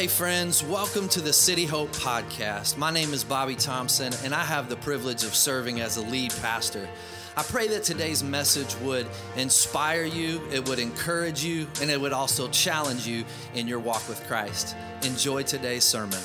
Hey, 0.00 0.06
friends, 0.06 0.64
welcome 0.64 1.10
to 1.10 1.20
the 1.20 1.30
City 1.30 1.66
Hope 1.66 1.90
Podcast. 1.90 2.78
My 2.78 2.90
name 2.90 3.12
is 3.12 3.22
Bobby 3.22 3.54
Thompson, 3.54 4.14
and 4.24 4.34
I 4.34 4.42
have 4.42 4.70
the 4.70 4.76
privilege 4.76 5.24
of 5.24 5.34
serving 5.34 5.82
as 5.82 5.98
a 5.98 6.00
lead 6.00 6.32
pastor. 6.40 6.88
I 7.36 7.42
pray 7.42 7.68
that 7.68 7.84
today's 7.84 8.24
message 8.24 8.74
would 8.76 9.06
inspire 9.36 10.04
you, 10.04 10.40
it 10.50 10.66
would 10.66 10.78
encourage 10.78 11.44
you, 11.44 11.66
and 11.82 11.90
it 11.90 12.00
would 12.00 12.14
also 12.14 12.48
challenge 12.48 13.06
you 13.06 13.26
in 13.52 13.68
your 13.68 13.78
walk 13.78 14.08
with 14.08 14.26
Christ. 14.26 14.74
Enjoy 15.02 15.42
today's 15.42 15.84
sermon. 15.84 16.22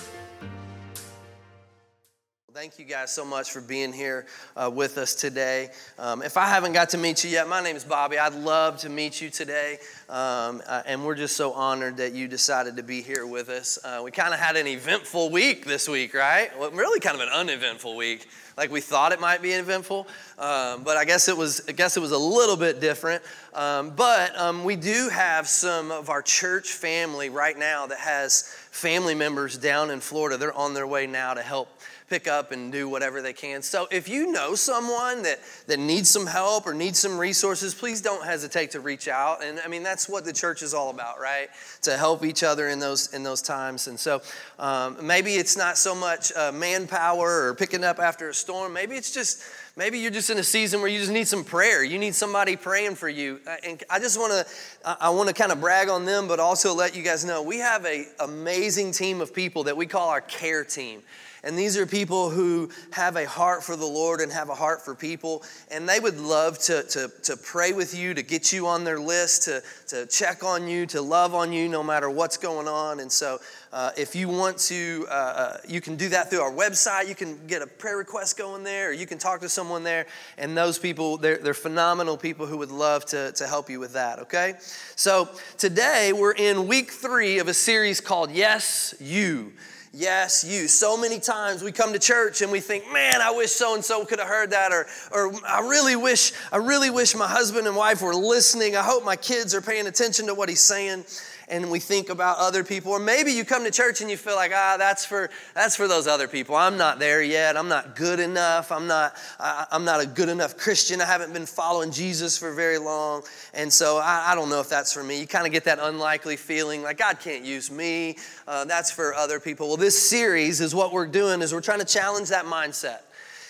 Thank 2.56 2.80
you 2.80 2.86
guys 2.86 3.12
so 3.12 3.26
much 3.26 3.52
for 3.52 3.60
being 3.60 3.92
here 3.92 4.28
uh, 4.56 4.72
with 4.74 4.98
us 4.98 5.14
today. 5.14 5.68
Um, 6.00 6.22
if 6.22 6.38
I 6.38 6.48
haven't 6.48 6.72
got 6.72 6.92
to 6.92 6.98
meet 6.98 7.22
you 7.26 7.30
yet, 7.30 7.50
my 7.50 7.62
name 7.62 7.76
is 7.76 7.84
Bobby. 7.84 8.18
I'd 8.18 8.34
love 8.34 8.78
to 8.78 8.90
meet 8.90 9.20
you 9.20 9.30
today. 9.30 9.78
Um, 10.08 10.62
uh, 10.66 10.82
and 10.86 11.04
we're 11.04 11.16
just 11.16 11.36
so 11.36 11.52
honored 11.52 11.98
that 11.98 12.14
you 12.14 12.30
decided 12.30 12.78
to 12.78 12.84
be 12.84 13.02
here 13.02 13.28
with 13.28 13.50
us. 13.50 13.78
Uh, 13.84 14.00
we 14.06 14.12
kind 14.12 14.34
of 14.34 14.40
had 14.40 14.56
an 14.56 14.68
eventful 14.68 15.32
week 15.32 15.66
this 15.66 15.90
week, 15.90 16.14
right? 16.14 16.58
Well, 16.58 16.72
really 16.72 17.02
kind 17.02 17.16
of 17.16 17.22
an 17.22 17.28
uneventful 17.28 17.98
week. 17.98 18.26
Like 18.56 18.72
we 18.72 18.80
thought 18.80 19.12
it 19.12 19.20
might 19.20 19.42
be 19.42 19.52
eventful, 19.52 20.08
um, 20.40 20.84
but 20.84 20.96
I 20.96 21.04
guess 21.04 21.28
it 21.28 21.36
was. 21.36 21.62
I 21.68 21.74
guess 21.74 21.98
it 21.98 22.00
was 22.00 22.14
a 22.14 22.18
little 22.18 22.56
bit 22.56 22.80
different. 22.80 23.22
Um, 23.54 23.90
but 23.90 24.34
um, 24.40 24.64
we 24.64 24.78
do 24.78 25.10
have 25.12 25.50
some 25.50 25.92
of 25.92 26.10
our 26.10 26.22
church 26.22 26.72
family 26.72 27.28
right 27.28 27.58
now 27.60 27.86
that 27.88 27.98
has 27.98 28.44
family 28.72 29.14
members 29.14 29.58
down 29.58 29.92
in 29.92 30.00
Florida. 30.00 30.38
They're 30.38 30.54
on 30.54 30.74
their 30.74 30.88
way 30.88 31.06
now 31.06 31.34
to 31.34 31.42
help 31.42 31.68
pick 32.10 32.28
up 32.28 32.52
and 32.52 32.72
do 32.72 32.88
whatever 32.88 33.22
they 33.22 33.34
can. 33.34 33.62
So 33.62 33.88
if 33.92 34.08
you 34.08 34.32
know 34.32 34.54
someone 34.54 35.24
that, 35.24 35.40
that 35.68 35.80
needs 35.80 36.10
some 36.10 36.28
help 36.28 36.68
or 36.68 36.74
needs 36.74 37.00
some 37.00 37.18
resources, 37.18 37.74
please 37.74 38.00
don't 38.02 38.24
hesitate 38.24 38.72
to 38.72 38.80
reach 38.80 39.08
out. 39.08 39.44
And 39.44 39.60
I 39.60 39.68
mean, 39.68 39.82
that's 39.82 40.08
what 40.08 40.24
the 40.24 40.34
church 40.34 40.62
is 40.62 40.74
all 40.74 40.92
about, 40.92 41.20
right? 41.20 41.48
To 41.82 41.98
help 41.98 42.24
each 42.24 42.44
other 42.44 42.70
in 42.70 42.80
those, 42.80 43.14
in 43.14 43.24
those 43.24 43.42
times. 43.42 43.88
And 43.88 44.00
so 44.00 44.22
um, 44.60 44.98
maybe 45.02 45.34
it's 45.34 45.58
not 45.58 45.78
so 45.78 45.96
much 45.96 46.32
uh, 46.36 46.52
manpower 46.52 47.48
or 47.48 47.56
picking 47.56 47.84
up 47.84 48.00
after 48.00 48.30
a 48.30 48.34
storm. 48.34 48.74
Maybe 48.74 48.96
it's 48.96 49.12
just, 49.12 49.42
maybe 49.76 50.00
you're 50.00 50.12
just 50.12 50.30
in 50.30 50.38
a 50.38 50.44
season 50.44 50.82
where 50.82 50.90
you 50.90 51.00
just 51.00 51.12
need 51.12 51.28
some 51.28 51.44
prayer. 51.44 51.84
You 51.84 51.98
need 51.98 52.16
somebody 52.16 52.56
praying 52.56 52.96
for 52.96 53.10
you. 53.10 53.40
Uh, 53.46 53.56
and 53.64 53.84
I 53.90 54.00
just 54.00 54.20
want 54.20 54.32
to, 54.32 54.98
I 55.02 55.10
want 55.10 55.28
to 55.28 55.34
kind 55.34 55.52
of 55.52 55.60
brag 55.60 55.90
on 55.90 56.06
them, 56.06 56.28
but 56.28 56.40
also 56.40 56.74
let 56.74 56.96
you 56.96 57.04
guys 57.04 57.26
know 57.26 57.42
we 57.42 57.60
have 57.60 57.86
a 57.86 58.06
amazing 58.20 58.92
team 58.92 59.22
of 59.22 59.34
people 59.34 59.64
that 59.64 59.76
we 59.78 59.86
call 59.86 60.10
our 60.10 60.22
care 60.22 60.64
team. 60.64 61.02
And 61.44 61.56
these 61.56 61.78
are 61.78 61.86
people 61.86 62.32
who 62.32 62.72
have 62.90 63.18
a 63.18 63.28
heart 63.28 63.64
for 63.64 63.76
the 63.76 63.86
Lord 63.86 64.20
and 64.20 64.32
have 64.32 64.50
a 64.50 64.56
heart 64.56 64.84
for 64.84 64.96
people. 64.96 65.44
And 65.70 65.88
they 65.88 66.00
would 66.00 66.20
love 66.20 66.58
to, 66.60 66.82
to, 66.82 67.12
to 67.22 67.38
pray 67.38 67.72
with 67.72 67.94
you, 67.94 68.16
to 68.16 68.24
get 68.24 68.52
you 68.52 68.66
on 68.66 68.84
their 68.84 69.00
list, 69.00 69.44
to, 69.44 69.62
to 69.90 70.08
check 70.08 70.44
on 70.44 70.68
you, 70.68 70.88
to 70.88 71.04
love 71.04 71.36
on 71.36 71.54
you 71.54 71.70
no 71.70 71.84
matter 71.84 72.10
what's 72.10 72.38
going 72.38 72.68
on. 72.68 73.00
And 73.00 73.12
so 73.12 73.38
uh, 73.76 73.92
if 73.98 74.16
you 74.16 74.30
want 74.30 74.58
to, 74.58 75.06
uh, 75.10 75.14
uh, 75.14 75.58
you 75.68 75.82
can 75.82 75.98
do 75.98 76.08
that 76.08 76.30
through 76.30 76.40
our 76.40 76.52
website. 76.52 77.10
You 77.10 77.14
can 77.14 77.46
get 77.46 77.62
a 77.62 77.68
prayer 77.68 77.98
request 77.98 78.38
going 78.38 78.64
there, 78.64 78.92
or 78.92 78.94
you 78.94 79.06
can 79.06 79.18
talk 79.18 79.42
to 79.42 79.50
someone 79.50 79.84
there. 79.84 80.06
And 80.38 80.56
those 80.56 80.80
people, 80.80 81.18
they're, 81.18 81.36
they're 81.36 81.54
phenomenal 81.54 82.16
people 82.16 82.46
who 82.46 82.58
would 82.60 82.72
love 82.72 83.04
to, 83.08 83.34
to 83.34 83.46
help 83.46 83.70
you 83.70 83.82
with 83.82 83.92
that, 83.92 84.20
okay? 84.20 84.54
So 84.96 85.28
today 85.58 86.14
we're 86.14 86.32
in 86.32 86.70
week 86.70 86.90
three 86.90 87.40
of 87.40 87.50
a 87.50 87.54
series 87.54 88.00
called 88.00 88.32
Yes, 88.32 88.96
You. 89.02 89.52
Yes, 89.92 90.46
you. 90.46 90.68
So 90.68 90.98
many 90.98 91.20
times 91.20 91.62
we 91.62 91.72
come 91.72 91.94
to 91.94 92.00
church 92.00 92.42
and 92.42 92.52
we 92.52 92.60
think, 92.62 92.84
man, 92.92 93.22
I 93.22 93.32
wish 93.32 93.52
so 93.52 93.76
and 93.76 93.84
so 93.84 94.04
could 94.04 94.20
have 94.20 94.28
heard 94.28 94.52
that, 94.52 94.74
or, 94.74 94.88
or 95.12 95.34
I 95.48 95.62
really 95.62 95.96
wish, 95.96 96.34
I 96.52 96.58
really 96.58 96.90
wish 96.90 97.16
my 97.16 97.28
husband 97.28 97.66
and 97.66 97.76
wife 97.78 98.02
were 98.02 98.14
listening. 98.14 98.76
I 98.76 98.84
hope 98.84 99.06
my 99.06 99.16
kids 99.16 99.54
are 99.56 99.62
paying 99.62 99.88
attention 99.88 100.28
to 100.28 100.34
what 100.34 100.50
he's 100.50 100.60
saying 100.60 101.06
and 101.48 101.70
we 101.70 101.80
think 101.80 102.10
about 102.10 102.38
other 102.38 102.64
people. 102.64 102.92
Or 102.92 103.00
maybe 103.00 103.32
you 103.32 103.46
come 103.46 103.64
to 103.64 103.72
church 103.72 104.02
and 104.02 104.10
you 104.10 104.18
feel 104.18 104.36
like 104.36 104.52
ah 104.54 104.76
that's 104.78 105.06
for 105.06 105.30
that's 105.54 105.76
for 105.76 105.88
those 105.88 106.08
other 106.08 106.28
people. 106.28 106.56
I'm 106.56 106.78
not 106.78 107.00
there 107.00 107.22
yet. 107.22 107.58
I'm 107.58 107.68
not 107.68 107.96
good 107.96 108.20
enough. 108.20 108.72
I'm 108.72 108.88
not 108.88 109.16
I, 109.40 109.68
am 109.72 109.86
not 109.86 110.02
a 110.02 110.08
good 110.08 110.30
enough 110.30 110.58
christian. 110.58 111.02
I 111.02 111.06
haven't 111.06 111.34
been 111.34 111.46
following 111.46 111.92
jesus 111.92 112.38
for 112.38 112.54
very 112.54 112.78
long. 112.78 113.24
And 113.54 113.72
so 113.72 113.98
i, 113.98 114.32
I 114.32 114.36
don't 114.36 114.50
know 114.50 114.60
if 114.60 114.70
that's 114.70 114.94
for 114.94 115.04
me. 115.04 115.20
You 115.20 115.28
kind 115.28 115.46
of 115.46 115.52
get 115.52 115.66
that 115.66 115.80
unlikely 115.80 116.38
feeling 116.38 116.84
like 116.84 116.98
god 116.98 117.20
can't 117.20 117.44
use 117.44 117.72
me. 117.72 118.18
Uh, 118.48 118.66
that's 118.66 118.92
for 118.92 119.14
other 119.14 119.40
people. 119.40 119.68
Well 119.68 119.78
this 119.78 119.98
series 120.10 120.62
is 120.62 120.74
what 120.76 120.94
we're 120.94 121.08
doing 121.08 121.42
is 121.42 121.54
we're 121.54 121.62
trying 121.62 121.80
to 121.80 121.86
challenge 121.86 122.30
that 122.30 122.46
mindset 122.46 123.00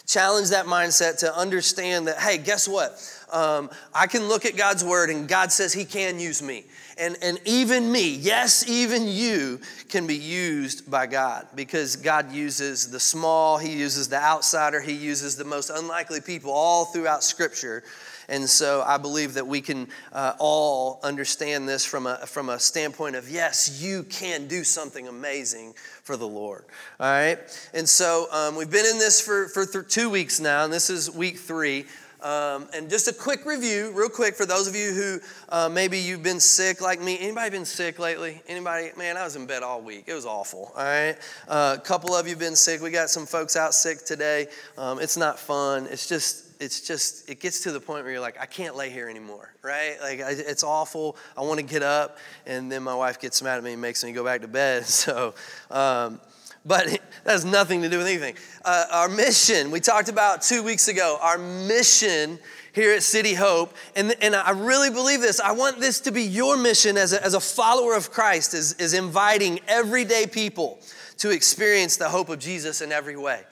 challenge 0.06 0.50
that 0.50 0.66
mindset 0.66 1.20
to 1.20 1.36
understand 1.36 2.08
that 2.08 2.18
hey 2.20 2.38
guess 2.38 2.68
what 2.68 2.92
um, 3.32 3.70
i 3.94 4.08
can 4.08 4.28
look 4.28 4.46
at 4.46 4.56
god's 4.56 4.84
word 4.84 5.10
and 5.10 5.28
god 5.28 5.52
says 5.52 5.74
he 5.74 5.86
can 5.86 6.20
use 6.20 6.42
me 6.42 6.66
and, 6.98 7.18
and 7.22 7.40
even 7.44 7.92
me, 7.92 8.16
yes, 8.16 8.70
even 8.70 9.08
you 9.08 9.60
can 9.90 10.08
be 10.08 10.16
used 10.16 10.90
by 10.90 11.08
God 11.08 11.46
because 11.54 11.98
God 11.98 12.32
uses 12.32 12.90
the 12.90 13.00
small, 13.00 13.58
He 13.58 13.74
uses 13.74 14.08
the 14.08 14.22
outsider, 14.22 14.80
He 14.80 14.94
uses 14.94 15.36
the 15.36 15.44
most 15.44 15.70
unlikely 15.70 16.22
people 16.22 16.52
all 16.52 16.86
throughout 16.86 17.22
Scripture. 17.22 17.84
And 18.30 18.50
so 18.50 18.84
I 18.86 18.98
believe 18.98 19.36
that 19.36 19.48
we 19.48 19.62
can 19.62 19.88
uh, 20.12 20.34
all 20.40 21.00
understand 21.04 21.68
this 21.68 21.86
from 21.86 22.08
a, 22.08 22.18
from 22.26 22.50
a 22.50 22.60
standpoint 22.60 23.16
of 23.16 23.30
yes, 23.30 23.82
you 23.82 24.04
can 24.04 24.48
do 24.48 24.64
something 24.64 25.08
amazing 25.08 25.74
for 26.04 26.18
the 26.18 26.28
Lord. 26.28 26.66
All 27.00 27.08
right? 27.08 27.40
And 27.74 27.88
so 27.88 28.28
um, 28.32 28.56
we've 28.56 28.72
been 28.72 28.86
in 28.86 29.00
this 29.00 29.22
for, 29.22 29.48
for 29.50 29.66
th- 29.66 29.88
two 29.88 30.10
weeks 30.10 30.40
now, 30.40 30.64
and 30.64 30.74
this 30.74 30.90
is 30.90 31.10
week 31.10 31.38
three. 31.38 31.86
Um, 32.22 32.68
and 32.74 32.90
just 32.90 33.08
a 33.08 33.14
quick 33.14 33.46
review, 33.46 33.92
real 33.94 34.10
quick, 34.10 34.34
for 34.34 34.48
those 34.48 34.68
of 34.68 34.76
you 34.76 34.94
who 34.94 35.20
uh, 35.50 35.70
maybe 35.70 36.00
you've 36.00 36.24
been 36.24 36.40
sick 36.40 36.82
like 36.82 37.00
me. 37.00 37.20
Anybody 37.20 37.52
been 37.52 37.66
sick 37.66 38.00
lately? 38.00 38.42
Anybody? 38.48 38.90
Man, 38.98 39.16
I 39.16 39.24
was 39.24 39.36
in 39.36 39.46
bed 39.46 39.62
all 39.62 39.80
week. 39.80 40.06
It 40.08 40.16
was 40.16 40.26
awful. 40.26 40.72
All 40.76 40.84
right. 40.84 41.16
Uh, 41.48 41.76
a 41.78 41.82
couple 41.82 42.16
of 42.16 42.28
you 42.28 42.36
been 42.36 42.56
sick. 42.56 42.82
We 42.82 42.90
got 42.90 43.12
some 43.12 43.28
folks 43.28 43.56
out 43.56 43.76
sick 43.76 44.06
today. 44.06 44.48
Um, 44.76 45.00
it's 45.00 45.18
not 45.18 45.38
fun. 45.38 45.88
It's 45.92 46.08
just 46.08 46.45
it's 46.60 46.82
just 46.82 47.30
it 47.30 47.40
gets 47.40 47.62
to 47.62 47.72
the 47.72 47.80
point 47.80 48.04
where 48.04 48.12
you're 48.12 48.22
like 48.22 48.40
i 48.40 48.46
can't 48.46 48.76
lay 48.76 48.90
here 48.90 49.10
anymore 49.10 49.54
right 49.62 49.98
like 50.02 50.22
I, 50.22 50.32
it's 50.32 50.64
awful 50.64 51.18
i 51.38 51.42
want 51.42 51.60
to 51.60 51.66
get 51.66 51.84
up 51.84 52.18
and 52.46 52.72
then 52.72 52.84
my 52.84 52.96
wife 52.96 53.20
gets 53.20 53.42
mad 53.42 53.58
at 53.58 53.64
me 53.64 53.74
and 53.74 53.82
makes 53.82 54.04
me 54.04 54.12
go 54.12 54.24
back 54.24 54.42
to 54.42 54.48
bed 54.48 54.86
so 54.86 55.34
um, 55.72 56.20
but 56.66 56.88
that 57.24 57.32
has 57.32 57.46
nothing 57.46 57.82
to 57.84 57.90
do 57.90 57.98
with 57.98 58.08
anything. 58.08 58.36
Uh, 58.64 58.86
our 58.92 59.10
mission, 59.10 59.72
we 59.72 59.80
talked 59.80 60.10
about 60.10 60.42
two 60.42 60.64
weeks 60.64 60.88
ago, 60.88 61.18
our 61.22 61.38
mission 61.38 62.40
here 62.74 62.94
at 62.94 63.04
City 63.04 63.34
Hope, 63.34 63.74
and, 63.96 64.16
and 64.22 64.36
I 64.36 64.52
really 64.52 64.90
believe 64.90 65.22
this. 65.22 65.40
I 65.40 65.54
want 65.54 65.80
this 65.80 66.02
to 66.02 66.12
be 66.12 66.24
your 66.24 66.58
mission 66.58 66.98
as 66.98 67.14
a, 67.14 67.24
as 67.24 67.34
a 67.34 67.40
follower 67.40 67.96
of 67.96 68.12
Christ, 68.12 68.54
is, 68.54 68.74
is 68.74 68.94
inviting 68.94 69.60
everyday 69.68 70.28
people 70.28 70.80
to 71.18 71.30
experience 71.30 71.96
the 71.96 72.10
hope 72.10 72.28
of 72.28 72.40
Jesus 72.40 72.82
in 72.82 72.92
every 72.92 73.16
way. 73.16 73.44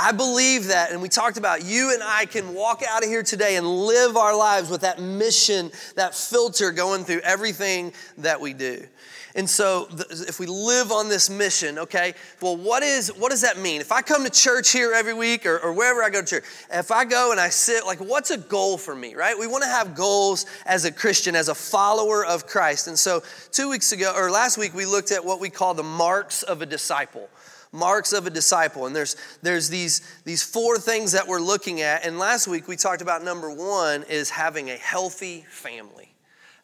I 0.00 0.12
believe 0.12 0.68
that, 0.68 0.92
and 0.92 1.02
we 1.02 1.08
talked 1.08 1.38
about 1.38 1.64
you 1.64 1.92
and 1.92 2.00
I 2.04 2.24
can 2.26 2.54
walk 2.54 2.84
out 2.88 3.02
of 3.02 3.08
here 3.08 3.24
today 3.24 3.56
and 3.56 3.66
live 3.66 4.16
our 4.16 4.36
lives 4.36 4.70
with 4.70 4.82
that 4.82 5.00
mission, 5.00 5.72
that 5.96 6.14
filter 6.14 6.70
going 6.70 7.02
through 7.02 7.22
everything 7.24 7.92
that 8.18 8.40
we 8.40 8.54
do. 8.54 8.86
And 9.34 9.50
so, 9.50 9.88
if 10.10 10.38
we 10.38 10.46
live 10.46 10.92
on 10.92 11.08
this 11.08 11.28
mission, 11.28 11.80
okay, 11.80 12.14
well, 12.40 12.56
what, 12.56 12.84
is, 12.84 13.08
what 13.08 13.30
does 13.30 13.40
that 13.40 13.58
mean? 13.58 13.80
If 13.80 13.90
I 13.90 14.00
come 14.00 14.22
to 14.22 14.30
church 14.30 14.70
here 14.70 14.92
every 14.94 15.14
week 15.14 15.44
or, 15.44 15.58
or 15.58 15.72
wherever 15.72 16.02
I 16.02 16.10
go 16.10 16.20
to 16.22 16.26
church, 16.26 16.44
if 16.72 16.92
I 16.92 17.04
go 17.04 17.32
and 17.32 17.40
I 17.40 17.48
sit, 17.48 17.84
like, 17.84 17.98
what's 17.98 18.30
a 18.30 18.38
goal 18.38 18.78
for 18.78 18.94
me, 18.94 19.16
right? 19.16 19.36
We 19.36 19.48
want 19.48 19.64
to 19.64 19.68
have 19.68 19.96
goals 19.96 20.46
as 20.64 20.84
a 20.84 20.92
Christian, 20.92 21.34
as 21.34 21.48
a 21.48 21.54
follower 21.54 22.24
of 22.24 22.46
Christ. 22.46 22.86
And 22.86 22.98
so, 22.98 23.22
two 23.50 23.68
weeks 23.68 23.90
ago, 23.90 24.12
or 24.16 24.30
last 24.30 24.58
week, 24.58 24.74
we 24.74 24.86
looked 24.86 25.10
at 25.10 25.24
what 25.24 25.40
we 25.40 25.50
call 25.50 25.74
the 25.74 25.82
marks 25.82 26.44
of 26.44 26.62
a 26.62 26.66
disciple 26.66 27.28
marks 27.72 28.12
of 28.12 28.26
a 28.26 28.30
disciple 28.30 28.86
and 28.86 28.96
there's 28.96 29.16
there's 29.42 29.68
these 29.68 30.00
these 30.24 30.42
four 30.42 30.78
things 30.78 31.12
that 31.12 31.26
we're 31.26 31.40
looking 31.40 31.80
at 31.82 32.06
and 32.06 32.18
last 32.18 32.48
week 32.48 32.66
we 32.66 32.76
talked 32.76 33.02
about 33.02 33.22
number 33.22 33.50
one 33.52 34.02
is 34.04 34.30
having 34.30 34.70
a 34.70 34.76
healthy 34.76 35.44
family 35.50 36.08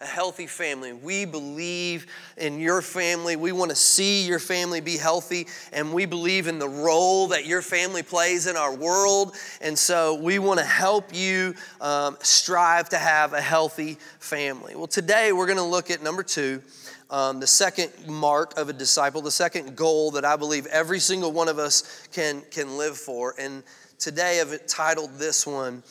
a 0.01 0.07
healthy 0.07 0.47
family. 0.47 0.93
We 0.93 1.25
believe 1.25 2.07
in 2.37 2.61
your 2.61 2.83
family. 2.83 3.37
We 3.37 3.53
want 3.53 3.71
to 3.71 3.77
see 3.77 4.27
your 4.27 4.39
family 4.39 4.81
be 4.81 4.99
healthy, 4.99 5.47
and 5.73 5.95
we 5.95 6.05
believe 6.05 6.47
in 6.47 6.59
the 6.59 6.69
role 6.69 7.29
that 7.29 7.47
your 7.47 7.63
family 7.63 8.03
plays 8.03 8.47
in 8.47 8.57
our 8.57 8.75
world. 8.75 9.35
And 9.61 9.79
so 9.79 10.15
we 10.15 10.39
want 10.39 10.61
to 10.61 10.67
help 10.67 11.15
you 11.15 11.55
um, 11.81 12.19
strive 12.21 12.89
to 12.91 12.99
have 12.99 13.33
a 13.33 13.41
healthy 13.41 13.99
family. 14.19 14.75
Well, 14.75 14.89
today 14.89 15.33
we're 15.33 15.47
going 15.47 15.59
to 15.59 15.65
look 15.65 15.91
at 15.91 16.03
number 16.03 16.23
two. 16.23 16.61
Um, 17.11 17.41
the 17.41 17.47
second 17.47 17.93
mark 18.09 18.59
of 18.59 18.69
a 18.69 18.73
disciple, 18.73 19.23
the 19.23 19.31
second 19.31 19.77
goal 19.77 20.11
that 20.13 20.25
I 20.25 20.37
believe 20.37 20.67
every 20.67 20.99
single 20.99 21.33
one 21.33 21.49
of 21.49 21.59
us 21.59 22.09
can, 22.13 22.43
can 22.51 22.77
live 22.77 22.97
for. 22.97 23.35
And 23.39 23.63
today 23.99 24.41
I've 24.41 24.67
titled 24.67 25.19
this 25.19 25.47
one 25.47 25.83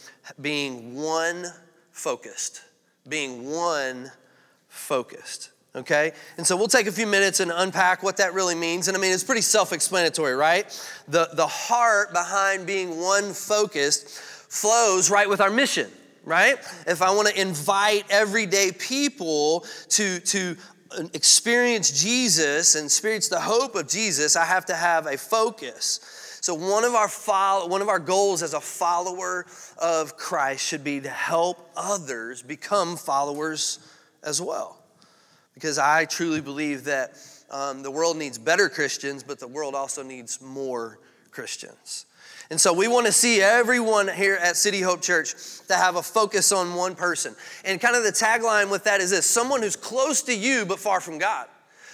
being 0.42 0.96
one 0.96 1.46
focused 1.92 2.62
being 3.08 3.50
one 3.50 4.12
focused. 4.68 5.52
Okay? 5.76 6.12
And 6.38 6.46
so 6.46 6.56
we'll 6.56 6.68
take 6.68 6.88
a 6.88 6.92
few 6.92 7.08
minutes 7.08 7.40
and 7.40 7.52
unpack 7.54 8.04
what 8.04 8.18
that 8.18 8.34
really 8.34 8.56
means. 8.56 8.88
And 8.88 8.96
I 8.96 9.00
mean, 9.00 9.12
it's 9.12 9.24
pretty 9.24 9.42
self 9.42 9.74
explanatory, 9.74 10.36
right? 10.36 10.66
The, 11.08 11.30
the 11.34 11.48
heart 11.48 12.14
behind 12.14 12.68
being 12.68 13.00
one 13.00 13.34
focused 13.34 14.10
flows 14.10 15.10
right 15.10 15.28
with 15.28 15.42
our 15.42 15.50
mission, 15.50 15.90
right? 16.24 16.58
If 16.86 17.02
I 17.02 17.12
want 17.12 17.28
to 17.30 17.42
invite 17.42 18.06
everyday 18.10 18.72
people 18.72 19.66
to, 19.90 20.20
to 20.20 20.56
experience 21.14 22.04
Jesus 22.04 22.76
and 22.76 22.86
experience 22.86 23.28
the 23.28 23.40
hope 23.40 23.76
of 23.76 23.88
Jesus, 23.88 24.36
I 24.36 24.46
have 24.46 24.66
to 24.68 24.76
have 24.76 25.08
a 25.08 25.18
focus. 25.18 26.00
So 26.42 26.54
one 26.54 26.84
of 26.84 26.94
our 26.94 27.08
follow, 27.08 27.68
one 27.68 27.82
of 27.82 27.88
our 27.88 28.00
goals 28.00 28.44
as 28.44 28.54
a 28.54 28.60
follower 28.60 29.46
of 29.78 30.18
Christ 30.18 30.66
should 30.66 30.84
be 30.84 31.00
to 31.00 31.10
help 31.10 31.70
others 31.76 32.42
become 32.42 32.98
followers 32.98 33.80
as 34.24 34.42
well. 34.42 34.84
Because 35.54 35.78
I 35.78 36.06
truly 36.06 36.42
believe 36.42 36.84
that 36.86 37.18
um, 37.50 37.84
the 37.84 37.92
world 37.92 38.18
needs 38.18 38.38
better 38.38 38.68
Christians, 38.68 39.24
but 39.24 39.40
the 39.40 39.48
world 39.48 39.76
also 39.76 40.04
needs 40.04 40.42
more 40.42 41.00
Christians. 41.32 42.06
And 42.50 42.60
so 42.60 42.74
we 42.74 42.88
want 42.88 43.06
to 43.06 43.12
see 43.12 43.42
everyone 43.42 44.08
here 44.08 44.36
at 44.36 44.58
City 44.58 44.82
Hope 44.82 45.02
Church 45.02 45.34
to 45.68 45.76
have 45.76 45.96
a 45.96 46.04
focus 46.04 46.52
on 46.52 46.76
one 46.76 46.96
person. 46.96 47.36
And 47.66 47.80
kind 47.80 47.96
of 47.96 48.04
the 48.04 48.12
tagline 48.12 48.70
with 48.70 48.84
that 48.84 49.02
is 49.02 49.12
this 49.12 49.26
someone 49.26 49.62
who's 49.62 49.76
close 49.76 50.22
to 50.24 50.36
you 50.36 50.66
but 50.66 50.80
far 50.80 51.00
from 51.00 51.18
God. 51.18 51.48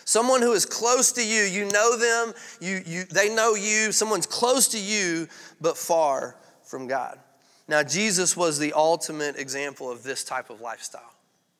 Someone 0.05 0.41
who 0.41 0.53
is 0.53 0.65
close 0.65 1.11
to 1.13 1.25
you, 1.25 1.43
you 1.43 1.65
know 1.65 1.95
them, 1.95 2.33
you, 2.59 2.81
you, 2.85 3.03
they 3.05 3.33
know 3.33 3.53
you, 3.53 3.91
someone's 3.91 4.25
close 4.25 4.67
to 4.69 4.79
you 4.79 5.27
but 5.61 5.77
far 5.77 6.35
from 6.63 6.87
God. 6.87 7.19
Now, 7.67 7.83
Jesus 7.83 8.35
was 8.35 8.57
the 8.57 8.73
ultimate 8.73 9.37
example 9.37 9.91
of 9.91 10.01
this 10.01 10.23
type 10.23 10.49
of 10.49 10.61
lifestyle 10.61 11.13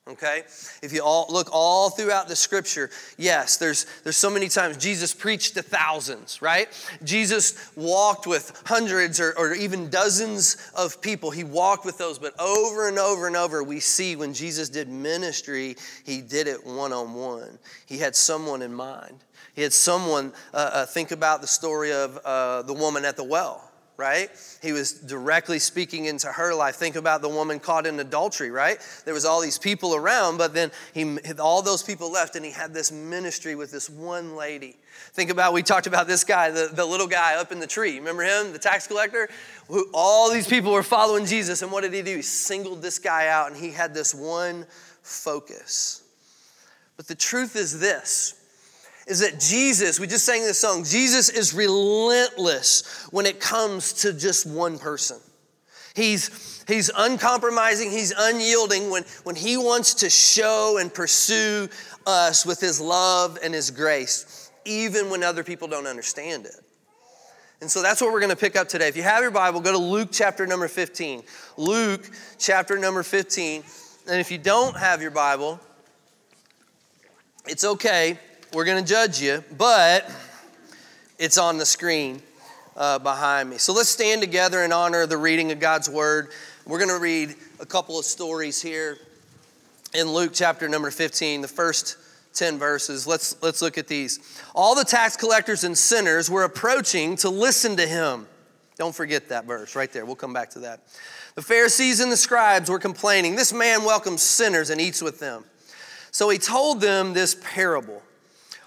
okay? 0.10 0.44
If 0.82 0.92
you 0.94 1.04
all 1.04 1.28
look 1.30 1.50
all 1.52 1.90
throughout 1.90 2.28
the 2.28 2.36
scripture 2.36 2.90
yes 3.18 3.58
there's 3.58 3.86
there's 4.04 4.18
so 4.18 4.30
many 4.30 4.50
times 4.50 4.78
jesus 4.78 5.14
preached 5.14 5.56
to 5.56 5.62
thousands 5.62 6.42
right? 6.42 6.68
Jesus 7.04 7.72
walked 7.76 8.28
with 8.28 8.62
hundreds 8.66 9.20
or, 9.20 9.34
or 9.38 9.54
even 9.54 9.90
dozens 9.90 10.72
of 10.76 11.02
people. 11.02 11.32
He 11.32 11.44
walked 11.44 11.86
with 11.86 11.98
those 11.98 12.20
but 12.20 12.40
over 12.40 12.88
and 12.88 12.98
over 13.00 13.28
and 13.28 13.36
over 13.36 13.64
we 13.64 13.80
see 13.80 14.16
when 14.16 14.34
jesus 14.34 14.70
did 14.70 14.90
ministry 14.90 15.76
he 16.06 16.22
did 16.22 16.48
it 16.48 16.66
one-on-one. 16.66 17.60
He 17.86 17.98
had 17.98 18.16
someone 18.16 18.62
in 18.62 18.74
mind. 18.74 19.24
He 19.56 19.62
had 19.62 19.74
someone 19.74 20.32
uh, 20.54 20.70
uh, 20.74 20.86
think 20.86 21.12
about 21.12 21.42
the 21.42 21.48
story 21.48 21.92
of 21.92 22.18
uh, 22.24 22.62
the 22.64 22.74
woman 22.74 23.06
at 23.06 23.18
the 23.18 23.24
well 23.24 23.69
right? 24.00 24.30
He 24.62 24.72
was 24.72 24.94
directly 24.94 25.60
speaking 25.60 26.06
into 26.06 26.28
her 26.30 26.56
life. 26.56 26.76
Think 26.76 26.96
about 26.96 27.22
the 27.22 27.28
woman 27.28 27.60
caught 27.60 27.86
in 27.86 28.00
adultery, 28.00 28.50
right? 28.50 28.80
There 29.04 29.14
was 29.14 29.26
all 29.26 29.42
these 29.42 29.60
people 29.60 29.94
around, 29.94 30.38
but 30.38 30.54
then 30.54 30.72
he 30.94 31.18
all 31.38 31.62
those 31.62 31.84
people 31.84 32.10
left 32.10 32.38
and 32.38 32.46
he 32.46 32.52
had 32.52 32.74
this 32.74 32.94
ministry 32.94 33.56
with 33.56 33.72
this 33.72 33.90
one 33.90 34.38
lady. 34.38 34.78
Think 35.12 35.30
about 35.30 35.52
we 35.52 35.62
talked 35.62 35.86
about 35.86 36.08
this 36.08 36.24
guy, 36.24 36.50
the, 36.50 36.70
the 36.72 36.86
little 36.86 37.08
guy 37.08 37.36
up 37.36 37.52
in 37.52 37.60
the 37.60 37.68
tree. 37.68 38.00
Remember 38.00 38.24
him, 38.24 38.54
the 38.54 38.60
tax 38.60 38.88
collector? 38.88 39.28
Who, 39.68 39.90
all 39.94 40.32
these 40.32 40.48
people 40.48 40.72
were 40.72 40.82
following 40.82 41.26
Jesus, 41.26 41.62
and 41.62 41.72
what 41.72 41.82
did 41.82 41.94
he 41.94 42.02
do? 42.02 42.16
He 42.16 42.22
singled 42.22 42.82
this 42.82 43.00
guy 43.00 43.28
out 43.28 43.52
and 43.52 43.60
he 43.60 43.72
had 43.72 43.94
this 43.94 44.16
one 44.16 44.66
focus. 45.02 46.04
But 46.96 47.08
the 47.08 47.16
truth 47.16 47.58
is 47.58 47.82
this 47.82 48.39
is 49.10 49.20
that 49.20 49.40
Jesus, 49.40 50.00
we 50.00 50.06
just 50.06 50.24
sang 50.24 50.44
this 50.44 50.60
song, 50.60 50.84
Jesus 50.84 51.30
is 51.30 51.52
relentless 51.54 53.08
when 53.10 53.26
it 53.26 53.40
comes 53.40 53.92
to 53.94 54.14
just 54.14 54.46
one 54.46 54.78
person. 54.78 55.18
He's, 55.96 56.64
he's 56.68 56.92
uncompromising, 56.96 57.90
he's 57.90 58.14
unyielding 58.16 58.92
when, 58.92 59.04
when 59.24 59.36
he 59.36 59.58
wants 59.58 59.96
to 59.96 60.12
show 60.12 60.78
and 60.80 60.94
pursue 60.94 61.68
us 62.06 62.46
with 62.46 62.62
his 62.62 62.80
love 62.80 63.40
and 63.44 63.52
his 63.52 63.72
grace, 63.72 64.52
even 64.64 65.10
when 65.10 65.24
other 65.24 65.44
people 65.44 65.68
don't 65.68 65.88
understand 65.88 66.46
it. 66.46 66.54
And 67.62 67.70
so 67.70 67.82
that's 67.82 68.02
what 68.02 68.14
we're 68.14 68.22
going 68.22 68.30
to 68.30 68.38
pick 68.38 68.56
up 68.56 68.70
today. 68.70 68.88
If 68.88 68.96
you 68.96 69.04
have 69.04 69.22
your 69.22 69.32
Bible, 69.32 69.60
go 69.60 69.72
to 69.72 69.78
Luke 69.78 70.10
chapter 70.12 70.46
number 70.46 70.68
15. 70.68 71.24
Luke 71.58 72.10
chapter 72.38 72.78
number 72.78 73.02
15. 73.02 73.64
And 74.08 74.22
if 74.22 74.30
you 74.30 74.38
don't 74.38 74.78
have 74.78 75.02
your 75.02 75.12
Bible, 75.12 75.60
it's 77.48 77.66
okay 77.66 78.20
we're 78.54 78.66
going 78.66 78.84
to 78.84 78.88
judge 78.88 79.22
you, 79.22 79.44
but 79.58 80.10
it's 81.20 81.38
on 81.38 81.58
the 81.58 81.66
screen 81.66 82.22
uh, 82.76 82.98
behind 82.98 83.50
me. 83.50 83.58
So 83.58 83.74
let's 83.74 83.90
stand 83.90 84.22
together 84.22 84.64
in 84.64 84.72
honor 84.72 85.02
of 85.02 85.10
the 85.10 85.18
reading 85.18 85.52
of 85.52 85.60
God's 85.60 85.90
word. 85.90 86.30
We're 86.66 86.80
going 86.80 86.90
to 86.90 87.00
read 87.00 87.36
a 87.60 87.66
couple 87.66 88.00
of 88.00 88.06
stories 88.06 88.62
here 88.62 88.98
in 89.94 90.08
Luke 90.08 90.32
chapter 90.34 90.68
number 90.68 90.90
15, 90.90 91.42
the 91.42 91.48
first 91.48 91.98
10 92.34 92.58
verses. 92.58 93.06
Let's, 93.06 93.42
let's 93.44 93.62
look 93.62 93.78
at 93.78 93.88
these. 93.88 94.42
All 94.56 94.76
the 94.76 94.86
tax 94.86 95.16
collectors 95.16 95.64
and 95.64 95.78
sinners 95.78 96.30
were 96.30 96.44
approaching 96.44 97.16
to 97.18 97.30
listen 97.30 97.78
to 97.78 97.86
him. 97.86 98.28
Don't 98.78 98.96
forget 98.96 99.30
that 99.30 99.46
verse 99.46 99.76
right 99.76 99.92
there. 99.92 100.06
We'll 100.06 100.16
come 100.16 100.34
back 100.34 100.50
to 100.52 100.60
that. 100.60 100.82
The 101.36 101.42
Pharisees 101.42 102.00
and 102.00 102.12
the 102.12 102.18
scribes 102.18 102.70
were 102.70 102.80
complaining, 102.80 103.36
This 103.36 103.54
man 103.54 103.84
welcomes 103.84 104.24
sinners 104.24 104.72
and 104.72 104.82
eats 104.82 105.02
with 105.02 105.20
them. 105.20 105.44
So 106.12 106.30
he 106.30 106.40
told 106.40 106.82
them 106.82 107.14
this 107.14 107.36
parable. 107.44 108.02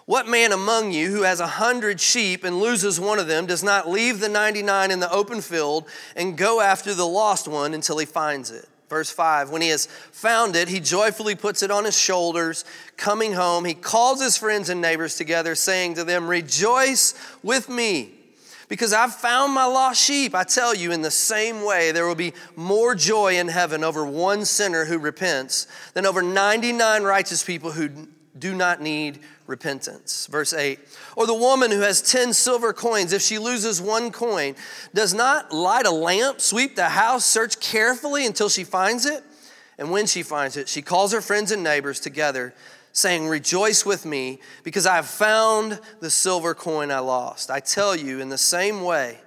What 0.04 0.26
man 0.26 0.50
among 0.50 0.92
you 0.92 1.10
who 1.10 1.22
has 1.22 1.38
a 1.38 1.46
hundred 1.46 2.00
sheep 2.00 2.42
and 2.42 2.58
loses 2.58 2.98
one 2.98 3.18
of 3.18 3.28
them 3.28 3.46
does 3.46 3.62
not 3.62 3.88
leave 3.88 4.18
the 4.18 4.28
99 4.28 4.90
in 4.90 5.00
the 5.00 5.12
open 5.12 5.40
field 5.40 5.86
and 6.16 6.36
go 6.36 6.60
after 6.60 6.92
the 6.92 7.06
lost 7.06 7.46
one 7.46 7.72
until 7.72 7.98
he 7.98 8.06
finds 8.06 8.50
it? 8.50 8.68
Verse 8.88 9.10
5 9.10 9.50
When 9.50 9.62
he 9.62 9.68
has 9.68 9.86
found 9.86 10.56
it, 10.56 10.68
he 10.68 10.80
joyfully 10.80 11.34
puts 11.36 11.62
it 11.62 11.70
on 11.70 11.84
his 11.84 11.96
shoulders. 11.96 12.64
Coming 12.96 13.32
home, 13.32 13.64
he 13.64 13.74
calls 13.74 14.20
his 14.20 14.36
friends 14.36 14.68
and 14.68 14.80
neighbors 14.80 15.16
together, 15.16 15.54
saying 15.54 15.94
to 15.94 16.04
them, 16.04 16.28
Rejoice 16.28 17.14
with 17.42 17.68
me, 17.68 18.10
because 18.68 18.92
I've 18.92 19.14
found 19.14 19.54
my 19.54 19.64
lost 19.64 20.02
sheep. 20.02 20.34
I 20.34 20.42
tell 20.42 20.74
you, 20.74 20.90
in 20.90 21.02
the 21.02 21.10
same 21.10 21.64
way, 21.64 21.92
there 21.92 22.06
will 22.06 22.16
be 22.16 22.34
more 22.56 22.96
joy 22.96 23.38
in 23.38 23.48
heaven 23.48 23.84
over 23.84 24.04
one 24.04 24.44
sinner 24.44 24.84
who 24.84 24.98
repents 24.98 25.68
than 25.94 26.04
over 26.04 26.20
99 26.20 27.02
righteous 27.04 27.44
people 27.44 27.70
who 27.70 28.08
do 28.38 28.54
not 28.54 28.80
need 28.80 29.20
repentance. 29.46 30.26
Verse 30.26 30.52
8 30.52 30.78
Or 31.16 31.26
the 31.26 31.34
woman 31.34 31.70
who 31.70 31.80
has 31.80 32.00
10 32.02 32.32
silver 32.32 32.72
coins, 32.72 33.12
if 33.12 33.22
she 33.22 33.38
loses 33.38 33.80
one 33.80 34.10
coin, 34.10 34.54
does 34.94 35.12
not 35.12 35.52
light 35.52 35.86
a 35.86 35.90
lamp, 35.90 36.40
sweep 36.40 36.76
the 36.76 36.90
house, 36.90 37.24
search 37.24 37.60
carefully 37.60 38.26
until 38.26 38.48
she 38.48 38.64
finds 38.64 39.06
it? 39.06 39.22
And 39.78 39.90
when 39.90 40.06
she 40.06 40.22
finds 40.22 40.56
it, 40.56 40.68
she 40.68 40.82
calls 40.82 41.12
her 41.12 41.20
friends 41.20 41.50
and 41.50 41.62
neighbors 41.62 42.00
together, 42.00 42.54
saying, 42.92 43.28
Rejoice 43.28 43.84
with 43.84 44.06
me, 44.06 44.40
because 44.64 44.86
I 44.86 44.96
have 44.96 45.06
found 45.06 45.80
the 46.00 46.10
silver 46.10 46.54
coin 46.54 46.90
I 46.90 47.00
lost. 47.00 47.50
I 47.50 47.60
tell 47.60 47.96
you, 47.96 48.20
in 48.20 48.28
the 48.28 48.38
same 48.38 48.82
way, 48.82 49.18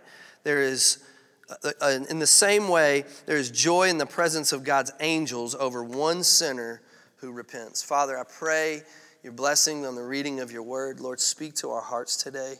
there 0.43 0.61
is. 0.61 0.99
Uh, 1.47 1.71
uh 1.79 1.99
in 2.09 2.17
the 2.17 2.25
same 2.25 2.69
way, 2.69 3.03
there 3.27 3.37
is 3.37 3.51
joy 3.51 3.87
in 3.87 3.99
the 3.99 4.05
presence 4.07 4.51
of 4.51 4.63
God's 4.63 4.91
angels 4.99 5.53
over 5.53 5.83
one 5.83 6.23
sinner 6.23 6.81
who 7.17 7.31
repents. 7.31 7.81
Father, 7.81 8.17
I 8.17 8.23
pray 8.23 8.83
your 9.23 9.33
blessing 9.33 9.85
on 9.85 9.95
the 9.95 10.03
reading 10.03 10.39
of 10.39 10.51
your 10.51 10.63
word. 10.63 10.99
Lord, 10.99 11.19
speak 11.19 11.55
to 11.55 11.71
our 11.71 11.81
hearts 11.81 12.15
today. 12.15 12.55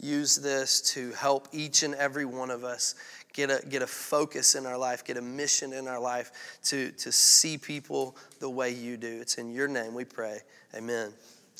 Use 0.00 0.36
this 0.36 0.80
to 0.92 1.12
help 1.12 1.48
each 1.52 1.82
and 1.82 1.94
every 1.94 2.24
one 2.24 2.50
of 2.50 2.64
us 2.64 2.94
get 3.32 3.50
a, 3.50 3.64
get 3.68 3.82
a 3.82 3.86
focus 3.86 4.54
in 4.54 4.66
our 4.66 4.78
life, 4.78 5.04
get 5.04 5.16
a 5.16 5.22
mission 5.22 5.72
in 5.72 5.88
our 5.88 6.00
life 6.00 6.58
to, 6.64 6.90
to 6.92 7.12
see 7.12 7.58
people 7.58 8.16
the 8.40 8.48
way 8.48 8.70
you 8.70 8.96
do. 8.96 9.20
It's 9.20 9.36
in 9.36 9.50
your 9.50 9.68
name 9.68 9.94
we 9.94 10.04
pray. 10.04 10.38
Amen. 10.74 11.12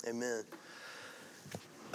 Amen. 0.09 0.45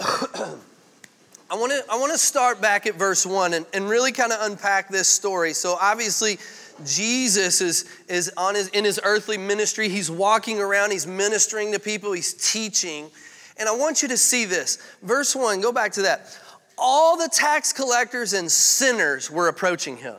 I 1.50 1.54
want 1.54 1.72
to 1.72 1.82
I 1.90 1.96
want 1.96 2.12
to 2.12 2.18
start 2.18 2.60
back 2.60 2.86
at 2.86 2.96
verse 2.96 3.24
1 3.24 3.54
and, 3.54 3.64
and 3.72 3.88
really 3.88 4.12
kind 4.12 4.32
of 4.32 4.38
unpack 4.42 4.90
this 4.90 5.08
story. 5.08 5.54
So 5.54 5.78
obviously 5.80 6.38
Jesus 6.84 7.60
is, 7.60 7.84
is 8.08 8.32
on 8.36 8.54
his, 8.54 8.68
in 8.68 8.84
his 8.84 9.00
earthly 9.02 9.38
ministry. 9.38 9.88
He's 9.88 10.10
walking 10.10 10.60
around, 10.60 10.92
he's 10.92 11.06
ministering 11.06 11.72
to 11.72 11.78
people, 11.78 12.12
he's 12.12 12.34
teaching. 12.34 13.10
And 13.58 13.68
I 13.68 13.72
want 13.74 14.02
you 14.02 14.08
to 14.08 14.16
see 14.16 14.44
this. 14.44 14.78
Verse 15.02 15.34
1, 15.34 15.60
go 15.60 15.72
back 15.72 15.92
to 15.92 16.02
that. 16.02 16.38
All 16.76 17.16
the 17.16 17.28
tax 17.28 17.72
collectors 17.72 18.32
and 18.32 18.50
sinners 18.50 19.30
were 19.30 19.48
approaching 19.48 19.96
him. 19.96 20.16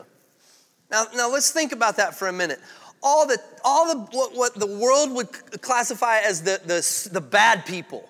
Now, 0.91 1.05
now 1.15 1.31
let's 1.31 1.51
think 1.51 1.71
about 1.71 1.97
that 1.97 2.15
for 2.15 2.27
a 2.27 2.33
minute. 2.33 2.59
All 3.01 3.25
the, 3.25 3.37
all 3.63 3.87
the 3.87 4.17
what, 4.17 4.35
what 4.35 4.55
the 4.55 4.67
world 4.67 5.11
would 5.13 5.31
classify 5.61 6.19
as 6.19 6.41
the, 6.41 6.59
the, 6.65 7.09
the 7.13 7.21
bad 7.21 7.65
people, 7.65 8.09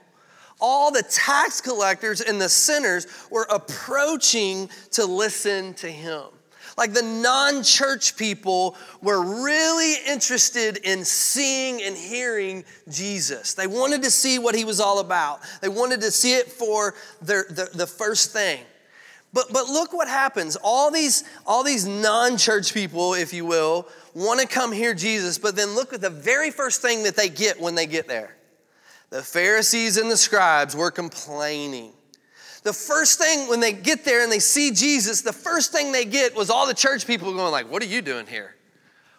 all 0.60 0.92
the 0.92 1.04
tax 1.04 1.62
collectors 1.62 2.22
and 2.22 2.42
the 2.42 2.50
sinners 2.50 3.06
were 3.30 3.48
approaching 3.52 4.70
to 4.92 5.06
listen 5.06 5.74
to 5.76 5.88
him. 5.88 6.24
Like 6.80 6.94
the 6.94 7.02
non 7.04 7.62
church 7.62 8.16
people 8.16 8.78
were 9.02 9.44
really 9.44 9.96
interested 10.08 10.78
in 10.78 11.04
seeing 11.04 11.82
and 11.84 11.94
hearing 11.94 12.64
Jesus. 12.90 13.54
They 13.54 13.68
wanted 13.68 14.02
to 14.04 14.10
see 14.10 14.40
what 14.40 14.56
he 14.56 14.64
was 14.64 14.80
all 14.80 15.00
about, 15.00 15.42
they 15.62 15.68
wanted 15.68 16.00
to 16.02 16.10
see 16.10 16.36
it 16.36 16.50
for 16.50 16.96
their, 17.22 17.46
the, 17.50 17.70
the 17.74 17.86
first 17.86 18.32
thing. 18.32 18.62
But, 19.34 19.52
but 19.52 19.68
look 19.68 19.92
what 19.92 20.08
happens. 20.08 20.56
All 20.64 20.90
these, 20.90 21.26
all 21.46 21.66
these 21.66 21.86
non 21.86 22.38
church 22.38 22.74
people, 22.74 23.14
if 23.14 23.34
you 23.34 23.46
will, 23.46 23.86
want 24.16 24.40
to 24.40 24.48
come 24.48 24.72
hear 24.72 24.94
Jesus, 24.94 25.38
but 25.38 25.58
then 25.58 25.76
look 25.76 25.92
at 25.92 26.00
the 26.00 26.10
very 26.10 26.50
first 26.50 26.82
thing 26.82 27.04
that 27.04 27.18
they 27.18 27.28
get 27.28 27.60
when 27.60 27.76
they 27.76 27.88
get 27.88 28.08
there. 28.08 28.38
The 29.10 29.22
Pharisees 29.22 29.98
and 29.98 30.10
the 30.10 30.18
scribes 30.18 30.78
were 30.78 30.92
complaining 30.92 31.92
the 32.70 32.74
first 32.74 33.18
thing 33.18 33.50
when 33.50 33.60
they 33.60 33.74
get 33.74 34.06
there 34.06 34.22
and 34.22 34.32
they 34.32 34.38
see 34.38 34.70
Jesus, 34.70 35.22
the 35.22 35.34
first 35.34 35.72
thing 35.72 35.92
they 35.92 36.06
get 36.06 36.36
was 36.36 36.52
all 36.52 36.68
the 36.68 36.74
church 36.76 37.08
people 37.08 37.34
going 37.34 37.52
like, 37.52 37.68
"What 37.72 37.82
are 37.82 37.88
you 37.88 38.04
doing 38.04 38.28
here? 38.28 38.54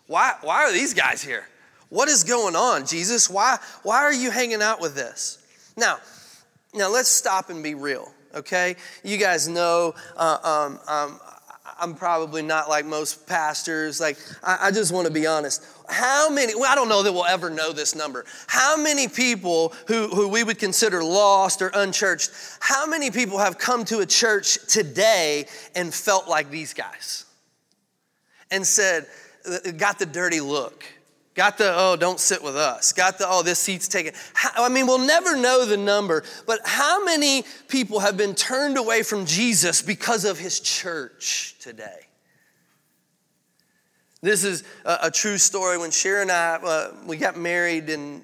Why, 0.06 0.34
why 0.42 0.62
are 0.62 0.72
these 0.72 0.94
guys 0.94 1.20
here? 1.20 1.48
What 1.88 2.08
is 2.08 2.22
going 2.22 2.54
on, 2.54 2.86
Jesus? 2.86 3.28
Why, 3.28 3.58
why 3.82 3.96
are 4.04 4.12
you 4.12 4.30
hanging 4.30 4.62
out 4.62 4.80
with 4.80 4.94
this? 4.94 5.44
Now, 5.76 5.98
now 6.72 6.90
let's 6.90 7.08
stop 7.08 7.50
and 7.50 7.60
be 7.60 7.74
real, 7.74 8.12
okay? 8.36 8.76
You 9.02 9.16
guys 9.16 9.48
know 9.48 9.96
uh, 10.16 10.38
um, 10.44 10.78
um, 10.86 11.20
I'm 11.80 11.94
probably 11.94 12.42
not 12.42 12.68
like 12.68 12.84
most 12.84 13.26
pastors. 13.26 14.00
Like, 14.00 14.18
I, 14.42 14.58
I 14.68 14.70
just 14.70 14.92
want 14.92 15.06
to 15.06 15.12
be 15.12 15.26
honest. 15.26 15.64
How 15.88 16.28
many, 16.30 16.54
well, 16.54 16.70
I 16.70 16.74
don't 16.74 16.88
know 16.88 17.02
that 17.02 17.12
we'll 17.12 17.24
ever 17.24 17.50
know 17.50 17.72
this 17.72 17.94
number. 17.94 18.24
How 18.46 18.76
many 18.76 19.08
people 19.08 19.74
who, 19.86 20.08
who 20.08 20.28
we 20.28 20.44
would 20.44 20.58
consider 20.58 21.02
lost 21.02 21.62
or 21.62 21.70
unchurched, 21.74 22.30
how 22.60 22.86
many 22.86 23.10
people 23.10 23.38
have 23.38 23.58
come 23.58 23.84
to 23.86 24.00
a 24.00 24.06
church 24.06 24.58
today 24.66 25.46
and 25.74 25.92
felt 25.92 26.28
like 26.28 26.50
these 26.50 26.74
guys? 26.74 27.24
And 28.50 28.66
said, 28.66 29.06
uh, 29.48 29.70
got 29.72 29.98
the 29.98 30.06
dirty 30.06 30.40
look 30.40 30.84
Got 31.34 31.58
the, 31.58 31.72
oh, 31.74 31.96
don't 31.96 32.18
sit 32.18 32.42
with 32.42 32.56
us. 32.56 32.92
Got 32.92 33.18
the, 33.18 33.26
oh, 33.28 33.42
this 33.42 33.60
seat's 33.60 33.86
taken. 33.86 34.14
I 34.56 34.68
mean, 34.68 34.86
we'll 34.86 34.98
never 34.98 35.36
know 35.36 35.64
the 35.64 35.76
number, 35.76 36.24
but 36.46 36.60
how 36.64 37.04
many 37.04 37.44
people 37.68 38.00
have 38.00 38.16
been 38.16 38.34
turned 38.34 38.76
away 38.76 39.02
from 39.02 39.26
Jesus 39.26 39.80
because 39.80 40.24
of 40.24 40.38
his 40.38 40.58
church 40.58 41.54
today? 41.60 42.08
This 44.22 44.44
is 44.44 44.64
a, 44.84 44.98
a 45.04 45.10
true 45.10 45.38
story. 45.38 45.78
When 45.78 45.90
Sharon 45.92 46.30
and 46.30 46.32
I, 46.32 46.54
uh, 46.56 46.94
we 47.06 47.16
got 47.16 47.38
married 47.38 47.88
in 47.88 48.22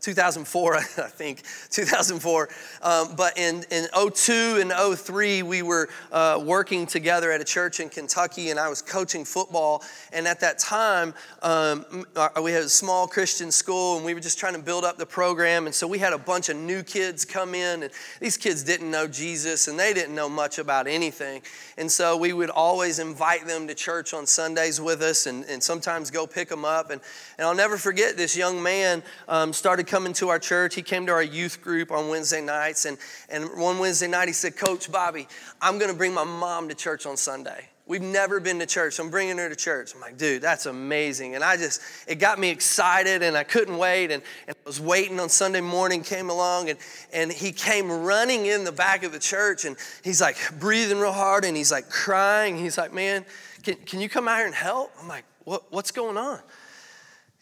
2004, 0.00 0.76
I 0.76 0.80
think, 0.80 1.42
2004. 1.70 2.48
Um, 2.82 3.14
but 3.16 3.36
in, 3.38 3.64
in 3.70 3.86
02 3.92 4.58
and 4.60 4.72
03, 4.98 5.42
we 5.42 5.62
were 5.62 5.88
uh, 6.12 6.40
working 6.42 6.86
together 6.86 7.30
at 7.30 7.40
a 7.40 7.44
church 7.44 7.80
in 7.80 7.88
Kentucky, 7.88 8.50
and 8.50 8.58
I 8.58 8.68
was 8.68 8.82
coaching 8.82 9.24
football. 9.24 9.82
And 10.12 10.26
at 10.26 10.40
that 10.40 10.58
time, 10.58 11.14
um, 11.42 12.06
uh, 12.14 12.28
we 12.42 12.52
had 12.52 12.62
a 12.62 12.68
small 12.68 13.06
Christian 13.06 13.50
school, 13.50 13.96
and 13.96 14.04
we 14.04 14.14
were 14.14 14.20
just 14.20 14.38
trying 14.38 14.54
to 14.54 14.62
build 14.62 14.84
up 14.84 14.96
the 14.96 15.06
program. 15.06 15.66
And 15.66 15.74
so 15.74 15.86
we 15.86 15.98
had 15.98 16.12
a 16.12 16.18
bunch 16.18 16.48
of 16.48 16.56
new 16.56 16.82
kids 16.82 17.24
come 17.24 17.54
in, 17.54 17.84
and 17.84 17.92
these 18.20 18.36
kids 18.36 18.62
didn't 18.62 18.90
know 18.90 19.06
Jesus, 19.06 19.68
and 19.68 19.78
they 19.78 19.92
didn't 19.94 20.14
know 20.14 20.28
much 20.28 20.58
about 20.58 20.86
anything. 20.86 21.42
And 21.78 21.90
so 21.90 22.16
we 22.16 22.32
would 22.32 22.50
always 22.50 22.98
invite 22.98 23.46
them 23.46 23.68
to 23.68 23.74
church 23.74 24.14
on 24.14 24.26
Sundays 24.26 24.80
with 24.80 25.02
us, 25.02 25.26
and, 25.26 25.44
and 25.44 25.62
sometimes 25.62 26.10
go 26.10 26.26
pick 26.26 26.48
them 26.48 26.64
up. 26.64 26.90
And, 26.90 27.00
and 27.38 27.46
I'll 27.46 27.54
never 27.54 27.76
forget 27.76 28.16
this 28.16 28.36
young 28.36 28.62
man 28.62 29.02
um, 29.28 29.52
started 29.52 29.75
coming 29.84 30.12
to 30.14 30.28
our 30.28 30.38
church. 30.38 30.74
He 30.74 30.82
came 30.82 31.06
to 31.06 31.12
our 31.12 31.22
youth 31.22 31.62
group 31.62 31.90
on 31.90 32.08
Wednesday 32.08 32.40
nights. 32.40 32.84
And, 32.84 32.98
and 33.28 33.44
one 33.58 33.78
Wednesday 33.78 34.08
night, 34.08 34.28
he 34.28 34.34
said, 34.34 34.56
Coach 34.56 34.90
Bobby, 34.90 35.28
I'm 35.60 35.78
going 35.78 35.90
to 35.90 35.96
bring 35.96 36.14
my 36.14 36.24
mom 36.24 36.68
to 36.68 36.74
church 36.74 37.06
on 37.06 37.16
Sunday. 37.16 37.68
We've 37.88 38.02
never 38.02 38.40
been 38.40 38.58
to 38.58 38.66
church. 38.66 38.94
So 38.94 39.04
I'm 39.04 39.10
bringing 39.10 39.38
her 39.38 39.48
to 39.48 39.54
church. 39.54 39.94
I'm 39.94 40.00
like, 40.00 40.18
dude, 40.18 40.42
that's 40.42 40.66
amazing. 40.66 41.36
And 41.36 41.44
I 41.44 41.56
just, 41.56 41.80
it 42.08 42.16
got 42.16 42.38
me 42.40 42.50
excited 42.50 43.22
and 43.22 43.36
I 43.36 43.44
couldn't 43.44 43.78
wait. 43.78 44.10
And, 44.10 44.24
and 44.48 44.56
I 44.56 44.68
was 44.68 44.80
waiting 44.80 45.20
on 45.20 45.28
Sunday 45.28 45.60
morning, 45.60 46.02
came 46.02 46.28
along, 46.28 46.68
and, 46.68 46.78
and 47.12 47.30
he 47.30 47.52
came 47.52 47.90
running 47.90 48.46
in 48.46 48.64
the 48.64 48.72
back 48.72 49.04
of 49.04 49.12
the 49.12 49.20
church 49.20 49.64
and 49.64 49.76
he's 50.02 50.20
like 50.20 50.36
breathing 50.58 50.98
real 50.98 51.12
hard 51.12 51.44
and 51.44 51.56
he's 51.56 51.70
like 51.70 51.88
crying. 51.88 52.58
He's 52.58 52.76
like, 52.76 52.92
man, 52.92 53.24
can, 53.62 53.76
can 53.76 54.00
you 54.00 54.08
come 54.08 54.26
out 54.26 54.38
here 54.38 54.46
and 54.46 54.54
help? 54.54 54.90
I'm 55.00 55.06
like, 55.06 55.24
what, 55.44 55.70
what's 55.70 55.92
going 55.92 56.16
on? 56.16 56.40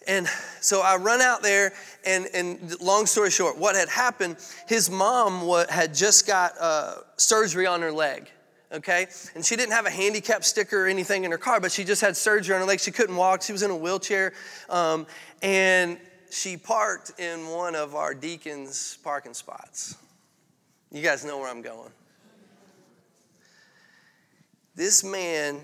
And 0.07 0.27
so 0.61 0.83
I 0.83 0.97
run 0.97 1.21
out 1.21 1.43
there, 1.43 1.73
and, 2.05 2.27
and 2.35 2.81
long 2.81 3.07
story 3.07 3.31
short, 3.31 3.59
what 3.59 3.77
had 3.77 3.89
happened, 3.89 4.37
his 4.69 4.91
mom 4.91 5.49
had 5.69 5.95
just 5.95 6.27
got 6.27 6.53
uh, 6.61 6.97
surgery 7.17 7.67
on 7.67 7.81
her 7.81 7.93
leg, 7.93 8.31
okay? 8.73 9.07
And 9.35 9.45
she 9.45 9.57
didn't 9.57 9.73
have 9.73 9.87
a 9.87 9.91
handicap 9.91 10.45
sticker 10.45 10.85
or 10.85 10.89
anything 10.89 11.25
in 11.25 11.31
her 11.31 11.39
car, 11.39 11.61
but 11.61 11.73
she 11.73 11.85
just 11.85 12.01
had 12.01 12.17
surgery 12.17 12.55
on 12.55 12.61
her 12.61 12.67
leg. 12.67 12.81
She 12.81 12.91
couldn't 12.91 13.17
walk, 13.17 13.43
she 13.43 13.53
was 13.53 13.63
in 13.63 13.71
a 13.71 13.77
wheelchair. 13.77 14.33
Um, 14.69 15.07
and 15.43 15.99
she 16.31 16.57
parked 16.57 17.19
in 17.19 17.49
one 17.49 17.75
of 17.75 17.95
our 17.95 18.13
deacons' 18.15 18.99
parking 19.03 19.35
spots. 19.35 19.97
You 20.91 21.03
guys 21.03 21.25
know 21.25 21.39
where 21.39 21.51
I'm 21.51 21.63
going. 21.63 21.91
This 24.77 25.05
man 25.05 25.61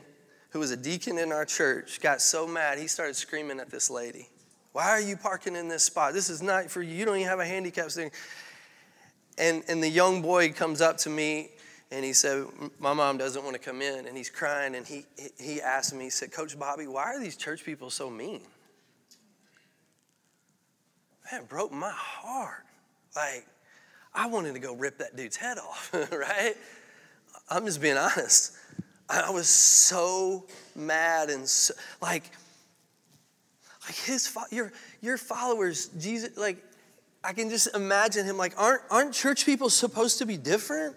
who 0.51 0.59
was 0.59 0.71
a 0.71 0.77
deacon 0.77 1.19
in 1.19 1.33
our 1.33 1.45
church, 1.45 2.01
got 2.01 2.21
so 2.21 2.47
mad 2.47 2.79
he 2.79 2.87
started 2.87 3.15
screaming 3.15 3.61
at 3.61 3.71
this 3.71 3.91
lady. 3.91 4.29
Why 4.73 4.89
are 4.91 5.01
you 5.01 5.17
parking 5.17 5.57
in 5.57 5.69
this 5.69 5.85
spot? 5.85 6.13
This 6.13 6.31
is 6.31 6.43
not 6.43 6.71
for 6.71 6.83
you. 6.83 6.95
You 6.95 7.05
don't 7.05 7.17
even 7.17 7.29
have 7.29 7.41
a 7.41 7.47
handicap 7.47 7.91
thing. 7.91 8.11
And, 9.39 9.63
and 9.69 9.83
the 9.83 9.89
young 9.89 10.23
boy 10.23 10.53
comes 10.53 10.81
up 10.81 10.99
to 10.99 11.11
me 11.11 11.51
and 11.91 12.05
he 12.05 12.13
said, 12.13 12.47
My 12.79 12.93
mom 12.93 13.19
doesn't 13.19 13.43
want 13.43 13.55
to 13.55 13.63
come 13.63 13.83
in. 13.83 14.07
And 14.07 14.17
he's 14.17 14.31
crying. 14.31 14.77
And 14.77 14.87
he, 14.87 15.07
he 15.39 15.61
asked 15.61 15.95
me, 15.95 16.05
He 16.05 16.11
said, 16.11 16.31
Coach 16.31 16.59
Bobby, 16.59 16.87
why 16.87 17.05
are 17.05 17.21
these 17.21 17.37
church 17.37 17.65
people 17.65 17.91
so 17.91 18.09
mean? 18.11 18.43
Man, 21.31 21.43
it 21.43 21.49
broke 21.49 21.73
my 21.73 21.93
heart. 21.93 22.65
Like, 23.17 23.47
I 24.15 24.27
wanted 24.27 24.55
to 24.55 24.61
go 24.61 24.75
rip 24.75 24.99
that 24.99 25.17
dude's 25.17 25.37
head 25.37 25.59
off, 25.59 25.91
right? 26.13 26.55
I'm 27.49 27.67
just 27.67 27.81
being 27.81 27.97
honest. 27.97 28.53
I 29.11 29.31
was 29.31 29.49
so 29.49 30.47
mad 30.77 31.31
and 31.31 31.49
so, 31.49 31.75
like, 32.01 32.25
like 33.87 33.97
his 33.97 34.37
your 34.51 34.73
your 35.01 35.19
followers, 35.19 35.89
Jesus, 35.99 36.37
like 36.37 36.65
I 37.25 37.33
can 37.33 37.51
just 37.51 37.75
imagine 37.75 38.25
him 38.25 38.37
like, 38.37 38.55
aren't 38.57 38.83
aren't 38.91 39.13
church 39.13 39.45
people 39.45 39.69
supposed 39.69 40.19
to 40.19 40.27
be 40.27 40.37
different? 40.37 40.97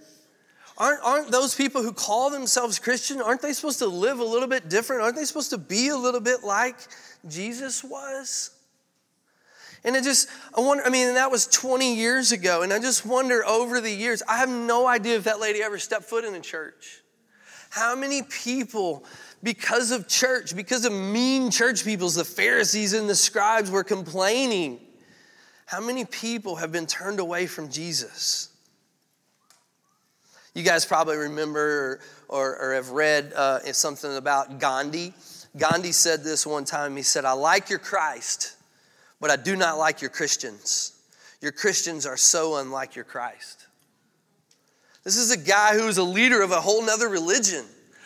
Aren't, 0.78 1.04
aren't 1.04 1.32
those 1.32 1.54
people 1.54 1.84
who 1.84 1.94
call 1.94 2.32
themselves 2.32 2.80
Christian, 2.80 3.22
aren't 3.22 3.42
they 3.42 3.54
supposed 3.54 3.80
to 3.80 3.88
live 3.88 4.20
a 4.20 4.24
little 4.24 4.48
bit 4.48 4.70
different? 4.70 5.04
Aren't 5.04 5.16
they 5.16 5.26
supposed 5.26 5.52
to 5.52 5.58
be 5.60 5.90
a 5.90 5.98
little 5.98 6.20
bit 6.20 6.44
like 6.44 6.76
Jesus 7.28 7.84
was? 7.84 8.50
And 9.84 9.96
it 9.96 10.04
just, 10.04 10.30
I 10.58 10.62
wonder, 10.62 10.84
I 10.84 10.90
mean, 10.90 11.14
that 11.14 11.30
was 11.30 11.46
20 11.46 11.96
years 11.96 12.32
ago. 12.32 12.62
And 12.64 12.72
I 12.72 12.80
just 12.80 13.06
wonder 13.06 13.46
over 13.46 13.82
the 13.82 13.92
years, 13.92 14.24
I 14.28 14.38
have 14.38 14.50
no 14.50 14.88
idea 14.88 15.18
if 15.18 15.26
that 15.26 15.40
lady 15.40 15.62
ever 15.62 15.78
stepped 15.78 16.06
foot 16.06 16.24
in 16.24 16.34
a 16.34 16.40
church. 16.40 17.03
How 17.74 17.96
many 17.96 18.22
people, 18.22 19.04
because 19.42 19.90
of 19.90 20.08
church, 20.08 20.56
because 20.56 20.86
of 20.86 20.94
mean 20.94 21.50
church 21.50 21.84
peoples, 21.84 22.14
the 22.14 22.24
Pharisees 22.24 22.94
and 22.94 23.10
the 23.10 23.16
scribes 23.16 23.72
were 23.72 23.84
complaining? 23.84 24.80
How 25.66 25.82
many 25.82 26.06
people 26.06 26.58
have 26.58 26.72
been 26.72 26.86
turned 26.86 27.20
away 27.20 27.48
from 27.48 27.72
Jesus? 27.72 28.50
You 30.54 30.62
guys 30.62 30.86
probably 30.86 31.18
remember 31.18 32.00
or, 32.30 32.60
or, 32.60 32.74
have 32.76 32.92
read 32.92 33.34
uh, 33.34 33.74
something 33.74 34.18
about 34.18 34.60
Gandhi. 34.60 35.16
Gandhi 35.58 35.94
said 35.94 36.24
this 36.24 36.46
one 36.46 36.66
time. 36.66 36.96
He 36.96 37.02
said, 37.02 37.26
I 37.26 37.32
like 37.32 37.72
your 37.72 37.80
Christ, 37.80 38.56
but 39.20 39.32
I 39.32 39.36
do 39.36 39.56
not 39.56 39.80
like 39.80 40.00
your 40.00 40.12
Christians. 40.12 40.94
Your 41.42 41.52
Christians 41.52 42.06
are 42.06 42.18
so 42.18 42.58
unlike 42.58 42.96
your 42.96 43.06
Christ. 43.06 43.63
This 45.04 45.18
is 45.18 45.32
a 45.32 45.38
guy 45.38 45.78
who's 45.78 45.98
a 45.98 46.04
leader 46.04 46.42
of 46.42 46.52
a 46.52 46.62
whole 46.62 46.84
nother 46.84 47.10
religion. 47.10 47.66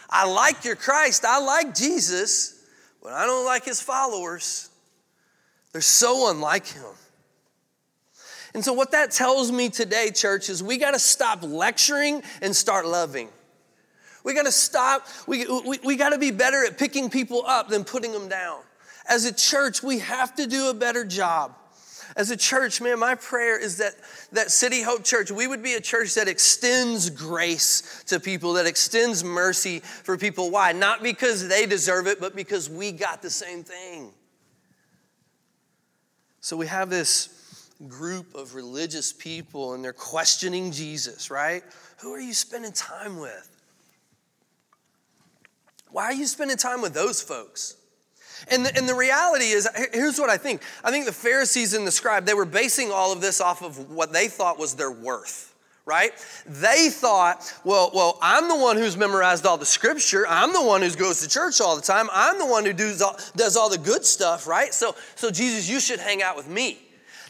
I 0.09 0.25
like 0.25 0.65
your 0.65 0.75
Christ, 0.75 1.25
I 1.25 1.39
like 1.39 1.75
Jesus, 1.75 2.65
but 3.03 3.13
I 3.13 3.25
don't 3.25 3.45
like 3.45 3.65
his 3.65 3.81
followers. 3.81 4.69
They're 5.71 5.81
so 5.81 6.31
unlike 6.31 6.65
him. 6.65 6.85
And 8.53 8.63
so, 8.65 8.73
what 8.73 8.91
that 8.91 9.11
tells 9.11 9.51
me 9.51 9.69
today, 9.69 10.09
church, 10.09 10.49
is 10.49 10.63
we 10.63 10.77
got 10.77 10.91
to 10.91 10.99
stop 10.99 11.43
lecturing 11.43 12.23
and 12.41 12.55
start 12.55 12.87
loving. 12.87 13.29
We 14.23 14.33
got 14.33 14.45
to 14.45 14.51
stop, 14.51 15.07
we, 15.27 15.45
we, 15.45 15.77
we 15.83 15.95
got 15.95 16.09
to 16.09 16.17
be 16.17 16.31
better 16.31 16.65
at 16.65 16.77
picking 16.77 17.09
people 17.09 17.43
up 17.45 17.69
than 17.69 17.83
putting 17.83 18.11
them 18.11 18.27
down. 18.27 18.61
As 19.07 19.25
a 19.25 19.33
church, 19.33 19.83
we 19.83 19.99
have 19.99 20.35
to 20.35 20.47
do 20.47 20.69
a 20.69 20.73
better 20.73 21.05
job 21.05 21.53
as 22.17 22.31
a 22.31 22.35
church, 22.35 22.81
man, 22.81 22.99
my 22.99 23.15
prayer 23.15 23.57
is 23.57 23.77
that 23.77 23.93
that 24.31 24.51
City 24.51 24.81
Hope 24.81 25.03
Church, 25.03 25.31
we 25.31 25.47
would 25.47 25.63
be 25.63 25.75
a 25.75 25.81
church 25.81 26.15
that 26.15 26.27
extends 26.27 27.09
grace 27.09 28.03
to 28.07 28.19
people, 28.19 28.53
that 28.53 28.65
extends 28.65 29.23
mercy 29.23 29.79
for 29.79 30.17
people. 30.17 30.49
Why? 30.51 30.73
Not 30.73 31.03
because 31.03 31.47
they 31.47 31.65
deserve 31.65 32.07
it, 32.07 32.19
but 32.19 32.35
because 32.35 32.69
we 32.69 32.91
got 32.91 33.21
the 33.21 33.29
same 33.29 33.63
thing. 33.63 34.11
So 36.41 36.57
we 36.57 36.67
have 36.67 36.89
this 36.89 37.69
group 37.87 38.33
of 38.33 38.55
religious 38.55 39.13
people 39.13 39.73
and 39.73 39.83
they're 39.83 39.93
questioning 39.93 40.71
Jesus, 40.71 41.29
right? 41.29 41.63
Who 41.99 42.13
are 42.13 42.19
you 42.19 42.33
spending 42.33 42.71
time 42.71 43.19
with? 43.19 43.49
Why 45.91 46.05
are 46.05 46.13
you 46.13 46.25
spending 46.25 46.57
time 46.57 46.81
with 46.81 46.93
those 46.93 47.21
folks? 47.21 47.76
And 48.49 48.65
the, 48.65 48.75
and 48.75 48.87
the 48.87 48.95
reality 48.95 49.45
is, 49.45 49.67
here's 49.93 50.19
what 50.19 50.29
I 50.29 50.37
think. 50.37 50.61
I 50.83 50.91
think 50.91 51.05
the 51.05 51.11
Pharisees 51.11 51.73
and 51.73 51.85
the 51.85 51.91
scribe, 51.91 52.25
they 52.25 52.33
were 52.33 52.45
basing 52.45 52.91
all 52.91 53.11
of 53.11 53.21
this 53.21 53.41
off 53.41 53.61
of 53.61 53.91
what 53.91 54.13
they 54.13 54.27
thought 54.27 54.59
was 54.59 54.75
their 54.75 54.91
worth 54.91 55.47
right? 55.87 56.11
They 56.45 56.89
thought, 56.89 57.51
well, 57.63 57.89
well, 57.93 58.19
I'm 58.21 58.49
the 58.49 58.57
one 58.57 58.75
who's 58.75 58.97
memorized 58.97 59.45
all 59.45 59.57
the 59.57 59.65
scripture. 59.65 60.25
I'm 60.27 60.51
the 60.51 60.61
one 60.61 60.81
who 60.81 60.93
goes 60.93 61.21
to 61.21 61.29
church 61.29 61.61
all 61.61 61.77
the 61.77 61.81
time. 61.81 62.09
I'm 62.11 62.37
the 62.37 62.45
one 62.45 62.65
who 62.65 62.73
does 62.73 63.01
all, 63.01 63.17
does 63.37 63.55
all 63.55 63.69
the 63.69 63.77
good 63.77 64.05
stuff, 64.05 64.47
right? 64.47 64.73
So, 64.73 64.95
so 65.15 65.31
Jesus, 65.31 65.69
you 65.69 65.79
should 65.79 66.01
hang 66.01 66.21
out 66.21 66.35
with 66.35 66.49
me. 66.49 66.77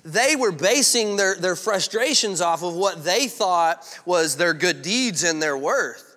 They 0.03 0.35
were 0.35 0.51
basing 0.51 1.17
their, 1.17 1.35
their 1.35 1.55
frustrations 1.55 2.41
off 2.41 2.63
of 2.63 2.73
what 2.73 3.03
they 3.03 3.27
thought 3.27 3.85
was 4.05 4.37
their 4.37 4.55
good 4.55 4.81
deeds 4.81 5.23
and 5.23 5.39
their 5.39 5.57
worth. 5.57 6.15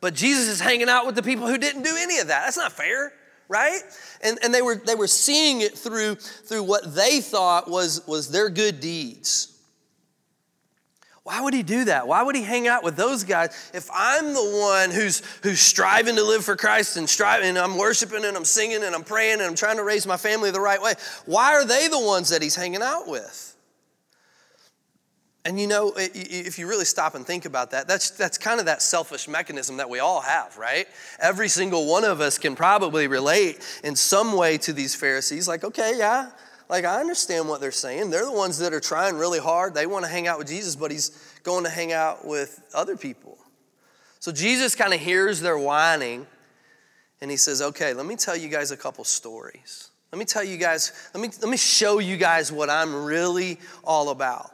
But 0.00 0.14
Jesus 0.14 0.48
is 0.48 0.60
hanging 0.60 0.88
out 0.88 1.04
with 1.04 1.14
the 1.14 1.22
people 1.22 1.46
who 1.46 1.58
didn't 1.58 1.82
do 1.82 1.94
any 1.98 2.18
of 2.20 2.28
that. 2.28 2.44
That's 2.44 2.56
not 2.56 2.72
fair 2.72 3.12
right? 3.52 3.82
And, 4.22 4.38
and 4.42 4.52
they, 4.52 4.62
were, 4.62 4.76
they 4.76 4.94
were 4.94 5.06
seeing 5.06 5.60
it 5.60 5.76
through, 5.76 6.14
through 6.14 6.62
what 6.62 6.94
they 6.94 7.20
thought 7.20 7.68
was, 7.70 8.04
was 8.06 8.30
their 8.30 8.48
good 8.48 8.80
deeds. 8.80 9.48
Why 11.24 11.40
would 11.40 11.54
he 11.54 11.62
do 11.62 11.84
that? 11.84 12.08
Why 12.08 12.22
would 12.22 12.34
he 12.34 12.42
hang 12.42 12.66
out 12.66 12.82
with 12.82 12.96
those 12.96 13.22
guys 13.22 13.70
if 13.72 13.88
I'm 13.94 14.32
the 14.32 14.58
one 14.60 14.90
who's, 14.90 15.22
who's 15.42 15.60
striving 15.60 16.16
to 16.16 16.24
live 16.24 16.44
for 16.44 16.56
Christ 16.56 16.96
and 16.96 17.08
striving 17.08 17.50
and 17.50 17.58
I'm 17.58 17.76
worshiping 17.76 18.24
and 18.24 18.36
I'm 18.36 18.44
singing 18.44 18.82
and 18.82 18.94
I'm 18.94 19.04
praying 19.04 19.34
and 19.34 19.42
I'm 19.42 19.54
trying 19.54 19.76
to 19.76 19.84
raise 19.84 20.04
my 20.04 20.16
family 20.16 20.50
the 20.50 20.60
right 20.60 20.82
way? 20.82 20.94
Why 21.26 21.54
are 21.54 21.64
they 21.64 21.86
the 21.86 22.00
ones 22.00 22.30
that 22.30 22.42
he's 22.42 22.56
hanging 22.56 22.82
out 22.82 23.06
with? 23.06 23.51
And 25.44 25.58
you 25.58 25.66
know, 25.66 25.92
if 25.96 26.56
you 26.58 26.68
really 26.68 26.84
stop 26.84 27.16
and 27.16 27.26
think 27.26 27.46
about 27.46 27.72
that, 27.72 27.88
that's, 27.88 28.10
that's 28.10 28.38
kind 28.38 28.60
of 28.60 28.66
that 28.66 28.80
selfish 28.80 29.26
mechanism 29.26 29.78
that 29.78 29.90
we 29.90 29.98
all 29.98 30.20
have, 30.20 30.56
right? 30.56 30.86
Every 31.18 31.48
single 31.48 31.88
one 31.88 32.04
of 32.04 32.20
us 32.20 32.38
can 32.38 32.54
probably 32.54 33.08
relate 33.08 33.58
in 33.82 33.96
some 33.96 34.34
way 34.34 34.56
to 34.58 34.72
these 34.72 34.94
Pharisees. 34.94 35.48
Like, 35.48 35.64
okay, 35.64 35.94
yeah, 35.96 36.30
like 36.68 36.84
I 36.84 37.00
understand 37.00 37.48
what 37.48 37.60
they're 37.60 37.72
saying. 37.72 38.10
They're 38.10 38.24
the 38.24 38.32
ones 38.32 38.58
that 38.58 38.72
are 38.72 38.80
trying 38.80 39.16
really 39.16 39.40
hard. 39.40 39.74
They 39.74 39.86
want 39.86 40.04
to 40.04 40.10
hang 40.10 40.28
out 40.28 40.38
with 40.38 40.46
Jesus, 40.46 40.76
but 40.76 40.92
he's 40.92 41.10
going 41.42 41.64
to 41.64 41.70
hang 41.70 41.92
out 41.92 42.24
with 42.24 42.62
other 42.72 42.96
people. 42.96 43.36
So 44.20 44.30
Jesus 44.30 44.76
kind 44.76 44.94
of 44.94 45.00
hears 45.00 45.40
their 45.40 45.58
whining 45.58 46.24
and 47.20 47.32
he 47.32 47.36
says, 47.36 47.60
okay, 47.60 47.94
let 47.94 48.06
me 48.06 48.14
tell 48.14 48.36
you 48.36 48.48
guys 48.48 48.70
a 48.70 48.76
couple 48.76 49.02
stories. 49.02 49.90
Let 50.12 50.20
me 50.20 50.24
tell 50.24 50.44
you 50.44 50.56
guys, 50.56 50.92
let 51.12 51.20
me, 51.20 51.30
let 51.40 51.50
me 51.50 51.56
show 51.56 51.98
you 51.98 52.16
guys 52.16 52.52
what 52.52 52.70
I'm 52.70 53.04
really 53.04 53.58
all 53.82 54.10
about. 54.10 54.51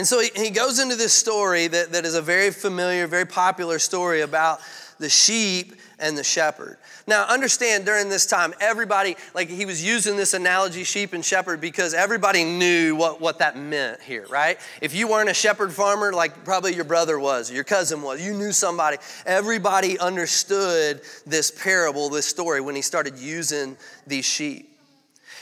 And 0.00 0.06
so 0.06 0.18
he, 0.18 0.48
goes 0.48 0.78
into 0.78 0.96
this 0.96 1.12
story 1.12 1.66
that, 1.66 1.92
that 1.92 2.06
is 2.06 2.14
a 2.14 2.22
very 2.22 2.52
familiar, 2.52 3.06
very 3.06 3.26
popular 3.26 3.78
story 3.78 4.22
about 4.22 4.60
the 4.98 5.10
sheep 5.10 5.74
and 5.98 6.16
the 6.16 6.24
shepherd. 6.24 6.78
Now, 7.06 7.26
understand 7.26 7.84
during 7.84 8.08
this 8.08 8.24
time, 8.24 8.54
everybody, 8.62 9.18
like 9.34 9.50
he 9.50 9.66
was 9.66 9.84
using 9.84 10.16
this 10.16 10.32
analogy, 10.32 10.84
sheep 10.84 11.12
and 11.12 11.22
shepherd, 11.22 11.60
because 11.60 11.92
everybody 11.92 12.44
knew 12.44 12.96
what, 12.96 13.20
what 13.20 13.40
that 13.40 13.58
meant 13.58 14.00
here, 14.00 14.24
right? 14.30 14.58
If 14.80 14.94
you 14.94 15.06
weren't 15.06 15.28
a 15.28 15.34
shepherd 15.34 15.70
farmer, 15.70 16.14
like 16.14 16.46
probably 16.46 16.74
your 16.74 16.84
brother 16.84 17.20
was, 17.20 17.52
your 17.52 17.64
cousin 17.64 18.00
was, 18.00 18.24
you 18.24 18.32
knew 18.32 18.52
somebody. 18.52 18.96
Everybody 19.26 19.98
understood 19.98 21.02
this 21.26 21.50
parable, 21.50 22.08
this 22.08 22.24
story, 22.24 22.62
when 22.62 22.74
he 22.74 22.80
started 22.80 23.18
using 23.18 23.76
these 24.06 24.24
sheep. 24.24 24.69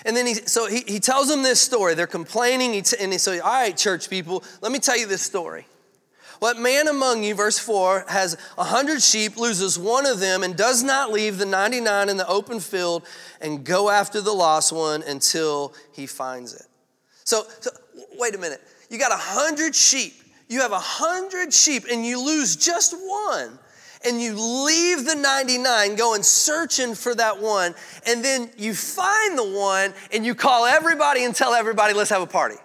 And 0.04 0.16
then 0.16 0.26
he, 0.26 0.34
so 0.34 0.66
he, 0.66 0.80
he 0.86 1.00
tells 1.00 1.28
them 1.28 1.42
this 1.42 1.60
story. 1.60 1.94
They're 1.94 2.06
complaining. 2.06 2.72
He 2.72 2.82
t- 2.82 2.96
and 3.00 3.12
he 3.12 3.18
says, 3.18 3.40
All 3.40 3.50
right, 3.50 3.76
church 3.76 4.08
people, 4.08 4.44
let 4.60 4.72
me 4.72 4.78
tell 4.78 4.96
you 4.96 5.06
this 5.06 5.22
story. 5.22 5.66
What 6.38 6.56
man 6.56 6.86
among 6.86 7.24
you, 7.24 7.34
verse 7.34 7.58
4, 7.58 8.04
has 8.08 8.36
a 8.56 8.64
hundred 8.64 9.02
sheep, 9.02 9.36
loses 9.36 9.76
one 9.76 10.06
of 10.06 10.20
them, 10.20 10.44
and 10.44 10.56
does 10.56 10.84
not 10.84 11.10
leave 11.10 11.38
the 11.38 11.46
99 11.46 12.08
in 12.08 12.16
the 12.16 12.28
open 12.28 12.60
field 12.60 13.04
and 13.40 13.64
go 13.64 13.90
after 13.90 14.20
the 14.20 14.32
lost 14.32 14.72
one 14.72 15.02
until 15.02 15.74
he 15.92 16.06
finds 16.06 16.54
it? 16.54 16.66
So, 17.24 17.44
so 17.60 17.70
wait 18.16 18.36
a 18.36 18.38
minute. 18.38 18.62
You 18.88 18.98
got 18.98 19.10
a 19.10 19.16
hundred 19.16 19.74
sheep. 19.74 20.14
You 20.48 20.60
have 20.60 20.72
a 20.72 20.78
hundred 20.78 21.52
sheep, 21.52 21.84
and 21.90 22.06
you 22.06 22.24
lose 22.24 22.54
just 22.54 22.94
one 22.96 23.58
and 24.04 24.20
you 24.20 24.34
leave 24.34 25.04
the 25.04 25.14
99 25.14 25.96
going 25.96 26.22
searching 26.22 26.94
for 26.94 27.14
that 27.14 27.40
one 27.40 27.74
and 28.06 28.24
then 28.24 28.50
you 28.56 28.74
find 28.74 29.36
the 29.38 29.44
one 29.44 29.92
and 30.12 30.24
you 30.24 30.34
call 30.34 30.66
everybody 30.66 31.24
and 31.24 31.34
tell 31.34 31.54
everybody 31.54 31.94
let's 31.94 32.10
have 32.10 32.22
a 32.22 32.26
party. 32.26 32.56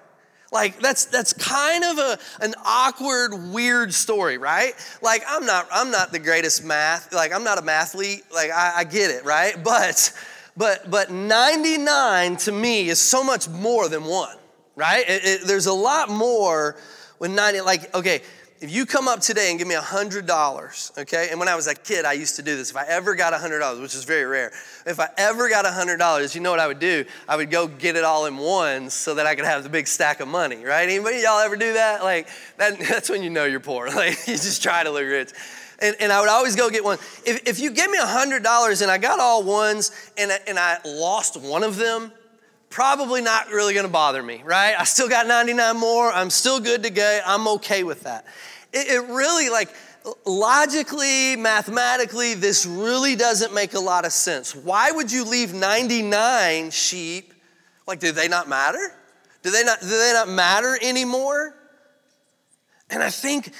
Like 0.52 0.80
that's 0.80 1.06
that's 1.06 1.34
kind 1.34 1.84
of 1.84 1.98
a, 1.98 2.20
an 2.42 2.54
awkward 2.64 3.34
weird 3.52 3.94
story 3.94 4.38
right? 4.38 4.74
Like 5.02 5.24
i'm 5.28 5.46
not 5.46 5.68
i'm 5.72 5.90
not 5.90 6.12
the 6.12 6.20
greatest 6.20 6.64
math 6.64 7.12
like 7.12 7.34
i'm 7.34 7.44
not 7.44 7.58
a 7.58 7.64
mathlete 7.64 8.22
like 8.32 8.52
i, 8.52 8.74
I 8.78 8.84
get 8.84 9.10
it 9.10 9.26
right? 9.26 9.62
But 9.64 10.14
but 10.56 10.92
but 10.92 11.10
99 11.10 12.38
to 12.38 12.52
me 12.52 12.90
is 12.90 13.00
so 13.00 13.24
much 13.24 13.50
more 13.50 13.90
than 13.90 14.04
one 14.06 14.38
right? 14.76 15.08
It, 15.08 15.26
it, 15.26 15.42
there's 15.48 15.68
a 15.68 15.74
lot 15.74 16.10
more 16.10 16.76
when 17.18 17.36
90 17.36 17.62
like 17.62 17.94
okay 17.96 18.22
if 18.64 18.74
you 18.74 18.86
come 18.86 19.10
up 19.10 19.20
today 19.20 19.50
and 19.50 19.60
give 19.60 19.68
me 19.68 19.76
$100, 19.76 20.98
okay? 20.98 21.28
And 21.30 21.38
when 21.38 21.50
I 21.50 21.56
was 21.56 21.68
a 21.68 21.76
kid, 21.76 22.06
I 22.06 22.14
used 22.14 22.38
to 22.38 22.42
do 22.42 22.56
this. 22.56 22.70
If 22.70 22.78
I 22.78 22.86
ever 22.86 23.14
got 23.14 23.34
$100, 23.34 23.82
which 23.82 23.94
is 23.94 24.06
very 24.06 24.24
rare, 24.24 24.54
if 24.86 25.02
I 25.02 25.10
ever 25.18 25.50
got 25.50 25.66
$100, 25.66 26.34
you 26.34 26.40
know 26.40 26.50
what 26.50 26.62
I 26.62 26.68
would 26.68 26.80
do? 26.80 27.04
I 27.28 27.36
would 27.36 27.52
go 27.52 27.68
get 27.68 27.98
it 27.98 28.06
all 28.06 28.26
in 28.26 28.38
ones 28.38 28.94
so 28.94 29.16
that 29.16 29.26
I 29.26 29.36
could 29.36 29.44
have 29.44 29.64
the 29.64 29.70
big 29.70 29.86
stack 29.86 30.22
of 30.22 30.30
money, 30.30 30.64
right? 30.64 30.88
Anybody 30.88 31.18
y'all 31.24 31.42
ever 31.42 31.58
do 31.58 31.74
that? 31.74 32.04
Like, 32.04 32.30
that, 32.56 32.80
that's 32.90 33.10
when 33.10 33.22
you 33.22 33.30
know 33.30 33.44
you're 33.44 33.60
poor. 33.60 33.90
Like, 33.94 34.28
you 34.28 34.36
just 34.36 34.64
try 34.64 34.82
to 34.82 34.92
look 34.92 35.04
rich. 35.04 35.34
And, 35.80 35.98
and 36.00 36.10
I 36.10 36.22
would 36.22 36.30
always 36.30 36.56
go 36.56 36.70
get 36.70 36.86
one. 36.86 37.00
If, 37.26 37.46
if 37.46 37.60
you 37.60 37.70
give 37.70 37.92
me 37.92 37.98
$100 37.98 38.82
and 38.82 38.90
I 38.90 38.98
got 38.98 39.20
all 39.20 39.44
ones 39.44 39.92
and, 40.18 40.32
and 40.48 40.58
I 40.58 40.78
lost 40.86 41.36
one 41.36 41.64
of 41.64 41.76
them, 41.76 42.14
probably 42.70 43.22
not 43.22 43.50
really 43.50 43.74
gonna 43.74 43.90
bother 43.90 44.24
me, 44.24 44.42
right? 44.46 44.74
I 44.80 44.86
still 44.86 45.10
got 45.10 45.28
99 45.28 45.78
more. 45.78 46.12
I'm 46.14 46.30
still 46.30 46.62
good 46.62 46.84
to 46.84 46.90
go. 46.90 47.20
I'm 47.26 47.48
okay 47.50 47.84
with 47.84 48.04
that 48.04 48.26
it, 48.74 48.88
it 48.88 49.10
really 49.10 49.50
like 49.50 49.70
logically, 50.26 51.36
mathematically, 51.36 52.34
this 52.34 52.66
really 52.66 53.16
doesn't 53.16 53.54
make 53.54 53.74
a 53.74 53.80
lot 53.80 54.06
of 54.06 54.12
sense. 54.12 54.56
Why 54.56 54.92
would 54.92 55.12
you 55.12 55.24
leave 55.24 55.54
99 55.54 56.72
sheep? 56.72 57.34
Like, 57.88 58.00
do 58.00 58.12
they 58.12 58.28
not 58.28 58.50
matter? 58.50 58.94
Do 59.42 59.52
they 59.52 59.64
not, 59.64 59.82
do 59.82 59.88
they 59.88 60.12
not 60.14 60.30
matter 60.30 60.78
anymore? 60.82 61.56
And 62.94 63.02
I 63.02 63.10
think 63.10 63.52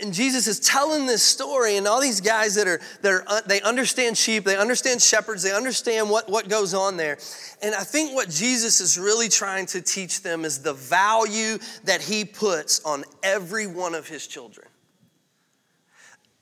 and 0.00 0.12
Jesus 0.14 0.46
is 0.46 0.58
telling 0.58 1.04
this 1.04 1.22
story, 1.22 1.76
and 1.76 1.86
all 1.86 2.00
these 2.00 2.22
guys 2.22 2.54
that 2.54 2.66
are, 2.66 2.80
that 3.02 3.12
are 3.12 3.24
uh, 3.26 3.40
they 3.46 3.60
understand 3.60 4.16
sheep, 4.16 4.44
they 4.44 4.56
understand 4.56 5.02
shepherds, 5.02 5.42
they 5.42 5.52
understand 5.52 6.08
what, 6.08 6.30
what 6.30 6.48
goes 6.48 6.72
on 6.72 6.96
there. 6.96 7.18
And 7.62 7.74
I 7.74 7.84
think 7.84 8.14
what 8.14 8.30
Jesus 8.30 8.80
is 8.80 8.98
really 8.98 9.28
trying 9.28 9.66
to 9.66 9.82
teach 9.82 10.22
them 10.22 10.46
is 10.46 10.62
the 10.62 10.72
value 10.72 11.58
that 11.84 12.00
he 12.00 12.24
puts 12.24 12.80
on 12.82 13.04
every 13.22 13.66
one 13.66 13.94
of 13.94 14.08
his 14.08 14.26
children. 14.26 14.66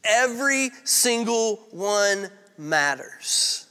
Every 0.05 0.71
single 0.85 1.57
one 1.73 2.31
matters. 2.57 3.69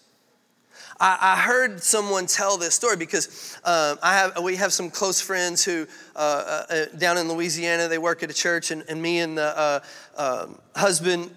I, 1.00 1.36
heard 1.38 1.82
someone 1.84 2.26
tell 2.26 2.58
this 2.58 2.74
story 2.74 2.98
because 2.98 3.58
uh, 3.64 3.98
I 4.02 4.16
have, 4.16 4.44
we 4.44 4.56
have 4.56 4.74
some 4.74 4.90
close 4.90 5.22
friends 5.22 5.64
who, 5.64 5.88
uh, 6.18 6.20
uh, 6.20 6.74
uh, 6.74 6.86
down 6.98 7.16
in 7.20 7.32
Louisiana, 7.32 7.88
they 7.88 8.00
work 8.00 8.24
at 8.24 8.32
a 8.32 8.34
church, 8.34 8.72
and, 8.72 8.84
and 8.90 9.00
me 9.00 9.20
and 9.20 9.38
the 9.38 9.84
um, 10.18 10.58
husband, 10.76 11.30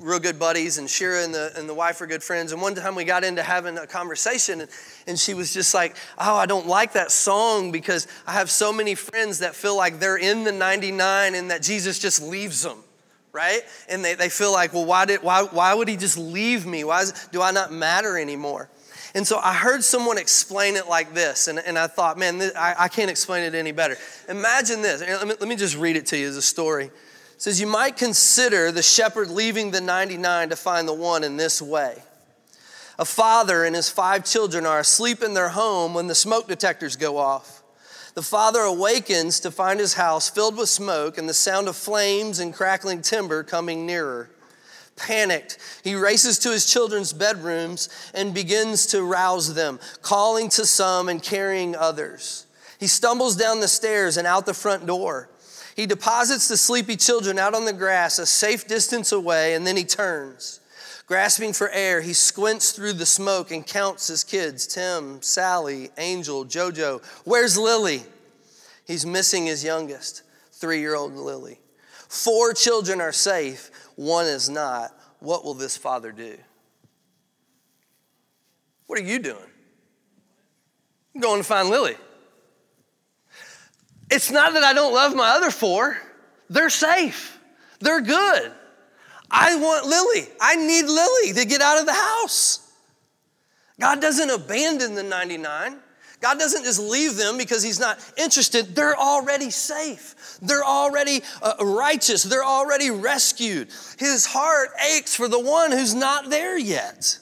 real 0.00 0.18
good 0.18 0.40
buddies, 0.40 0.78
and 0.78 0.90
Sharon 0.90 1.26
and 1.26 1.34
the, 1.34 1.52
and 1.56 1.68
the 1.68 1.74
wife 1.74 2.00
are 2.00 2.06
good 2.08 2.22
friends. 2.22 2.50
And 2.50 2.60
one 2.60 2.74
time 2.74 2.96
we 2.96 3.04
got 3.04 3.22
into 3.22 3.44
having 3.44 3.78
a 3.78 3.86
conversation, 3.86 4.62
and, 4.62 4.70
and 5.06 5.16
she 5.16 5.34
was 5.34 5.54
just 5.54 5.72
like, 5.72 5.94
Oh, 6.18 6.34
I 6.34 6.46
don't 6.46 6.66
like 6.66 6.94
that 6.94 7.12
song 7.12 7.70
because 7.70 8.08
I 8.26 8.32
have 8.32 8.50
so 8.50 8.72
many 8.72 8.96
friends 8.96 9.38
that 9.38 9.54
feel 9.54 9.76
like 9.76 10.00
they're 10.00 10.16
in 10.16 10.42
the 10.42 10.52
99 10.52 11.36
and 11.36 11.50
that 11.52 11.62
Jesus 11.62 12.00
just 12.00 12.20
leaves 12.20 12.62
them 12.62 12.82
right? 13.32 13.62
And 13.88 14.04
they, 14.04 14.14
they 14.14 14.28
feel 14.28 14.52
like, 14.52 14.72
well, 14.72 14.84
why, 14.84 15.06
did, 15.06 15.20
why, 15.24 15.42
why 15.42 15.74
would 15.74 15.88
he 15.88 15.96
just 15.96 16.16
leave 16.16 16.66
me? 16.66 16.84
Why 16.84 17.02
is, 17.02 17.28
do 17.32 17.42
I 17.42 17.50
not 17.50 17.72
matter 17.72 18.16
anymore? 18.16 18.70
And 19.14 19.24
so 19.24 19.38
I 19.38 19.54
heard 19.54 19.84
someone 19.84 20.18
explain 20.18 20.74
it 20.74 20.88
like 20.88 21.14
this, 21.14 21.46
and, 21.46 21.60
and 21.60 21.78
I 21.78 21.86
thought, 21.86 22.18
man, 22.18 22.38
this, 22.38 22.54
I, 22.56 22.74
I 22.76 22.88
can't 22.88 23.10
explain 23.10 23.44
it 23.44 23.54
any 23.54 23.70
better. 23.70 23.96
Imagine 24.28 24.82
this. 24.82 25.02
Let 25.02 25.28
me, 25.28 25.34
let 25.38 25.48
me 25.48 25.54
just 25.54 25.76
read 25.76 25.96
it 25.96 26.06
to 26.06 26.18
you 26.18 26.26
as 26.26 26.36
a 26.36 26.42
story. 26.42 26.86
It 26.86 26.92
says, 27.38 27.60
You 27.60 27.68
might 27.68 27.96
consider 27.96 28.72
the 28.72 28.82
shepherd 28.82 29.28
leaving 29.28 29.70
the 29.70 29.80
99 29.80 30.48
to 30.48 30.56
find 30.56 30.88
the 30.88 30.94
one 30.94 31.22
in 31.22 31.36
this 31.36 31.62
way. 31.62 32.02
A 32.98 33.04
father 33.04 33.64
and 33.64 33.76
his 33.76 33.88
five 33.88 34.24
children 34.24 34.66
are 34.66 34.80
asleep 34.80 35.22
in 35.22 35.34
their 35.34 35.50
home 35.50 35.94
when 35.94 36.08
the 36.08 36.14
smoke 36.14 36.48
detectors 36.48 36.96
go 36.96 37.16
off. 37.16 37.62
The 38.14 38.22
father 38.22 38.60
awakens 38.60 39.40
to 39.40 39.50
find 39.50 39.80
his 39.80 39.94
house 39.94 40.30
filled 40.30 40.56
with 40.56 40.68
smoke 40.68 41.18
and 41.18 41.28
the 41.28 41.34
sound 41.34 41.66
of 41.66 41.76
flames 41.76 42.38
and 42.38 42.54
crackling 42.54 43.02
timber 43.02 43.42
coming 43.42 43.86
nearer. 43.86 44.30
Panicked, 44.96 45.58
he 45.82 45.94
races 45.96 46.38
to 46.40 46.52
his 46.52 46.66
children's 46.66 47.12
bedrooms 47.12 47.88
and 48.14 48.32
begins 48.32 48.86
to 48.86 49.02
rouse 49.02 49.54
them, 49.54 49.80
calling 50.02 50.48
to 50.50 50.64
some 50.64 51.08
and 51.08 51.22
carrying 51.22 51.74
others. 51.74 52.46
He 52.78 52.86
stumbles 52.86 53.34
down 53.34 53.60
the 53.60 53.68
stairs 53.68 54.16
and 54.16 54.26
out 54.26 54.46
the 54.46 54.54
front 54.54 54.86
door. 54.86 55.28
He 55.74 55.86
deposits 55.86 56.46
the 56.46 56.56
sleepy 56.56 56.96
children 56.96 57.38
out 57.38 57.54
on 57.54 57.64
the 57.64 57.72
grass 57.72 58.18
a 58.18 58.26
safe 58.26 58.68
distance 58.68 59.10
away, 59.10 59.54
and 59.54 59.66
then 59.66 59.76
he 59.76 59.84
turns. 59.84 60.60
Grasping 61.06 61.52
for 61.52 61.68
air, 61.70 62.00
he 62.00 62.12
squints 62.12 62.72
through 62.72 62.94
the 62.94 63.04
smoke 63.04 63.50
and 63.50 63.66
counts 63.66 64.06
his 64.06 64.24
kids 64.24 64.66
Tim, 64.66 65.20
Sally, 65.20 65.90
Angel, 65.98 66.44
Jojo. 66.44 67.02
Where's 67.24 67.58
Lily? 67.58 68.04
He's 68.86 69.04
missing 69.04 69.46
his 69.46 69.64
youngest, 69.64 70.22
three 70.52 70.80
year 70.80 70.94
old 70.94 71.14
Lily. 71.14 71.58
Four 72.08 72.54
children 72.54 73.00
are 73.00 73.12
safe, 73.12 73.70
one 73.96 74.26
is 74.26 74.48
not, 74.48 74.92
what 75.20 75.44
will 75.44 75.54
this 75.54 75.76
father 75.76 76.12
do? 76.12 76.36
What 78.86 78.98
are 78.98 79.02
you 79.02 79.18
doing? 79.18 79.36
I'm 81.14 81.20
going 81.20 81.40
to 81.40 81.44
find 81.44 81.68
Lily. 81.68 81.96
It's 84.10 84.30
not 84.30 84.52
that 84.54 84.62
I 84.62 84.72
don't 84.72 84.92
love 84.92 85.14
my 85.14 85.30
other 85.30 85.50
four, 85.50 85.98
they're 86.50 86.70
safe, 86.70 87.38
they're 87.80 88.02
good. 88.02 88.52
I 89.30 89.56
want 89.56 89.86
Lily. 89.86 90.28
I 90.40 90.54
need 90.54 90.84
Lily 90.84 91.32
to 91.32 91.44
get 91.44 91.60
out 91.60 91.80
of 91.80 91.86
the 91.86 91.92
house. 91.92 92.70
God 93.80 94.00
doesn't 94.00 94.30
abandon 94.30 94.94
the 94.94 95.02
99. 95.02 95.78
God 96.20 96.38
doesn't 96.38 96.64
just 96.64 96.80
leave 96.80 97.16
them 97.16 97.36
because 97.36 97.62
He's 97.62 97.80
not 97.80 97.98
interested. 98.16 98.74
They're 98.74 98.96
already 98.96 99.50
safe. 99.50 100.38
They're 100.40 100.64
already 100.64 101.22
uh, 101.42 101.54
righteous. 101.60 102.22
They're 102.22 102.44
already 102.44 102.90
rescued. 102.90 103.68
His 103.98 104.26
heart 104.26 104.70
aches 104.96 105.14
for 105.14 105.28
the 105.28 105.40
one 105.40 105.70
who's 105.70 105.94
not 105.94 106.30
there 106.30 106.58
yet. 106.58 107.18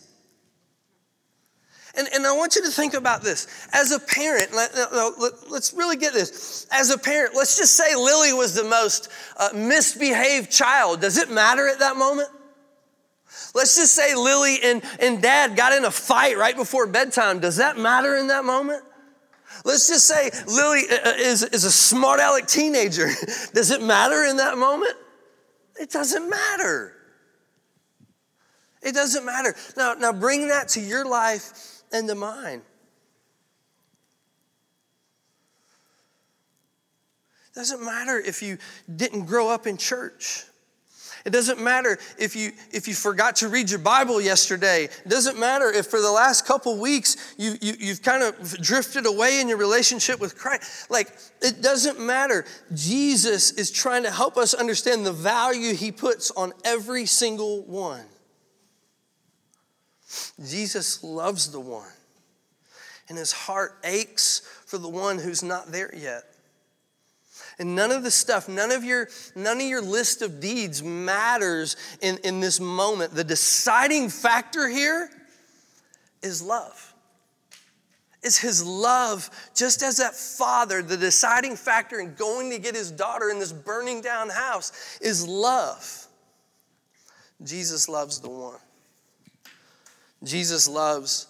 And, 1.94 2.08
and 2.14 2.26
I 2.26 2.32
want 2.32 2.56
you 2.56 2.62
to 2.62 2.70
think 2.70 2.94
about 2.94 3.22
this. 3.22 3.68
As 3.72 3.92
a 3.92 3.98
parent, 3.98 4.54
let, 4.54 4.74
us 4.74 5.74
really 5.74 5.96
get 5.96 6.14
this. 6.14 6.66
As 6.70 6.90
a 6.90 6.96
parent, 6.96 7.34
let's 7.34 7.58
just 7.58 7.74
say 7.74 7.94
Lily 7.94 8.32
was 8.32 8.54
the 8.54 8.64
most 8.64 9.10
uh, 9.36 9.50
misbehaved 9.54 10.50
child. 10.50 11.02
Does 11.02 11.18
it 11.18 11.30
matter 11.30 11.68
at 11.68 11.80
that 11.80 11.96
moment? 11.96 12.30
Let's 13.54 13.76
just 13.76 13.94
say 13.94 14.14
Lily 14.14 14.58
and, 14.62 14.82
and 15.00 15.22
dad 15.22 15.56
got 15.56 15.72
in 15.72 15.84
a 15.84 15.90
fight 15.90 16.38
right 16.38 16.56
before 16.56 16.86
bedtime. 16.86 17.40
Does 17.40 17.56
that 17.56 17.76
matter 17.76 18.16
in 18.16 18.28
that 18.28 18.44
moment? 18.44 18.82
Let's 19.64 19.88
just 19.88 20.06
say 20.06 20.30
Lily 20.46 20.82
uh, 20.90 21.10
uh, 21.10 21.14
is, 21.16 21.42
is 21.42 21.64
a 21.64 21.70
smart 21.70 22.20
aleck 22.20 22.46
teenager. 22.46 23.08
Does 23.54 23.70
it 23.70 23.82
matter 23.82 24.24
in 24.24 24.38
that 24.38 24.56
moment? 24.56 24.94
It 25.78 25.90
doesn't 25.90 26.28
matter. 26.28 26.94
It 28.82 28.94
doesn't 28.94 29.24
matter. 29.24 29.54
Now, 29.76 29.94
now 29.94 30.12
bring 30.12 30.48
that 30.48 30.68
to 30.70 30.80
your 30.80 31.04
life 31.04 31.82
and 31.92 32.08
to 32.08 32.14
mine. 32.14 32.62
It 37.50 37.54
doesn't 37.54 37.84
matter 37.84 38.18
if 38.18 38.42
you 38.42 38.58
didn't 38.94 39.26
grow 39.26 39.48
up 39.48 39.66
in 39.66 39.76
church. 39.76 40.44
It 41.24 41.30
doesn't 41.30 41.60
matter 41.60 41.98
if 42.18 42.34
you 42.34 42.52
if 42.72 42.88
you 42.88 42.94
forgot 42.94 43.36
to 43.36 43.48
read 43.48 43.70
your 43.70 43.78
Bible 43.78 44.20
yesterday. 44.20 44.84
It 44.84 45.08
doesn't 45.08 45.38
matter 45.38 45.70
if 45.70 45.86
for 45.86 46.00
the 46.00 46.10
last 46.10 46.46
couple 46.46 46.78
weeks 46.78 47.34
you, 47.38 47.54
you 47.60 47.74
you've 47.78 48.02
kind 48.02 48.22
of 48.22 48.60
drifted 48.60 49.06
away 49.06 49.40
in 49.40 49.48
your 49.48 49.58
relationship 49.58 50.20
with 50.20 50.36
Christ. 50.36 50.90
Like 50.90 51.12
it 51.40 51.62
doesn't 51.62 52.00
matter. 52.00 52.44
Jesus 52.74 53.52
is 53.52 53.70
trying 53.70 54.02
to 54.02 54.10
help 54.10 54.36
us 54.36 54.54
understand 54.54 55.06
the 55.06 55.12
value 55.12 55.74
he 55.74 55.92
puts 55.92 56.30
on 56.32 56.52
every 56.64 57.06
single 57.06 57.62
one. 57.62 58.04
Jesus 60.44 61.02
loves 61.02 61.52
the 61.52 61.60
one. 61.60 61.88
And 63.08 63.18
his 63.18 63.32
heart 63.32 63.78
aches 63.84 64.40
for 64.66 64.78
the 64.78 64.88
one 64.88 65.18
who's 65.18 65.42
not 65.42 65.70
there 65.70 65.94
yet. 65.94 66.24
And 67.58 67.76
none 67.76 67.90
of 67.90 68.02
the 68.02 68.10
stuff, 68.10 68.48
none 68.48 68.72
of 68.72 68.84
your, 68.84 69.08
none 69.36 69.60
of 69.60 69.66
your 69.66 69.82
list 69.82 70.22
of 70.22 70.40
deeds 70.40 70.82
matters 70.82 71.76
in, 72.00 72.18
in 72.24 72.40
this 72.40 72.60
moment. 72.60 73.14
The 73.14 73.24
deciding 73.24 74.08
factor 74.08 74.68
here 74.68 75.10
is 76.22 76.42
love. 76.42 76.94
Is 78.22 78.38
his 78.38 78.64
love, 78.64 79.28
just 79.54 79.82
as 79.82 79.96
that 79.96 80.14
father, 80.14 80.80
the 80.80 80.96
deciding 80.96 81.56
factor 81.56 81.98
in 81.98 82.14
going 82.14 82.50
to 82.50 82.58
get 82.60 82.74
his 82.74 82.92
daughter 82.92 83.30
in 83.30 83.40
this 83.40 83.52
burning 83.52 84.00
down 84.00 84.28
house 84.28 84.98
is 85.00 85.26
love. 85.26 86.06
Jesus 87.42 87.88
loves 87.88 88.20
the 88.20 88.30
one. 88.30 88.60
Jesus 90.22 90.68
loves 90.68 91.26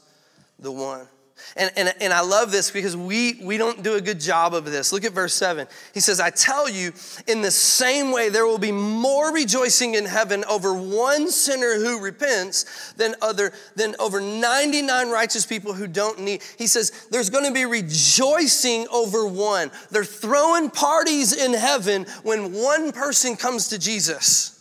the 0.58 0.70
one. 0.70 1.08
And, 1.56 1.70
and, 1.76 1.94
and 2.00 2.12
I 2.12 2.20
love 2.20 2.50
this 2.50 2.70
because 2.70 2.96
we, 2.96 3.38
we 3.42 3.58
don't 3.58 3.82
do 3.82 3.94
a 3.94 4.00
good 4.00 4.20
job 4.20 4.54
of 4.54 4.64
this. 4.64 4.92
Look 4.92 5.04
at 5.04 5.12
verse 5.12 5.34
7. 5.34 5.66
He 5.92 6.00
says, 6.00 6.20
I 6.20 6.30
tell 6.30 6.68
you, 6.68 6.92
in 7.26 7.42
the 7.42 7.50
same 7.50 8.10
way, 8.10 8.28
there 8.28 8.46
will 8.46 8.58
be 8.58 8.72
more 8.72 9.32
rejoicing 9.32 9.94
in 9.94 10.06
heaven 10.06 10.44
over 10.44 10.72
one 10.72 11.30
sinner 11.30 11.74
who 11.74 12.00
repents 12.00 12.92
than, 12.94 13.14
other, 13.20 13.52
than 13.76 13.94
over 13.98 14.20
99 14.20 15.10
righteous 15.10 15.44
people 15.44 15.74
who 15.74 15.86
don't 15.86 16.20
need. 16.20 16.42
He 16.56 16.66
says, 16.66 17.08
there's 17.10 17.30
going 17.30 17.44
to 17.44 17.52
be 17.52 17.66
rejoicing 17.66 18.86
over 18.88 19.26
one. 19.26 19.70
They're 19.90 20.04
throwing 20.04 20.70
parties 20.70 21.32
in 21.32 21.52
heaven 21.52 22.06
when 22.22 22.52
one 22.52 22.92
person 22.92 23.36
comes 23.36 23.68
to 23.68 23.78
Jesus. 23.78 24.58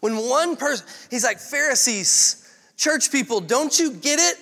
When 0.00 0.16
one 0.16 0.56
person, 0.56 0.86
he's 1.10 1.24
like, 1.24 1.38
Pharisees, 1.38 2.48
church 2.76 3.10
people, 3.10 3.40
don't 3.40 3.76
you 3.78 3.92
get 3.92 4.18
it? 4.20 4.38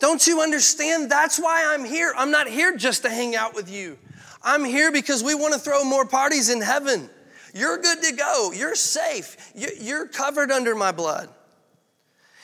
Don't 0.00 0.26
you 0.26 0.40
understand? 0.40 1.10
That's 1.10 1.38
why 1.38 1.72
I'm 1.72 1.84
here. 1.84 2.12
I'm 2.16 2.30
not 2.30 2.48
here 2.48 2.76
just 2.76 3.02
to 3.02 3.10
hang 3.10 3.36
out 3.36 3.54
with 3.54 3.70
you. 3.70 3.98
I'm 4.42 4.64
here 4.64 4.90
because 4.90 5.22
we 5.22 5.34
want 5.34 5.52
to 5.54 5.60
throw 5.60 5.84
more 5.84 6.06
parties 6.06 6.48
in 6.48 6.62
heaven. 6.62 7.08
You're 7.54 7.78
good 7.78 8.02
to 8.02 8.12
go. 8.12 8.52
You're 8.52 8.74
safe. 8.74 9.52
You're 9.54 10.08
covered 10.08 10.50
under 10.50 10.74
my 10.74 10.90
blood. 10.90 11.28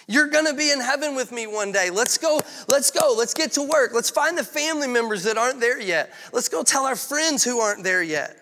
You're 0.06 0.28
going 0.28 0.46
to 0.46 0.54
be 0.54 0.70
in 0.70 0.80
heaven 0.80 1.16
with 1.16 1.32
me 1.32 1.46
one 1.46 1.72
day. 1.72 1.90
Let's 1.90 2.18
go. 2.18 2.40
Let's 2.68 2.90
go. 2.90 3.14
Let's 3.16 3.34
get 3.34 3.52
to 3.52 3.62
work. 3.62 3.92
Let's 3.92 4.10
find 4.10 4.36
the 4.36 4.44
family 4.44 4.86
members 4.86 5.24
that 5.24 5.38
aren't 5.38 5.58
there 5.58 5.80
yet. 5.80 6.12
Let's 6.32 6.48
go 6.48 6.62
tell 6.62 6.84
our 6.84 6.94
friends 6.94 7.42
who 7.42 7.58
aren't 7.58 7.82
there 7.82 8.02
yet. 8.02 8.36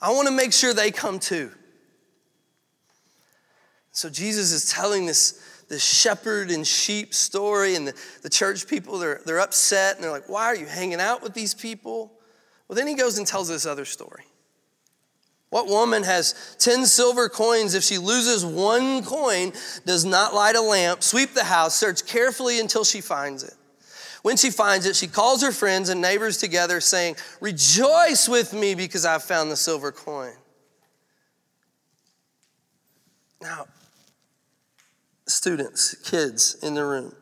I 0.00 0.10
want 0.10 0.26
to 0.26 0.34
make 0.34 0.52
sure 0.52 0.74
they 0.74 0.90
come 0.90 1.20
too. 1.20 1.52
So 3.92 4.10
Jesus 4.10 4.52
is 4.52 4.70
telling 4.70 5.06
this 5.06 5.40
the 5.72 5.78
shepherd 5.78 6.50
and 6.50 6.66
sheep 6.66 7.14
story, 7.14 7.76
and 7.76 7.88
the, 7.88 7.94
the 8.20 8.28
church 8.28 8.68
people, 8.68 8.98
they're, 8.98 9.22
they're 9.24 9.40
upset 9.40 9.94
and 9.94 10.04
they're 10.04 10.10
like, 10.10 10.28
Why 10.28 10.44
are 10.44 10.54
you 10.54 10.66
hanging 10.66 11.00
out 11.00 11.22
with 11.22 11.32
these 11.32 11.54
people? 11.54 12.12
Well, 12.68 12.76
then 12.76 12.86
he 12.86 12.94
goes 12.94 13.16
and 13.16 13.26
tells 13.26 13.48
this 13.48 13.64
other 13.64 13.86
story. 13.86 14.24
What 15.48 15.68
woman 15.68 16.02
has 16.02 16.56
10 16.58 16.84
silver 16.84 17.30
coins 17.30 17.74
if 17.74 17.82
she 17.82 17.96
loses 17.96 18.44
one 18.44 19.02
coin, 19.02 19.54
does 19.86 20.04
not 20.04 20.34
light 20.34 20.56
a 20.56 20.60
lamp, 20.60 21.02
sweep 21.02 21.32
the 21.32 21.44
house, 21.44 21.74
search 21.74 22.04
carefully 22.04 22.60
until 22.60 22.84
she 22.84 23.00
finds 23.00 23.42
it? 23.42 23.54
When 24.20 24.36
she 24.36 24.50
finds 24.50 24.84
it, 24.84 24.94
she 24.94 25.06
calls 25.06 25.42
her 25.42 25.52
friends 25.52 25.88
and 25.88 26.02
neighbors 26.02 26.36
together, 26.36 26.82
saying, 26.82 27.16
Rejoice 27.40 28.28
with 28.28 28.52
me 28.52 28.74
because 28.74 29.06
I've 29.06 29.24
found 29.24 29.50
the 29.50 29.56
silver 29.56 29.90
coin. 29.90 30.34
Now, 33.40 33.64
students, 35.32 35.94
kids 36.08 36.56
in 36.62 36.74
the 36.74 36.84
room. 36.84 37.14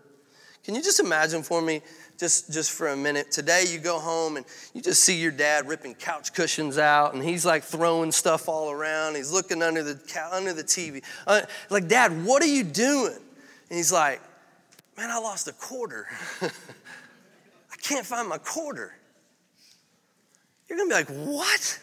Can 0.65 0.75
you 0.75 0.83
just 0.83 1.01
imagine 1.01 1.43
for 1.43 1.63
me, 1.63 1.81
just, 2.19 2.53
just 2.53 2.71
for 2.71 2.89
a 2.89 2.97
minute, 2.97 3.31
today 3.31 3.65
you 3.69 3.79
go 3.79 3.99
home 3.99 4.37
and 4.37 4.45
you 4.75 4.83
just 4.83 5.03
see 5.03 5.19
your 5.19 5.33
dad 5.33 5.67
ripping 5.67 5.95
couch 5.95 6.35
cushions 6.35 6.77
out 6.77 7.15
and 7.15 7.25
he's 7.25 7.47
like 7.47 7.65
throwing 7.65 8.13
stuff 8.13 8.49
all 8.49 8.71
around. 8.71 9.17
He's 9.17 9.33
looking 9.33 9.63
under 9.63 9.83
the, 9.83 9.99
under 10.31 10.53
the 10.53 10.63
TV. 10.63 11.03
Uh, 11.27 11.43
like, 11.71 11.89
Dad, 11.89 12.25
what 12.25 12.43
are 12.43 12.47
you 12.47 12.63
doing? 12.63 13.17
And 13.17 13.77
he's 13.77 13.93
like, 13.93 14.21
Man, 14.97 15.11
I 15.11 15.19
lost 15.19 15.49
a 15.49 15.53
quarter. 15.53 16.07
I 16.43 17.77
can't 17.81 18.05
find 18.05 18.29
my 18.29 18.37
quarter. 18.37 18.93
You're 20.69 20.77
gonna 20.77 20.91
be 20.91 20.95
like, 20.95 21.09
What? 21.27 21.81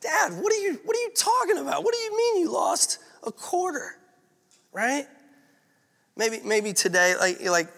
Dad, 0.00 0.32
what 0.42 0.52
are 0.52 0.60
you 0.60 0.80
what 0.84 0.96
are 0.96 1.00
you 1.00 1.12
talking 1.14 1.58
about? 1.58 1.84
What 1.84 1.94
do 1.94 2.00
you 2.00 2.16
mean 2.16 2.42
you 2.42 2.52
lost 2.52 2.98
a 3.24 3.30
quarter? 3.30 3.96
Right? 4.72 5.06
Maybe, 6.16 6.40
maybe 6.44 6.72
today, 6.72 7.14
like, 7.18 7.42
like 7.42 7.68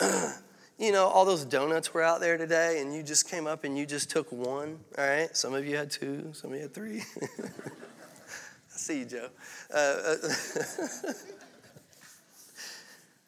you 0.78 0.90
know, 0.90 1.06
all 1.06 1.24
those 1.24 1.44
donuts 1.44 1.94
were 1.94 2.02
out 2.02 2.20
there 2.20 2.36
today, 2.36 2.80
and 2.80 2.94
you 2.94 3.02
just 3.02 3.28
came 3.30 3.46
up 3.46 3.64
and 3.64 3.76
you 3.78 3.86
just 3.86 4.10
took 4.10 4.30
one. 4.32 4.78
All 4.98 5.06
right, 5.06 5.36
some 5.36 5.54
of 5.54 5.66
you 5.66 5.76
had 5.76 5.90
two, 5.90 6.30
some 6.32 6.50
of 6.50 6.56
you 6.56 6.62
had 6.62 6.74
three. 6.74 7.02
I 7.22 8.76
see 8.76 9.00
you, 9.00 9.04
Joe. 9.04 9.28
Uh, 9.72 9.76
uh, 9.76 10.14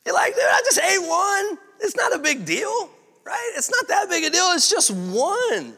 you're 0.05 0.14
like, 0.14 0.35
dude, 0.35 0.42
I 0.45 0.62
just 0.64 0.81
ate 0.81 1.07
one. 1.07 1.59
It's 1.81 1.97
not 1.97 2.14
a 2.14 2.19
big 2.19 2.45
deal, 2.45 2.90
right? 3.25 3.53
It's 3.57 3.71
not 3.71 3.87
that 3.88 4.09
big 4.09 4.25
a 4.25 4.31
deal. 4.31 4.47
It's 4.55 4.71
just 4.71 4.90
one. 4.90 5.75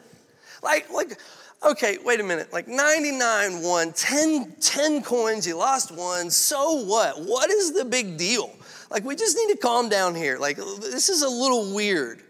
Like, 0.62 0.91
like, 0.91 1.19
okay, 1.64 1.99
wait 2.05 2.21
a 2.21 2.25
minute. 2.25 2.53
Like 2.53 2.69
99 2.69 3.62
won, 3.62 3.93
10, 3.93 4.55
10 4.61 5.03
coins, 5.03 5.47
you 5.47 5.57
lost 5.57 5.91
one. 5.93 6.31
So 6.31 6.85
what? 6.85 7.21
What 7.21 7.51
is 7.51 7.73
the 7.73 7.85
big 7.85 8.17
deal? 8.17 8.55
Like, 8.90 9.05
we 9.05 9.16
just 9.16 9.37
need 9.37 9.53
to 9.53 9.59
calm 9.59 9.88
down 9.88 10.14
here. 10.14 10.38
Like, 10.38 10.57
this 10.57 11.09
is 11.09 11.22
a 11.22 11.29
little 11.29 11.74
weird, 11.74 12.22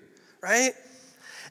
right? 0.43 0.73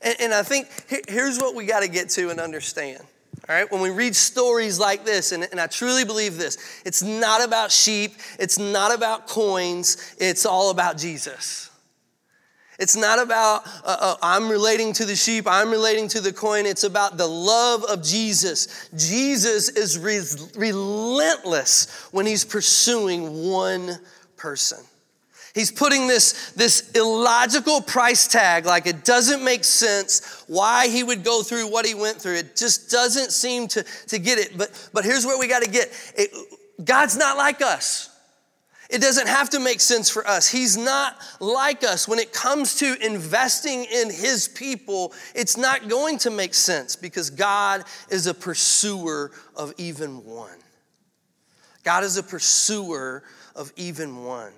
And, 0.02 0.15
and 0.20 0.34
I 0.34 0.43
think 0.43 0.67
here's 1.08 1.38
what 1.38 1.56
we 1.56 1.65
got 1.65 1.82
to 1.82 1.88
get 1.88 2.10
to 2.12 2.30
and 2.30 2.39
understand. 2.39 3.02
All 3.48 3.56
right, 3.56 3.72
when 3.72 3.82
we 3.82 3.91
read 3.91 4.15
stories 4.15 4.80
like 4.80 5.06
this, 5.06 5.32
and, 5.32 5.48
and 5.52 5.60
I 5.60 5.67
truly 5.67 6.04
believe 6.04 6.38
this, 6.38 6.82
it's 6.86 7.02
not 7.02 7.43
about 7.43 7.72
sheep, 7.72 8.15
it's 8.39 8.60
not 8.60 8.93
about 8.93 9.28
coins, 9.28 10.15
it's 10.20 10.46
all 10.46 10.70
about 10.72 10.98
Jesus. 10.98 11.70
It's 12.80 12.96
not 12.96 13.20
about 13.20 13.65
uh, 13.86 13.98
uh, 14.00 14.15
I'm 14.22 14.50
relating 14.50 14.93
to 14.93 15.06
the 15.06 15.15
sheep, 15.15 15.46
I'm 15.48 15.72
relating 15.72 16.08
to 16.10 16.22
the 16.22 16.34
coin. 16.34 16.65
It's 16.65 16.84
about 16.84 17.17
the 17.17 17.26
love 17.26 17.84
of 17.86 18.04
Jesus. 18.04 18.89
Jesus 18.96 19.70
is 19.70 19.98
re- 19.98 20.22
relentless 20.56 22.08
when 22.12 22.26
he's 22.26 22.46
pursuing 22.46 23.50
one 23.50 23.98
person. 24.36 24.80
He's 25.58 25.72
putting 25.72 26.06
this, 26.06 26.52
this 26.52 26.91
illogical 26.91 27.82
price 27.82 28.28
tag, 28.28 28.67
like 28.67 28.86
it 28.86 29.04
doesn't 29.04 29.43
make 29.43 29.63
sense 29.63 30.43
why 30.46 30.88
he 30.88 31.02
would 31.02 31.24
go 31.24 31.41
through 31.41 31.72
what 31.72 31.84
he 31.84 31.96
went 31.96 32.22
through. 32.22 32.36
It 32.36 32.56
just 32.56 32.91
doesn't 32.91 33.32
seem 33.32 33.67
to, 33.70 33.84
to 34.10 34.20
get 34.20 34.38
it. 34.38 34.56
But, 34.56 34.89
but 34.93 35.04
here's 35.04 35.26
where 35.26 35.36
we 35.39 35.48
got 35.48 35.63
to 35.63 35.70
get 35.72 35.89
it, 36.15 36.30
God's 36.86 37.17
not 37.17 37.38
like 37.38 37.63
us. 37.63 38.15
It 38.91 39.02
doesn't 39.02 39.26
have 39.26 39.50
to 39.50 39.60
make 39.60 39.80
sense 39.80 40.12
for 40.12 40.28
us. 40.28 40.48
He's 40.48 40.78
not 40.78 41.20
like 41.39 41.84
us. 41.84 42.08
When 42.08 42.20
it 42.20 42.32
comes 42.32 42.76
to 42.76 42.96
investing 43.04 43.84
in 43.86 44.12
His 44.12 44.48
people, 44.48 45.12
it's 45.34 45.58
not 45.58 45.89
going 45.89 46.20
to 46.20 46.30
make 46.30 46.54
sense 46.54 46.96
because 46.96 47.32
God 47.32 47.84
is 48.12 48.28
a 48.28 48.34
pursuer 48.36 49.32
of 49.56 49.74
even 49.80 50.24
one. 50.24 50.60
God 51.84 52.04
is 52.04 52.15
a 52.15 52.22
pursuer 52.22 53.24
of 53.56 53.74
even 53.76 54.24
one. 54.24 54.52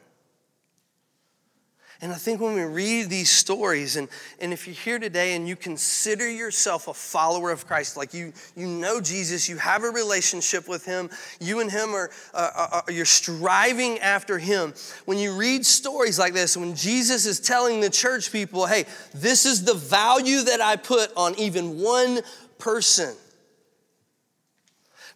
And 2.02 2.14
I 2.14 2.16
think 2.16 2.40
when 2.40 2.54
we 2.54 2.64
read 2.64 3.10
these 3.10 3.30
stories, 3.30 3.98
and, 3.98 4.08
and 4.40 4.54
if 4.54 4.66
you're 4.66 4.74
here 4.74 5.00
today 5.00 5.36
and 5.36 5.50
you 5.50 5.58
consider 5.58 6.30
yourself 6.30 6.88
a 6.88 6.94
follower 6.94 7.52
of 7.52 7.68
Christ, 7.68 7.98
like 7.98 8.14
you, 8.14 8.32
you 8.56 8.68
know 8.68 9.02
Jesus, 9.02 9.50
you 9.50 9.58
have 9.58 9.84
a 9.84 9.90
relationship 9.90 10.70
with 10.70 10.86
him, 10.86 11.10
you 11.42 11.60
and 11.60 11.70
him 11.70 11.94
are, 11.94 12.10
are, 12.34 12.86
you're 12.90 13.04
striving 13.04 14.00
after 14.00 14.38
him. 14.38 14.74
When 15.06 15.18
you 15.18 15.36
read 15.36 15.66
stories 15.66 16.18
like 16.18 16.34
this, 16.34 16.56
when 16.56 16.74
Jesus 16.74 17.26
is 17.26 17.42
telling 17.42 17.82
the 17.82 17.90
church 17.90 18.32
people, 18.32 18.66
hey, 18.66 18.86
this 19.14 19.46
is 19.46 19.66
the 19.66 19.74
value 19.74 20.44
that 20.44 20.62
I 20.62 20.78
put 20.78 21.12
on 21.18 21.36
even 21.36 21.82
one 21.82 22.22
person. 22.60 23.14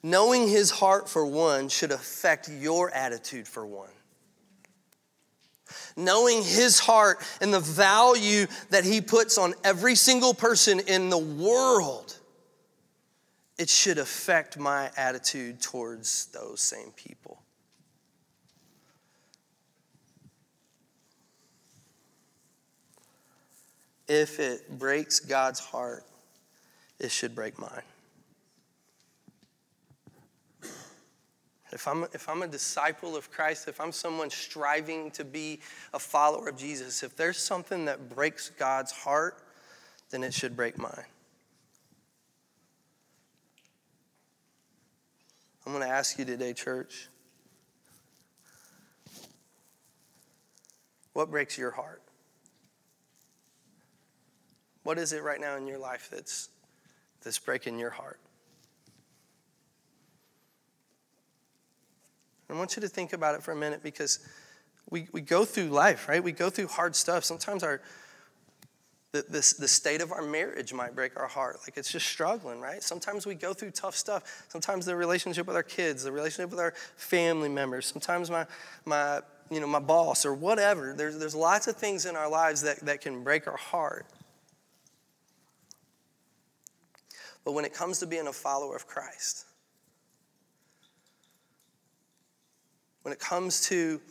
Knowing 0.06 0.50
his 0.50 0.70
heart 0.70 1.08
for 1.08 1.26
one 1.26 1.70
should 1.70 1.94
affect 1.94 2.50
your 2.50 2.94
attitude 2.94 3.48
for 3.48 3.66
one 3.66 3.93
knowing 5.96 6.44
his 6.44 6.80
heart 6.80 7.22
and 7.42 7.54
the 7.54 7.60
value 7.60 8.48
that 8.70 8.84
he 8.84 9.02
puts 9.02 9.38
on 9.38 9.54
every 9.64 9.96
single 9.96 10.34
person 10.34 10.80
in 10.82 11.10
the 11.10 11.18
world, 11.18 12.18
it 13.58 13.70
should 13.70 13.98
affect 13.98 14.58
my 14.58 14.90
attitude 14.98 15.62
towards 15.62 16.26
those 16.28 16.60
same 16.60 16.92
people. 16.96 17.42
If 24.08 24.40
it 24.40 24.78
breaks 24.78 25.20
God's 25.20 25.60
heart, 25.60 26.04
it 27.00 27.10
should 27.10 27.34
break 27.36 27.58
mine. 27.58 27.84
If 31.74 31.88
I'm, 31.88 32.04
if 32.14 32.30
I'm 32.30 32.44
a 32.44 32.48
disciple 32.48 33.16
of 33.16 33.32
Christ, 33.32 33.68
if 33.68 33.82
I'm 33.82 33.92
someone 33.92 34.30
striving 34.30 35.10
to 35.12 35.26
be 35.26 35.60
a 35.94 36.00
follower 36.00 36.48
of 36.50 36.56
Jesus, 36.56 37.02
if 37.02 37.16
there's 37.16 37.38
something 37.38 37.86
that 37.86 38.10
breaks 38.10 38.50
God's 38.52 38.92
heart, 38.92 39.42
then 40.12 40.24
it 40.24 40.34
should 40.34 40.56
break 40.56 40.78
mine. 40.78 41.06
I'm 45.66 45.72
going 45.72 45.84
to 45.84 45.90
ask 45.90 46.20
you 46.20 46.26
today, 46.26 46.54
church, 46.54 47.08
what 51.14 51.32
breaks 51.32 51.58
your 51.58 51.72
heart? 51.72 52.02
What 54.84 54.98
is 55.00 55.14
it 55.14 55.24
right 55.24 55.40
now 55.40 55.56
in 55.56 55.66
your 55.66 55.80
life 55.80 56.10
that's, 56.12 56.50
that's 57.24 57.40
breaking 57.40 57.80
your 57.80 57.90
heart? 57.90 58.20
I 62.54 62.58
want 62.58 62.76
you 62.76 62.82
to 62.82 62.88
think 62.88 63.14
about 63.14 63.36
it 63.36 63.42
for 63.44 63.52
a 63.52 63.56
minute 63.56 63.82
because 63.82 64.20
we, 64.90 65.08
we 65.12 65.22
go 65.22 65.44
through 65.44 65.70
life, 65.70 66.08
right? 66.08 66.24
We 66.24 66.32
go 66.32 66.50
through 66.50 66.68
hard 66.68 66.96
stuff. 66.96 67.24
Sometimes 67.24 67.64
our 67.64 67.82
the, 69.12 69.22
the, 69.30 69.56
the 69.60 69.68
state 69.68 70.02
of 70.02 70.12
our 70.12 70.24
marriage 70.24 70.74
might 70.74 70.96
break 70.96 71.18
our 71.20 71.28
heart. 71.28 71.60
Like 71.64 71.78
it's 71.78 71.92
just 71.92 72.08
struggling, 72.08 72.60
right? 72.60 72.82
Sometimes 72.82 73.28
we 73.28 73.36
go 73.36 73.54
through 73.54 73.70
tough 73.72 73.96
stuff. 73.96 74.46
Sometimes 74.50 74.86
the 74.86 74.96
relationship 74.96 75.46
with 75.46 75.56
our 75.56 75.64
kids, 75.64 76.04
the 76.04 76.12
relationship 76.12 76.50
with 76.50 76.60
our 76.60 76.74
family 76.96 77.48
members, 77.48 77.86
sometimes 77.86 78.32
my, 78.32 78.48
my, 78.86 79.22
you 79.52 79.60
know, 79.60 79.68
my 79.68 79.80
boss 79.80 80.26
or 80.26 80.34
whatever. 80.34 80.96
There's, 80.98 81.20
there's 81.20 81.36
lots 81.36 81.68
of 81.68 81.76
things 81.76 82.08
in 82.08 82.16
our 82.16 82.28
lives 82.28 82.64
that, 82.64 82.80
that 82.80 83.02
can 83.02 83.24
break 83.24 83.48
our 83.48 83.58
heart. 83.58 84.08
But 87.46 87.52
when 87.52 87.66
it 87.66 87.74
comes 87.74 88.00
to 88.00 88.08
being 88.08 88.26
a 88.26 88.34
follower 88.34 88.76
of 88.76 88.88
Christ, 88.88 89.46
when 93.04 93.14
it 93.14 93.20
comes 93.20 93.62
to 93.68 94.02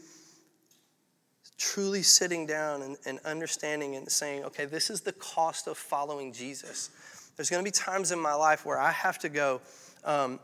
truly 1.58 2.02
sitting 2.02 2.46
down 2.46 2.82
and, 2.82 2.96
and, 3.06 3.18
understanding 3.24 3.96
and 3.96 4.10
saying, 4.10 4.44
okay, 4.44 4.64
this 4.64 4.90
is 4.90 5.00
the 5.00 5.12
cost 5.12 5.66
of 5.66 5.76
following 5.76 6.32
Jesus. 6.32 6.90
There's 7.36 7.48
going 7.48 7.64
to 7.64 7.64
be 7.64 7.72
times 7.72 8.12
in 8.12 8.18
my 8.18 8.34
life 8.34 8.66
where 8.66 8.78
I 8.78 8.90
have 8.90 9.18
to 9.20 9.28
go, 9.28 9.60
um, 10.04 10.40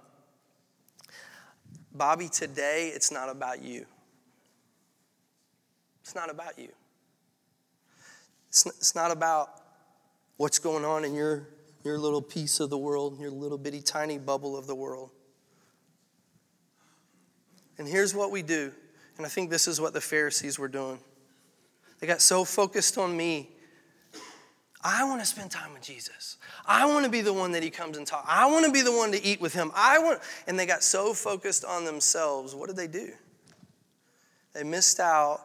Bobby, 1.92 2.28
today 2.28 2.92
it's 2.94 3.10
not 3.10 3.28
about 3.28 3.62
you. 3.62 3.84
It's 6.02 6.14
not 6.14 6.30
about 6.30 6.58
you. 6.58 6.68
It's, 8.48 8.64
it's 8.66 8.94
not 8.94 9.10
about 9.10 9.48
what's 10.36 10.58
going 10.58 10.84
on 10.84 11.04
in 11.04 11.14
your, 11.14 11.48
your 11.84 11.98
little 11.98 12.22
piece 12.22 12.60
of 12.60 12.70
the 12.70 12.78
world, 12.78 13.20
your 13.20 13.30
little 13.30 13.58
bitty 13.58 13.82
tiny 13.82 14.18
bubble 14.18 14.56
of 14.56 14.66
the 14.66 14.74
world. 14.74 15.10
And 17.78 17.86
here's 17.86 18.14
what 18.14 18.30
we 18.30 18.42
do. 18.42 18.72
And 19.16 19.26
I 19.26 19.28
think 19.28 19.50
this 19.50 19.66
is 19.68 19.80
what 19.80 19.92
the 19.92 20.00
Pharisees 20.00 20.58
were 20.58 20.68
doing. 20.68 20.98
They 22.00 22.06
got 22.06 22.20
so 22.20 22.44
focused 22.44 22.98
on 22.98 23.16
me. 23.16 23.50
I 24.82 25.04
want 25.04 25.20
to 25.20 25.26
spend 25.26 25.50
time 25.50 25.72
with 25.72 25.82
Jesus. 25.82 26.36
I 26.64 26.86
want 26.86 27.04
to 27.04 27.10
be 27.10 27.20
the 27.20 27.32
one 27.32 27.52
that 27.52 27.62
he 27.62 27.70
comes 27.70 27.96
and 27.96 28.06
talk. 28.06 28.24
I 28.28 28.46
want 28.46 28.64
to 28.66 28.70
be 28.70 28.82
the 28.82 28.92
one 28.92 29.10
to 29.10 29.22
eat 29.22 29.40
with 29.40 29.52
him. 29.52 29.72
I 29.74 29.98
want 29.98 30.20
and 30.46 30.58
they 30.58 30.66
got 30.66 30.84
so 30.84 31.14
focused 31.14 31.64
on 31.64 31.84
themselves. 31.84 32.54
What 32.54 32.68
did 32.68 32.76
they 32.76 32.86
do? 32.86 33.10
They 34.54 34.62
missed 34.62 35.00
out 35.00 35.40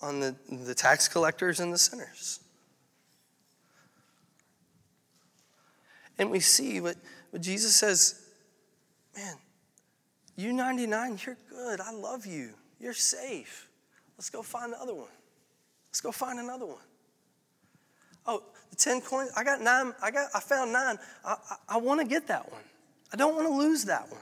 on 0.00 0.20
the, 0.20 0.36
the 0.50 0.74
tax 0.74 1.08
collectors 1.08 1.58
and 1.58 1.72
the 1.72 1.78
sinners. 1.78 2.40
And 6.18 6.30
we 6.30 6.40
see 6.40 6.80
what, 6.80 6.96
what 7.30 7.42
Jesus 7.42 7.74
says, 7.74 8.22
man, 9.16 9.34
you 10.36 10.52
99, 10.52 11.18
you're 11.26 11.36
good. 11.54 11.80
I 11.80 11.92
love 11.92 12.26
you. 12.26 12.50
You're 12.80 12.94
safe. 12.94 13.68
Let's 14.18 14.30
go 14.30 14.42
find 14.42 14.72
the 14.72 14.80
other 14.80 14.94
one. 14.94 15.08
Let's 15.88 16.00
go 16.00 16.12
find 16.12 16.38
another 16.38 16.66
one. 16.66 16.82
Oh, 18.26 18.42
the 18.70 18.76
10 18.76 19.00
coins, 19.02 19.30
I 19.36 19.44
got 19.44 19.60
nine, 19.60 19.92
I 20.02 20.10
got 20.10 20.30
I 20.34 20.40
found 20.40 20.72
nine. 20.72 20.98
I, 21.24 21.36
I, 21.50 21.56
I 21.70 21.76
want 21.76 22.00
to 22.00 22.06
get 22.06 22.26
that 22.28 22.50
one. 22.50 22.62
I 23.12 23.16
don't 23.16 23.34
want 23.34 23.46
to 23.46 23.54
lose 23.54 23.84
that 23.84 24.10
one. 24.10 24.20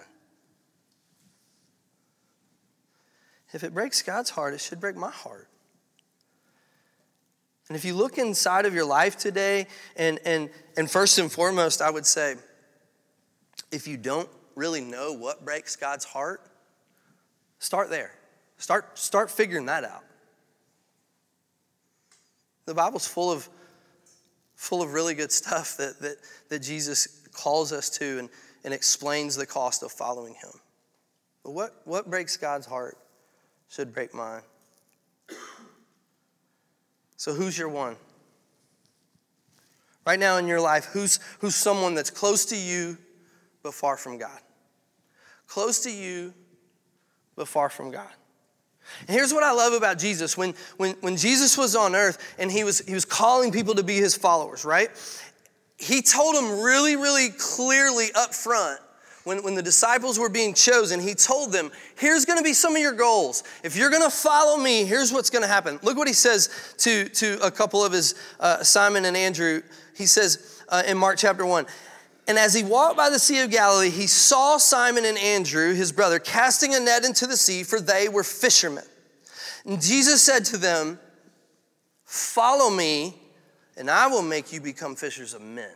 If 3.53 3.65
it 3.65 3.75
breaks 3.75 4.03
God's 4.03 4.31
heart, 4.31 4.55
it 4.55 4.61
should 4.61 4.81
break 4.81 4.97
my 4.97 5.11
heart. 5.11 5.49
And 7.69 7.77
if 7.77 7.85
you 7.85 7.95
look 7.95 8.19
inside 8.19 8.67
of 8.67 8.75
your 8.75 8.85
life 8.85 9.17
today, 9.17 9.67
and, 9.97 10.19
and, 10.25 10.51
and 10.77 10.91
first 10.91 11.19
and 11.19 11.31
foremost, 11.31 11.81
I 11.81 11.91
would 11.91 12.05
say, 12.05 12.35
if 13.71 13.87
you 13.87 13.97
don't 13.97 14.29
really 14.57 14.81
know 14.81 15.13
what 15.15 15.45
breaks 15.45 15.77
God's 15.77 16.05
heart, 16.05 16.43
start 17.63 17.91
there. 17.91 18.11
Start, 18.59 18.99
start 18.99 19.31
figuring 19.31 19.67
that 19.67 19.85
out. 19.85 20.05
The 22.67 22.75
Bible's 22.75 23.07
full 23.07 23.31
of, 23.31 23.49
full 24.57 24.83
of 24.83 24.93
really 24.93 25.15
good 25.15 25.33
stuff 25.33 25.77
that, 25.77 26.01
that, 26.01 26.17
that 26.49 26.59
Jesus 26.61 27.23
calls 27.33 27.73
us 27.73 27.89
to 27.99 28.19
and, 28.19 28.29
and 28.65 28.75
explains 28.75 29.37
the 29.37 29.47
cost 29.47 29.83
of 29.83 29.93
following 29.93 30.35
him. 30.35 30.51
But 31.45 31.53
what, 31.53 31.81
what 31.85 32.11
breaks 32.11 32.37
God's 32.37 32.67
heart 32.67 32.99
should 33.69 33.95
break 33.95 34.13
mine. 34.13 34.43
So, 37.17 37.33
who's 37.33 37.57
your 37.57 37.69
one? 37.69 37.97
Right 40.05 40.19
now 40.19 40.37
in 40.39 40.49
your 40.49 40.61
life, 40.61 40.87
who's, 40.87 41.21
who's 41.39 41.55
someone 41.55 41.95
that's 41.95 42.11
close 42.11 42.45
to 42.47 42.57
you 42.57 42.99
but 43.63 43.73
far 43.73 43.97
from 43.97 44.19
God. 44.19 44.41
Close 45.47 45.81
to 45.85 45.91
you, 45.91 46.35
but 47.43 47.49
far 47.49 47.69
from 47.69 47.91
God. 47.91 48.09
And 49.09 49.17
here's 49.17 49.35
what 49.35 49.43
I 49.43 49.51
love 49.51 49.73
about 49.73 49.99
Jesus. 49.99 50.37
When, 50.39 50.55
when, 50.77 50.95
when 51.01 51.17
Jesus 51.17 51.59
was 51.59 51.75
on 51.75 51.97
earth 51.97 52.37
and 52.39 52.53
he 52.53 52.63
was, 52.63 52.79
he 52.87 52.95
was 52.95 53.05
calling 53.05 53.51
people 53.51 53.75
to 53.75 53.83
be 53.83 53.97
his 53.97 54.17
followers, 54.17 54.65
right? 54.65 54.91
He 55.77 56.03
told 56.03 56.37
them 56.37 56.61
really, 56.61 56.95
really 56.95 57.31
clearly 57.31 58.11
up 58.15 58.33
front 58.33 58.79
when, 59.25 59.43
when 59.43 59.57
the 59.57 59.63
disciples 59.63 60.21
were 60.21 60.29
being 60.29 60.55
chosen, 60.55 61.01
he 61.01 61.15
told 61.15 61.51
them, 61.51 61.73
here's 61.97 62.25
gonna 62.25 62.43
be 62.43 62.53
some 62.53 62.77
of 62.77 62.83
your 62.83 62.93
goals. 62.93 63.43
If 63.65 63.75
you're 63.75 63.91
gonna 63.91 64.09
follow 64.09 64.57
me, 64.57 64.85
here's 64.85 65.13
what's 65.13 65.31
gonna 65.31 65.49
happen. 65.49 65.81
Look 65.83 65.97
what 65.97 66.07
he 66.07 66.15
says 66.15 66.75
to, 66.79 67.09
to 67.09 67.45
a 67.45 67.51
couple 67.51 67.85
of 67.85 67.91
his, 67.91 68.15
uh, 68.39 68.63
Simon 68.63 69.05
and 69.05 69.17
Andrew. 69.17 69.63
He 69.97 70.07
says 70.07 70.63
uh, 70.69 70.85
in 70.87 70.97
Mark 70.97 71.19
chapter 71.19 71.45
1, 71.45 71.67
and 72.33 72.39
as 72.39 72.55
he 72.55 72.65
walked 72.65 72.97
by 72.97 73.11
the 73.11 73.19
Sea 73.19 73.41
of 73.41 73.51
Galilee, 73.51 73.91
he 73.91 74.07
saw 74.07 74.57
Simon 74.57 75.05
and 75.05 75.19
Andrew, 75.19 75.75
his 75.75 75.93
brother, 75.93 76.19
casting 76.19 76.75
a 76.75 76.81
net 76.81 77.05
into 77.05 77.27
the 77.27 77.37
sea, 77.37 77.63
for 77.63 77.79
they 77.79 78.09
were 78.09 78.25
fishermen. 78.25 78.87
And 79.67 79.83
Jesus 79.83 80.23
said 80.23 80.47
to 80.47 80.57
them, 80.57 80.99
Follow 82.07 82.71
me, 82.71 83.15
and 83.77 83.91
I 83.91 84.07
will 84.07 84.23
make 84.23 84.51
you 84.51 84.63
become 84.63 84.97
fishers 84.97 85.35
of 85.35 85.43
men. 85.43 85.75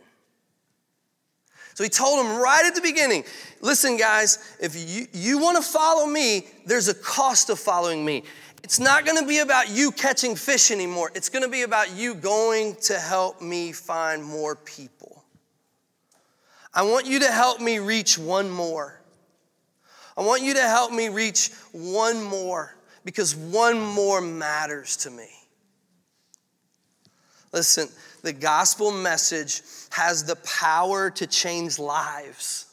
So 1.75 1.83
he 1.83 1.91
told 1.91 2.25
them 2.25 2.41
right 2.41 2.65
at 2.65 2.73
the 2.73 2.81
beginning 2.81 3.23
listen, 3.61 3.95
guys, 3.95 4.57
if 4.59 4.75
you, 4.75 5.05
you 5.13 5.37
want 5.37 5.57
to 5.57 5.63
follow 5.63 6.07
me, 6.07 6.47
there's 6.65 6.87
a 6.87 6.95
cost 6.95 7.51
of 7.51 7.59
following 7.59 8.03
me. 8.03 8.23
It's 8.63 8.79
not 8.79 9.05
going 9.05 9.19
to 9.19 9.27
be 9.27 9.37
about 9.37 9.69
you 9.69 9.91
catching 9.91 10.35
fish 10.35 10.71
anymore. 10.71 11.11
It's 11.13 11.29
going 11.29 11.43
to 11.43 11.51
be 11.51 11.61
about 11.61 11.95
you 11.95 12.15
going 12.15 12.77
to 12.85 12.95
help 12.95 13.43
me 13.43 13.73
find 13.73 14.23
more 14.23 14.55
people. 14.55 15.16
I 16.77 16.83
want 16.83 17.07
you 17.07 17.21
to 17.21 17.31
help 17.31 17.59
me 17.59 17.79
reach 17.79 18.19
one 18.19 18.51
more. 18.51 19.01
I 20.15 20.21
want 20.21 20.43
you 20.43 20.53
to 20.53 20.61
help 20.61 20.91
me 20.91 21.09
reach 21.09 21.49
one 21.71 22.23
more 22.23 22.75
because 23.03 23.35
one 23.35 23.81
more 23.81 24.21
matters 24.21 24.95
to 24.97 25.09
me. 25.09 25.27
Listen, 27.51 27.89
the 28.21 28.31
gospel 28.31 28.91
message 28.91 29.63
has 29.89 30.23
the 30.23 30.35
power 30.35 31.09
to 31.09 31.25
change 31.25 31.79
lives. 31.79 32.66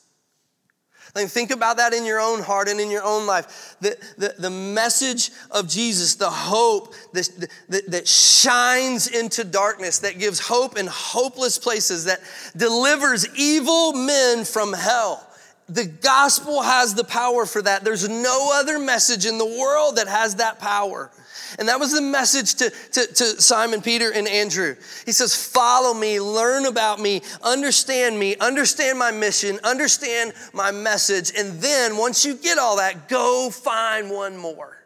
Like, 1.14 1.28
think 1.28 1.52
about 1.52 1.76
that 1.76 1.92
in 1.92 2.04
your 2.04 2.20
own 2.20 2.42
heart 2.42 2.68
and 2.68 2.80
in 2.80 2.90
your 2.90 3.04
own 3.04 3.24
life. 3.24 3.76
The, 3.80 3.96
the, 4.18 4.34
the 4.36 4.50
message 4.50 5.30
of 5.52 5.68
Jesus, 5.68 6.16
the 6.16 6.30
hope 6.30 6.92
that, 7.12 7.48
that, 7.68 7.90
that 7.90 8.08
shines 8.08 9.06
into 9.06 9.44
darkness, 9.44 10.00
that 10.00 10.18
gives 10.18 10.40
hope 10.40 10.76
in 10.76 10.88
hopeless 10.88 11.56
places, 11.56 12.06
that 12.06 12.20
delivers 12.56 13.28
evil 13.36 13.92
men 13.92 14.44
from 14.44 14.72
hell. 14.72 15.24
The 15.68 15.86
gospel 15.86 16.62
has 16.62 16.94
the 16.94 17.04
power 17.04 17.46
for 17.46 17.62
that. 17.62 17.84
There's 17.84 18.08
no 18.08 18.50
other 18.52 18.78
message 18.80 19.24
in 19.24 19.38
the 19.38 19.46
world 19.46 19.96
that 19.96 20.08
has 20.08 20.36
that 20.36 20.58
power. 20.58 21.10
And 21.58 21.68
that 21.68 21.80
was 21.80 21.92
the 21.92 22.00
message 22.00 22.54
to, 22.56 22.70
to, 22.70 23.06
to, 23.06 23.24
Simon 23.40 23.82
Peter 23.82 24.10
and 24.12 24.26
Andrew. 24.26 24.76
He 25.04 25.12
says, 25.12 25.34
Follow 25.34 25.94
me, 25.94 26.20
learn 26.20 26.66
about 26.66 27.00
me, 27.00 27.22
understand 27.42 28.18
me, 28.18 28.36
understand 28.36 28.98
my 28.98 29.10
mission, 29.10 29.58
understand 29.64 30.32
my 30.52 30.70
message. 30.70 31.32
And 31.36 31.60
then 31.60 31.96
once 31.96 32.24
you 32.24 32.34
get 32.36 32.58
all 32.58 32.76
that, 32.78 33.08
go 33.08 33.50
find 33.50 34.10
one 34.10 34.36
more. 34.36 34.84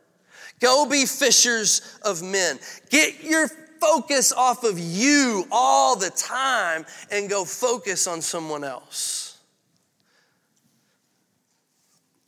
Go 0.61 0.87
be 0.89 1.07
fishers 1.07 1.99
of 2.03 2.23
men. 2.23 2.59
Get 2.91 3.23
your 3.23 3.49
focus 3.81 4.33
off 4.33 4.65
of 4.65 4.79
you 4.79 5.47
all 5.51 5.97
the 5.97 6.11
time 6.11 6.85
and 7.11 7.29
go 7.29 7.45
focus 7.45 8.07
on 8.07 8.21
someone 8.23 8.65
else. 8.65 9.28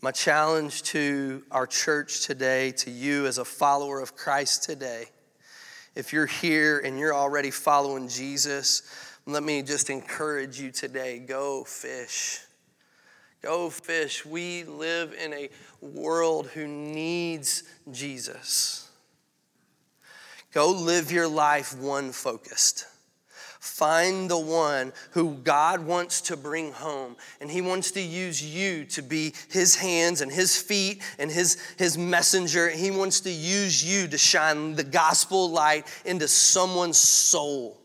My 0.02 0.12
challenge 0.12 0.82
to 0.84 1.42
our 1.50 1.66
church 1.66 2.26
today, 2.26 2.70
to 2.72 2.90
you 2.90 3.26
as 3.26 3.36
a 3.36 3.44
follower 3.44 4.00
of 4.00 4.16
Christ 4.16 4.62
today, 4.62 5.04
if 5.94 6.14
you're 6.14 6.24
here 6.24 6.78
and 6.78 6.98
you're 6.98 7.14
already 7.14 7.50
following 7.50 8.08
Jesus, 8.08 8.82
let 9.26 9.42
me 9.42 9.60
just 9.60 9.90
encourage 9.90 10.58
you 10.58 10.70
today 10.70 11.18
go 11.18 11.64
fish. 11.64 12.40
Go 13.42 13.68
fish. 13.68 14.24
We 14.24 14.64
live 14.64 15.12
in 15.12 15.34
a 15.34 15.50
world 15.82 16.46
who 16.46 16.66
needs 16.66 17.64
Jesus. 17.90 18.90
Go 20.54 20.70
live 20.70 21.12
your 21.12 21.28
life 21.28 21.76
one 21.76 22.12
focused. 22.12 22.86
Find 23.60 24.30
the 24.30 24.38
one 24.38 24.94
who 25.10 25.34
God 25.34 25.84
wants 25.84 26.22
to 26.22 26.36
bring 26.36 26.72
home, 26.72 27.16
and 27.42 27.50
He 27.50 27.60
wants 27.60 27.90
to 27.90 28.00
use 28.00 28.42
you 28.42 28.86
to 28.86 29.02
be 29.02 29.34
His 29.50 29.76
hands 29.76 30.22
and 30.22 30.32
His 30.32 30.56
feet 30.56 31.02
and 31.18 31.30
His, 31.30 31.60
his 31.76 31.98
messenger. 31.98 32.70
He 32.70 32.90
wants 32.90 33.20
to 33.20 33.30
use 33.30 33.84
you 33.84 34.08
to 34.08 34.16
shine 34.16 34.76
the 34.76 34.82
gospel 34.82 35.50
light 35.50 35.86
into 36.06 36.26
someone's 36.26 36.96
soul. 36.96 37.78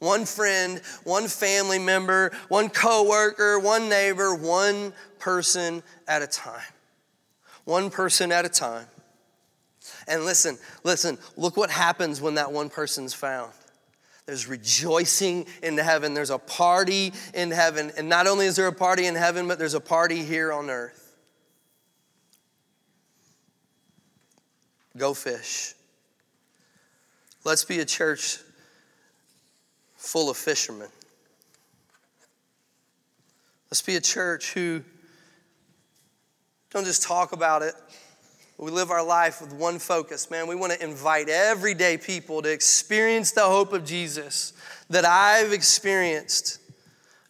One 0.00 0.26
friend, 0.26 0.82
one 1.04 1.28
family 1.28 1.78
member, 1.78 2.30
one 2.48 2.68
coworker, 2.68 3.58
one 3.58 3.88
neighbor, 3.88 4.34
one 4.34 4.92
person 5.18 5.82
at 6.06 6.20
a 6.20 6.26
time. 6.26 6.60
One 7.64 7.88
person 7.88 8.32
at 8.32 8.44
a 8.44 8.50
time. 8.50 8.86
And 10.06 10.26
listen, 10.26 10.58
listen, 10.84 11.16
look 11.38 11.56
what 11.56 11.70
happens 11.70 12.20
when 12.20 12.34
that 12.34 12.52
one 12.52 12.68
person's 12.68 13.14
found. 13.14 13.52
There's 14.28 14.46
rejoicing 14.46 15.46
in 15.62 15.78
heaven. 15.78 16.12
There's 16.12 16.28
a 16.28 16.36
party 16.36 17.14
in 17.32 17.50
heaven. 17.50 17.90
And 17.96 18.10
not 18.10 18.26
only 18.26 18.44
is 18.44 18.56
there 18.56 18.66
a 18.66 18.72
party 18.74 19.06
in 19.06 19.14
heaven, 19.14 19.48
but 19.48 19.58
there's 19.58 19.72
a 19.72 19.80
party 19.80 20.22
here 20.22 20.52
on 20.52 20.68
earth. 20.68 21.16
Go 24.98 25.14
fish. 25.14 25.72
Let's 27.44 27.64
be 27.64 27.78
a 27.78 27.86
church 27.86 28.36
full 29.96 30.28
of 30.28 30.36
fishermen. 30.36 30.88
Let's 33.70 33.80
be 33.80 33.96
a 33.96 34.00
church 34.02 34.52
who 34.52 34.82
don't 36.68 36.84
just 36.84 37.02
talk 37.02 37.32
about 37.32 37.62
it, 37.62 37.72
we 38.58 38.72
live 38.72 38.90
our 38.90 39.04
life 39.04 39.40
with 39.40 39.52
one 39.52 39.78
focus, 39.78 40.30
man. 40.30 40.48
We 40.48 40.56
want 40.56 40.72
to 40.72 40.82
invite 40.82 41.28
everyday 41.28 41.96
people 41.96 42.42
to 42.42 42.50
experience 42.50 43.30
the 43.30 43.44
hope 43.44 43.72
of 43.72 43.84
Jesus 43.84 44.52
that 44.90 45.04
I've 45.04 45.52
experienced. 45.52 46.58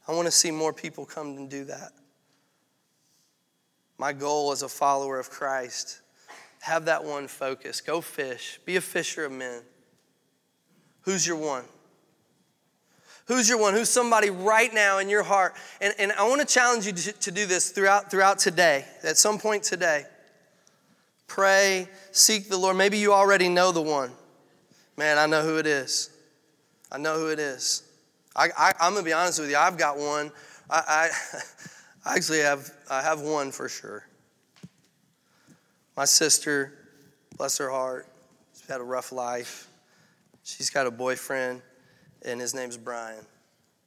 I 0.06 0.12
want 0.12 0.26
to 0.26 0.32
see 0.32 0.50
more 0.50 0.72
people 0.72 1.04
come 1.04 1.36
and 1.36 1.50
do 1.50 1.64
that. 1.64 1.92
My 3.98 4.14
goal 4.14 4.52
as 4.52 4.62
a 4.62 4.68
follower 4.68 5.18
of 5.18 5.28
Christ, 5.28 6.00
have 6.60 6.86
that 6.86 7.04
one 7.04 7.28
focus. 7.28 7.80
Go 7.80 8.00
fish. 8.00 8.58
Be 8.64 8.76
a 8.76 8.80
fisher 8.80 9.26
of 9.26 9.32
men. 9.32 9.62
Who's 11.02 11.26
your 11.26 11.36
one? 11.36 11.64
Who's 13.26 13.48
your 13.48 13.58
one? 13.58 13.74
Who's 13.74 13.90
somebody 13.90 14.30
right 14.30 14.72
now 14.72 14.98
in 14.98 15.10
your 15.10 15.22
heart? 15.22 15.54
And, 15.82 15.94
and 15.98 16.12
I 16.12 16.26
want 16.26 16.40
to 16.40 16.46
challenge 16.46 16.86
you 16.86 16.92
to, 16.92 17.12
to 17.12 17.30
do 17.30 17.44
this 17.44 17.70
throughout, 17.70 18.10
throughout 18.10 18.38
today, 18.38 18.86
at 19.02 19.18
some 19.18 19.38
point 19.38 19.62
today. 19.62 20.06
Pray, 21.28 21.88
seek 22.10 22.48
the 22.48 22.56
Lord. 22.56 22.76
Maybe 22.76 22.98
you 22.98 23.12
already 23.12 23.48
know 23.48 23.70
the 23.70 23.82
one. 23.82 24.10
Man, 24.96 25.18
I 25.18 25.26
know 25.26 25.42
who 25.42 25.58
it 25.58 25.66
is. 25.66 26.10
I 26.90 26.98
know 26.98 27.18
who 27.18 27.28
it 27.28 27.38
is. 27.38 27.82
I, 28.34 28.72
am 28.80 28.94
gonna 28.94 29.04
be 29.04 29.12
honest 29.12 29.38
with 29.38 29.50
you. 29.50 29.56
I've 29.56 29.76
got 29.76 29.98
one. 29.98 30.32
I, 30.70 30.82
I, 30.88 31.10
I 32.12 32.16
actually 32.16 32.40
have. 32.40 32.70
I 32.90 33.02
have 33.02 33.20
one 33.20 33.52
for 33.52 33.68
sure. 33.68 34.06
My 35.96 36.06
sister, 36.06 36.72
bless 37.36 37.58
her 37.58 37.68
heart, 37.68 38.06
she's 38.56 38.68
had 38.68 38.80
a 38.80 38.84
rough 38.84 39.12
life. 39.12 39.68
She's 40.44 40.70
got 40.70 40.86
a 40.86 40.90
boyfriend, 40.90 41.60
and 42.24 42.40
his 42.40 42.54
name's 42.54 42.76
Brian. 42.76 43.24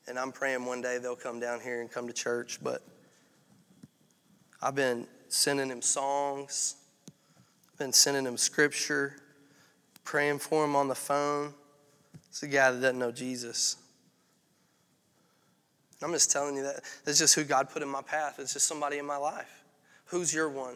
And 0.08 0.20
I'm 0.20 0.32
praying 0.32 0.66
one 0.66 0.82
day 0.82 1.00
they'll 1.00 1.16
come 1.16 1.40
down 1.40 1.60
here 1.60 1.82
and 1.82 1.90
come 1.90 2.06
to 2.08 2.14
church. 2.14 2.60
But 2.62 2.84
I've 4.62 4.76
been 4.76 5.08
sending 5.30 5.70
him 5.70 5.82
songs 5.82 6.76
been 7.82 7.92
sending 7.92 8.28
him 8.28 8.38
scripture, 8.38 9.16
praying 10.04 10.38
for 10.38 10.64
him 10.64 10.76
on 10.76 10.88
the 10.88 10.94
phone. 10.94 11.52
It's 12.30 12.44
a 12.44 12.48
guy 12.48 12.70
that 12.70 12.80
doesn't 12.80 13.00
know 13.00 13.12
Jesus. 13.12 13.76
I'm 16.04 16.12
just 16.12 16.32
telling 16.32 16.56
you 16.56 16.62
that. 16.62 16.82
That's 17.06 17.18
just 17.18 17.34
who 17.34 17.44
God 17.44 17.72
put 17.72 17.82
in 17.82 17.90
my 17.90 18.04
path. 18.04 18.36
It's 18.38 18.54
just 18.54 18.68
somebody 18.68 19.00
in 19.00 19.06
my 19.06 19.18
life. 19.18 19.64
Who's 20.06 20.32
your 20.32 20.48
one? 20.48 20.76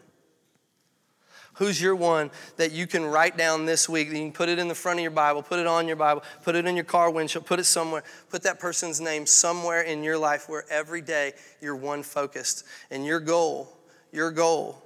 Who's 1.54 1.80
your 1.80 1.94
one 1.94 2.32
that 2.56 2.72
you 2.72 2.88
can 2.88 3.04
write 3.04 3.36
down 3.36 3.66
this 3.66 3.88
week? 3.88 4.08
You 4.08 4.14
can 4.14 4.32
put 4.32 4.48
it 4.48 4.58
in 4.58 4.66
the 4.66 4.74
front 4.74 4.98
of 4.98 5.02
your 5.02 5.12
Bible, 5.12 5.44
put 5.44 5.60
it 5.60 5.66
on 5.68 5.86
your 5.86 5.96
Bible, 5.96 6.24
put 6.42 6.56
it 6.56 6.66
in 6.66 6.74
your 6.74 6.84
car 6.84 7.08
windshield, 7.08 7.46
put 7.46 7.60
it 7.60 7.64
somewhere. 7.64 8.02
Put 8.30 8.42
that 8.42 8.58
person's 8.58 9.00
name 9.00 9.26
somewhere 9.26 9.82
in 9.82 10.02
your 10.02 10.18
life 10.18 10.48
where 10.48 10.64
every 10.70 11.02
day 11.02 11.34
you're 11.60 11.76
one 11.76 12.02
focused. 12.02 12.64
And 12.90 13.06
your 13.06 13.20
goal, 13.20 13.78
your 14.10 14.32
goal 14.32 14.82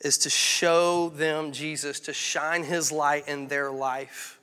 is 0.00 0.18
to 0.18 0.30
show 0.30 1.08
them 1.08 1.52
Jesus, 1.52 2.00
to 2.00 2.12
shine 2.12 2.62
his 2.62 2.92
light 2.92 3.28
in 3.28 3.48
their 3.48 3.70
life. 3.70 4.38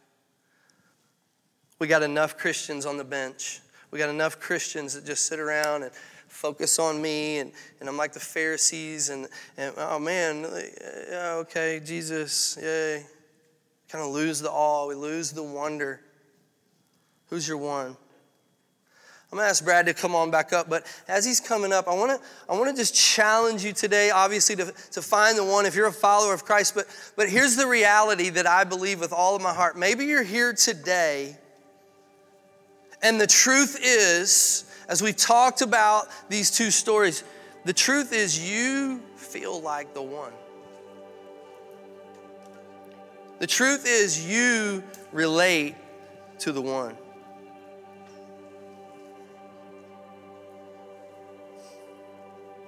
We 1.79 1.87
got 1.87 2.03
enough 2.03 2.37
Christians 2.37 2.85
on 2.85 2.97
the 2.97 3.03
bench. 3.03 3.61
We 3.91 3.99
got 3.99 4.09
enough 4.09 4.39
Christians 4.39 4.93
that 4.93 5.05
just 5.05 5.25
sit 5.25 5.39
around 5.39 5.83
and 5.83 5.91
focus 6.27 6.79
on 6.79 7.01
me, 7.01 7.39
and, 7.39 7.51
and 7.79 7.87
I'm 7.87 7.97
like 7.97 8.11
the 8.11 8.19
Pharisees, 8.19 9.09
and, 9.09 9.27
and 9.57 9.73
oh 9.77 9.99
man, 9.99 10.45
okay, 11.11 11.81
Jesus, 11.83 12.57
yay. 12.61 13.05
Kind 13.87 14.03
of 14.03 14.11
lose 14.11 14.39
the 14.39 14.51
awe, 14.51 14.87
we 14.87 14.95
lose 14.95 15.31
the 15.31 15.43
wonder. 15.43 16.01
Who's 17.27 17.47
your 17.47 17.57
one? 17.57 17.95
I'm 19.31 19.37
gonna 19.37 19.49
ask 19.49 19.63
Brad 19.63 19.87
to 19.87 19.93
come 19.93 20.15
on 20.15 20.31
back 20.31 20.53
up, 20.53 20.69
but 20.69 20.85
as 21.07 21.25
he's 21.25 21.39
coming 21.39 21.73
up, 21.73 21.87
I 21.87 21.93
wanna, 21.93 22.19
I 22.47 22.57
wanna 22.57 22.73
just 22.75 22.95
challenge 22.95 23.65
you 23.65 23.73
today, 23.73 24.11
obviously, 24.11 24.55
to, 24.57 24.73
to 24.91 25.01
find 25.01 25.37
the 25.37 25.43
one 25.43 25.65
if 25.65 25.75
you're 25.75 25.87
a 25.87 25.91
follower 25.91 26.33
of 26.33 26.45
Christ. 26.45 26.75
But, 26.75 26.85
but 27.15 27.27
here's 27.27 27.55
the 27.55 27.67
reality 27.67 28.29
that 28.29 28.47
I 28.47 28.63
believe 28.63 28.99
with 28.99 29.11
all 29.11 29.35
of 29.35 29.41
my 29.41 29.53
heart. 29.53 29.77
Maybe 29.77 30.05
you're 30.05 30.23
here 30.23 30.53
today, 30.53 31.37
and 33.01 33.19
the 33.19 33.27
truth 33.27 33.79
is, 33.81 34.65
as 34.87 35.01
we 35.01 35.11
talked 35.11 35.61
about 35.61 36.07
these 36.29 36.51
two 36.51 36.71
stories, 36.71 37.23
the 37.65 37.73
truth 37.73 38.13
is 38.13 38.39
you 38.39 39.01
feel 39.15 39.59
like 39.59 39.93
the 39.93 40.01
one. 40.01 40.33
The 43.39 43.47
truth 43.47 43.85
is 43.85 44.25
you 44.25 44.83
relate 45.11 45.75
to 46.39 46.51
the 46.51 46.61
one. 46.61 46.95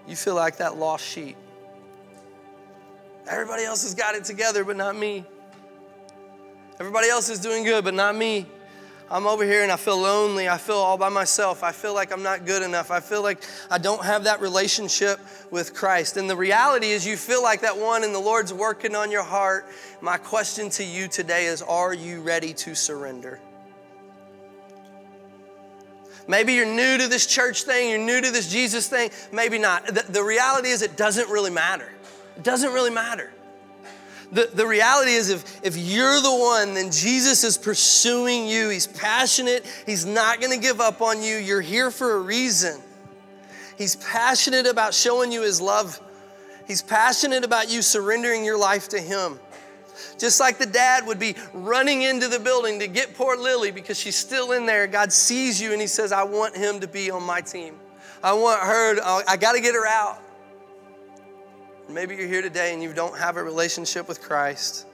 You 0.08 0.16
feel 0.16 0.36
like 0.36 0.58
that 0.58 0.78
lost 0.78 1.06
sheep. 1.06 1.36
Everybody 3.30 3.64
else 3.64 3.84
has 3.84 3.94
got 3.94 4.16
it 4.16 4.24
together, 4.24 4.64
but 4.64 4.78
not 4.78 4.96
me. 4.96 5.26
Everybody 6.80 7.10
else 7.10 7.30
is 7.30 7.40
doing 7.40 7.66
good, 7.66 7.84
but 7.84 7.94
not 7.94 8.16
me. 8.16 8.46
I'm 9.10 9.26
over 9.26 9.46
here 9.46 9.64
and 9.64 9.72
I 9.72 9.78
feel 9.78 10.00
lonely. 10.00 10.50
I 10.50 10.58
feel 10.58 10.76
all 10.76 10.98
by 10.98 11.10
myself. 11.10 11.64
I 11.64 11.72
feel 11.72 11.94
like 11.94 12.12
I'm 12.12 12.24
not 12.24 12.46
good 12.46 12.62
enough. 12.62 12.92
I 12.92 13.00
feel 13.00 13.24
like 13.24 13.42
I 13.72 13.78
don't 13.78 14.04
have 14.04 14.26
that 14.26 14.42
relationship 14.42 15.20
with 15.50 15.74
Christ. 15.74 16.18
And 16.18 16.30
the 16.30 16.36
reality 16.36 16.88
is, 16.88 17.08
you 17.08 17.16
feel 17.16 17.42
like 17.42 17.62
that 17.62 17.78
one, 17.78 18.04
and 18.04 18.14
the 18.14 18.20
Lord's 18.20 18.54
working 18.54 18.96
on 18.96 19.10
your 19.10 19.24
heart. 19.24 19.66
My 20.02 20.18
question 20.18 20.70
to 20.72 20.84
you 20.84 21.08
today 21.08 21.46
is 21.46 21.62
Are 21.62 21.94
you 21.94 22.22
ready 22.22 22.54
to 22.54 22.76
surrender? 22.76 23.40
Maybe 26.28 26.54
you're 26.54 26.66
new 26.66 26.98
to 26.98 27.08
this 27.08 27.26
church 27.26 27.64
thing, 27.64 27.90
you're 27.90 28.00
new 28.00 28.22
to 28.22 28.32
this 28.32 28.52
Jesus 28.52 28.88
thing, 28.88 29.10
maybe 29.32 29.58
not. 29.58 29.86
The, 29.86 30.04
the 30.10 30.24
reality 30.24 30.70
is, 30.70 30.82
it 30.82 30.98
doesn't 30.98 31.30
really 31.30 31.52
matter. 31.52 31.90
It 32.36 32.44
doesn't 32.44 32.74
really 32.74 32.92
matter. 32.92 33.32
The, 34.32 34.50
the 34.54 34.68
reality 34.68 35.12
is, 35.12 35.30
if, 35.30 35.64
if 35.64 35.78
you're 35.78 36.22
the 36.22 36.36
one, 36.36 36.74
then 36.74 36.92
Jesus 36.92 37.46
is 37.46 37.58
pursuing 37.58 38.46
you. 38.48 38.68
He's 38.68 38.88
passionate. 38.88 39.66
He's 39.86 40.06
not 40.06 40.42
going 40.42 40.52
to 40.52 40.60
give 40.60 40.82
up 40.82 41.02
on 41.02 41.24
you. 41.24 41.38
You're 41.38 41.62
here 41.62 41.92
for 41.92 42.16
a 42.16 42.20
reason. 42.20 42.82
He's 43.78 43.96
passionate 43.96 44.68
about 44.68 44.94
showing 44.94 45.32
you 45.32 45.44
His 45.44 45.62
love. 45.62 46.02
He's 46.68 46.82
passionate 46.82 47.46
about 47.46 47.70
you 47.70 47.82
surrendering 47.82 48.44
your 48.44 48.58
life 48.58 48.90
to 48.90 49.00
Him. 49.00 49.40
Just 50.18 50.40
like 50.40 50.58
the 50.58 50.66
dad 50.66 51.06
would 51.08 51.20
be 51.20 51.36
running 51.54 52.04
into 52.04 52.28
the 52.28 52.40
building 52.40 52.80
to 52.80 52.88
get 52.88 53.14
poor 53.16 53.36
Lily 53.36 53.72
because 53.72 54.00
she's 54.00 54.16
still 54.16 54.52
in 54.52 54.66
there. 54.66 54.88
God 54.88 55.12
sees 55.12 55.62
you 55.62 55.72
and 55.72 55.82
He 55.82 55.88
says, 55.88 56.12
I 56.12 56.24
want 56.24 56.56
him 56.56 56.80
to 56.80 56.88
be 56.88 57.12
on 57.12 57.24
my 57.24 57.42
team. 57.42 57.76
I 58.24 58.34
want 58.34 58.62
her, 58.62 58.96
to, 58.96 59.24
I 59.30 59.38
got 59.38 59.54
to 59.54 59.62
get 59.62 59.74
her 59.74 59.88
out. 59.88 60.20
Maybe 61.90 62.16
you're 62.16 62.28
here 62.28 62.42
today 62.42 62.74
and 62.74 62.84
you 62.84 62.94
don't 62.94 63.18
have 63.18 63.38
a 63.38 63.44
relationship 63.44 64.08
with 64.08 64.22
Christ. 64.22 64.86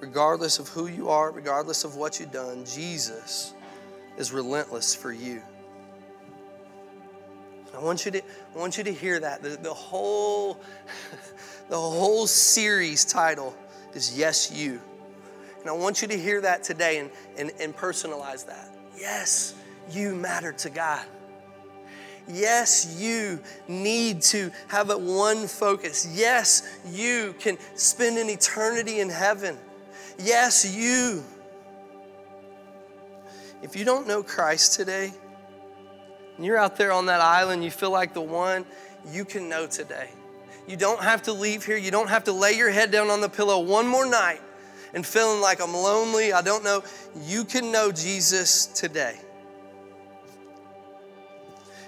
Regardless 0.00 0.58
of 0.58 0.68
who 0.68 0.86
you 0.86 1.08
are, 1.08 1.32
regardless 1.32 1.84
of 1.84 1.96
what 1.96 2.20
you've 2.20 2.32
done, 2.32 2.64
Jesus 2.64 3.54
is 4.16 4.32
relentless 4.32 4.94
for 4.94 5.12
you. 5.12 5.42
I 7.74 7.78
want 7.80 8.04
you 8.04 8.12
to, 8.12 8.18
I 8.18 8.58
want 8.58 8.76
you 8.78 8.84
to 8.84 8.92
hear 8.92 9.18
that. 9.20 9.42
The, 9.42 9.50
the, 9.50 9.72
whole, 9.72 10.60
the 11.68 11.78
whole 11.78 12.26
series 12.26 13.04
title 13.04 13.54
is 13.94 14.16
Yes, 14.16 14.52
You. 14.52 14.80
And 15.60 15.70
I 15.70 15.72
want 15.72 16.02
you 16.02 16.08
to 16.08 16.18
hear 16.18 16.40
that 16.40 16.64
today 16.64 16.98
and, 16.98 17.10
and, 17.38 17.52
and 17.60 17.76
personalize 17.76 18.46
that. 18.46 18.68
Yes, 18.98 19.54
you 19.90 20.14
matter 20.14 20.52
to 20.52 20.70
God. 20.70 21.06
Yes, 22.28 22.96
you 23.00 23.40
need 23.68 24.22
to 24.22 24.50
have 24.68 24.90
a 24.90 24.98
one 24.98 25.46
focus. 25.46 26.08
Yes, 26.12 26.80
you 26.90 27.34
can 27.38 27.58
spend 27.74 28.18
an 28.18 28.28
eternity 28.28 29.00
in 29.00 29.08
heaven. 29.08 29.56
Yes, 30.18 30.76
you. 30.76 31.24
If 33.62 33.76
you 33.76 33.84
don't 33.84 34.06
know 34.06 34.22
Christ 34.22 34.74
today, 34.74 35.12
and 36.42 36.46
you're 36.48 36.58
out 36.58 36.74
there 36.74 36.90
on 36.90 37.06
that 37.06 37.20
island, 37.20 37.62
you 37.62 37.70
feel 37.70 37.92
like 37.92 38.14
the 38.14 38.20
one, 38.20 38.66
you 39.12 39.24
can 39.24 39.48
know 39.48 39.68
today. 39.68 40.10
You 40.66 40.76
don't 40.76 41.00
have 41.00 41.22
to 41.22 41.32
leave 41.32 41.64
here. 41.64 41.76
You 41.76 41.92
don't 41.92 42.08
have 42.08 42.24
to 42.24 42.32
lay 42.32 42.54
your 42.54 42.68
head 42.68 42.90
down 42.90 43.10
on 43.10 43.20
the 43.20 43.28
pillow 43.28 43.60
one 43.60 43.86
more 43.86 44.04
night 44.04 44.40
and 44.92 45.06
feeling 45.06 45.40
like 45.40 45.62
I'm 45.62 45.72
lonely. 45.72 46.32
I 46.32 46.42
don't 46.42 46.64
know. 46.64 46.82
You 47.26 47.44
can 47.44 47.70
know 47.70 47.92
Jesus 47.92 48.66
today. 48.66 49.20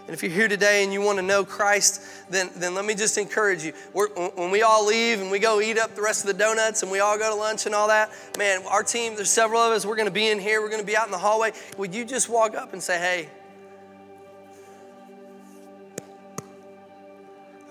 And 0.06 0.14
if 0.14 0.22
you're 0.22 0.30
here 0.30 0.46
today 0.46 0.84
and 0.84 0.92
you 0.92 1.00
want 1.00 1.18
to 1.18 1.24
know 1.24 1.44
Christ, 1.44 2.00
then, 2.30 2.48
then 2.54 2.76
let 2.76 2.84
me 2.84 2.94
just 2.94 3.18
encourage 3.18 3.64
you. 3.64 3.72
We're, 3.92 4.06
when 4.36 4.52
we 4.52 4.62
all 4.62 4.86
leave 4.86 5.20
and 5.20 5.32
we 5.32 5.40
go 5.40 5.60
eat 5.60 5.78
up 5.78 5.96
the 5.96 6.02
rest 6.02 6.20
of 6.20 6.28
the 6.28 6.40
donuts 6.40 6.84
and 6.84 6.92
we 6.92 7.00
all 7.00 7.18
go 7.18 7.28
to 7.28 7.34
lunch 7.34 7.66
and 7.66 7.74
all 7.74 7.88
that, 7.88 8.12
man, 8.38 8.62
our 8.68 8.84
team, 8.84 9.16
there's 9.16 9.30
several 9.30 9.60
of 9.60 9.72
us, 9.72 9.84
we're 9.84 9.96
going 9.96 10.06
to 10.06 10.14
be 10.14 10.28
in 10.28 10.38
here, 10.38 10.60
we're 10.60 10.68
going 10.68 10.80
to 10.80 10.86
be 10.86 10.96
out 10.96 11.06
in 11.06 11.10
the 11.10 11.18
hallway. 11.18 11.50
Would 11.76 11.92
you 11.92 12.04
just 12.04 12.28
walk 12.28 12.54
up 12.54 12.72
and 12.72 12.80
say, 12.80 12.98
hey, 12.98 13.28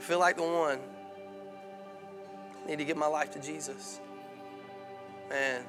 I 0.03 0.05
feel 0.05 0.19
like 0.19 0.35
the 0.35 0.43
one. 0.43 0.79
I 2.61 2.67
need 2.67 2.77
to 2.79 2.83
give 2.83 2.97
my 2.97 3.07
life 3.07 3.31
to 3.31 3.39
Jesus. 3.39 4.01
Man, 5.29 5.63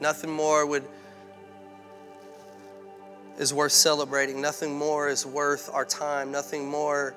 nothing 0.00 0.28
more 0.28 0.66
would 0.66 0.84
is 3.38 3.54
worth 3.54 3.70
celebrating. 3.70 4.40
Nothing 4.40 4.76
more 4.76 5.08
is 5.08 5.24
worth 5.24 5.72
our 5.72 5.84
time. 5.84 6.32
Nothing 6.32 6.68
more. 6.68 7.14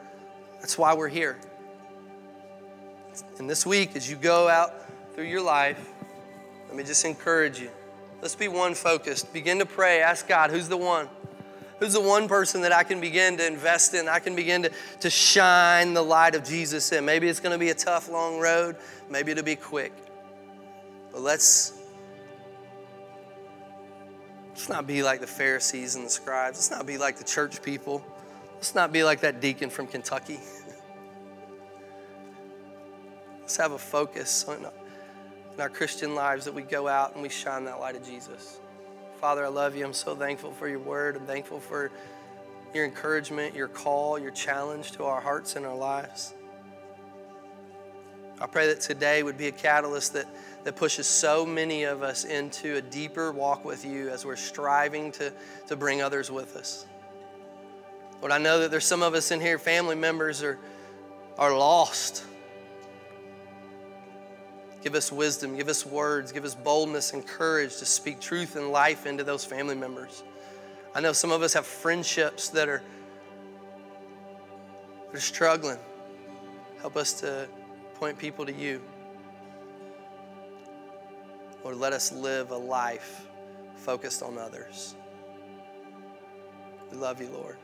That's 0.59 0.77
why 0.77 0.93
we're 0.93 1.07
here. 1.07 1.39
And 3.39 3.49
this 3.49 3.65
week, 3.65 3.95
as 3.95 4.07
you 4.07 4.15
go 4.15 4.47
out 4.47 4.85
through 5.15 5.25
your 5.25 5.41
life, 5.41 5.89
let 6.67 6.77
me 6.77 6.83
just 6.83 7.03
encourage 7.03 7.59
you. 7.59 7.71
Let's 8.21 8.35
be 8.35 8.47
one 8.47 8.75
focused. 8.75 9.33
Begin 9.33 9.57
to 9.57 9.65
pray. 9.65 10.03
Ask 10.03 10.27
God, 10.27 10.51
who's 10.51 10.69
the 10.69 10.77
one? 10.77 11.09
Who's 11.79 11.93
the 11.93 12.01
one 12.01 12.27
person 12.27 12.61
that 12.61 12.73
I 12.73 12.83
can 12.83 12.99
begin 12.99 13.37
to 13.37 13.47
invest 13.47 13.93
in? 13.93 14.09
I 14.09 14.19
can 14.19 14.35
begin 14.35 14.63
to, 14.63 14.71
to 14.99 15.09
shine 15.09 15.93
the 15.93 16.01
light 16.01 16.35
of 16.35 16.43
Jesus 16.43 16.91
in. 16.91 17.05
Maybe 17.05 17.27
it's 17.27 17.39
going 17.39 17.53
to 17.53 17.59
be 17.59 17.69
a 17.69 17.75
tough, 17.75 18.09
long 18.09 18.39
road. 18.39 18.75
Maybe 19.09 19.31
it'll 19.31 19.43
be 19.43 19.55
quick. 19.55 19.93
But 21.11 21.21
let's 21.21 21.79
Let's 24.59 24.67
not 24.67 24.85
be 24.85 25.03
like 25.03 25.21
the 25.21 25.27
Pharisees 25.27 25.95
and 25.95 26.05
the 26.05 26.09
scribes. 26.09 26.57
Let's 26.57 26.69
not 26.69 26.85
be 26.85 26.97
like 26.97 27.15
the 27.15 27.23
church 27.23 27.61
people. 27.61 28.03
Let's 28.55 28.75
not 28.75 28.91
be 28.91 29.05
like 29.05 29.21
that 29.21 29.39
deacon 29.39 29.69
from 29.69 29.87
Kentucky. 29.87 30.37
Let's 33.39 33.55
have 33.55 33.71
a 33.71 33.77
focus 33.77 34.43
on 34.49 34.57
in 34.57 35.61
our 35.61 35.69
Christian 35.69 36.13
lives 36.13 36.43
that 36.43 36.53
we 36.53 36.61
go 36.61 36.89
out 36.89 37.13
and 37.13 37.23
we 37.23 37.29
shine 37.29 37.63
that 37.65 37.79
light 37.79 37.95
of 37.95 38.05
Jesus. 38.05 38.59
Father, 39.19 39.45
I 39.45 39.49
love 39.49 39.75
you. 39.75 39.85
I'm 39.85 39.93
so 39.93 40.15
thankful 40.15 40.51
for 40.51 40.67
your 40.67 40.79
word. 40.79 41.17
I'm 41.17 41.25
thankful 41.25 41.59
for 41.59 41.91
your 42.73 42.85
encouragement, 42.85 43.53
your 43.55 43.67
call, 43.67 44.17
your 44.17 44.31
challenge 44.31 44.93
to 44.93 45.03
our 45.03 45.19
hearts 45.19 45.55
and 45.55 45.65
our 45.65 45.75
lives. 45.75 46.33
I 48.39 48.47
pray 48.47 48.67
that 48.67 48.79
today 48.79 49.21
would 49.21 49.37
be 49.37 49.47
a 49.47 49.51
catalyst 49.51 50.13
that 50.13 50.25
that 50.63 50.75
pushes 50.75 51.07
so 51.07 51.45
many 51.45 51.83
of 51.83 52.03
us 52.03 52.25
into 52.25 52.75
a 52.75 52.81
deeper 52.81 53.31
walk 53.31 53.63
with 53.63 53.85
you 53.85 54.09
as 54.09 54.25
we're 54.25 54.35
striving 54.35 55.11
to, 55.13 55.31
to 55.67 55.75
bring 55.75 56.01
others 56.01 56.29
with 56.29 56.55
us. 56.55 56.85
Lord, 58.21 58.31
I 58.31 58.37
know 58.37 58.59
that 58.59 58.71
there's 58.71 58.85
some 58.85 59.01
of 59.01 59.13
us 59.13 59.31
in 59.31 59.39
here, 59.39 59.57
family 59.57 59.95
members 59.95 60.43
are, 60.43 60.59
are 61.37 61.57
lost. 61.57 62.25
Give 64.81 64.95
us 64.95 65.11
wisdom, 65.11 65.57
give 65.57 65.67
us 65.67 65.85
words, 65.85 66.31
give 66.31 66.45
us 66.45 66.55
boldness 66.55 67.13
and 67.13 67.25
courage 67.25 67.77
to 67.77 67.85
speak 67.85 68.19
truth 68.21 68.55
and 68.55 68.69
life 68.69 69.05
into 69.05 69.23
those 69.23 69.43
family 69.43 69.75
members. 69.75 70.23
I 70.95 71.01
know 71.01 71.11
some 71.11 71.31
of 71.31 71.41
us 71.41 71.53
have 71.53 71.65
friendships 71.65 72.49
that 72.49 72.69
are, 72.69 72.81
that 75.07 75.17
are 75.17 75.21
struggling. 75.21 75.77
Help 76.79 76.95
us 76.95 77.13
to 77.21 77.47
point 77.95 78.17
people 78.17 78.45
to 78.45 78.53
you. 78.53 78.81
Lord, 81.63 81.75
let 81.75 81.91
us 81.91 82.13
live 82.13 82.51
a 82.51 82.57
life 82.57 83.27
focused 83.75 84.23
on 84.23 84.37
others. 84.37 84.95
We 86.89 86.97
love 86.97 87.21
you, 87.21 87.27
Lord. 87.27 87.57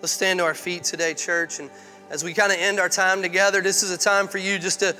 Let's 0.00 0.12
stand 0.12 0.38
to 0.38 0.44
our 0.44 0.54
feet 0.54 0.84
today, 0.84 1.12
church. 1.12 1.58
And 1.60 1.70
as 2.10 2.24
we 2.24 2.32
kind 2.32 2.50
of 2.50 2.58
end 2.58 2.80
our 2.80 2.88
time 2.88 3.20
together, 3.20 3.60
this 3.60 3.82
is 3.82 3.90
a 3.90 3.98
time 3.98 4.26
for 4.26 4.38
you 4.38 4.58
just 4.58 4.80
to 4.80 4.96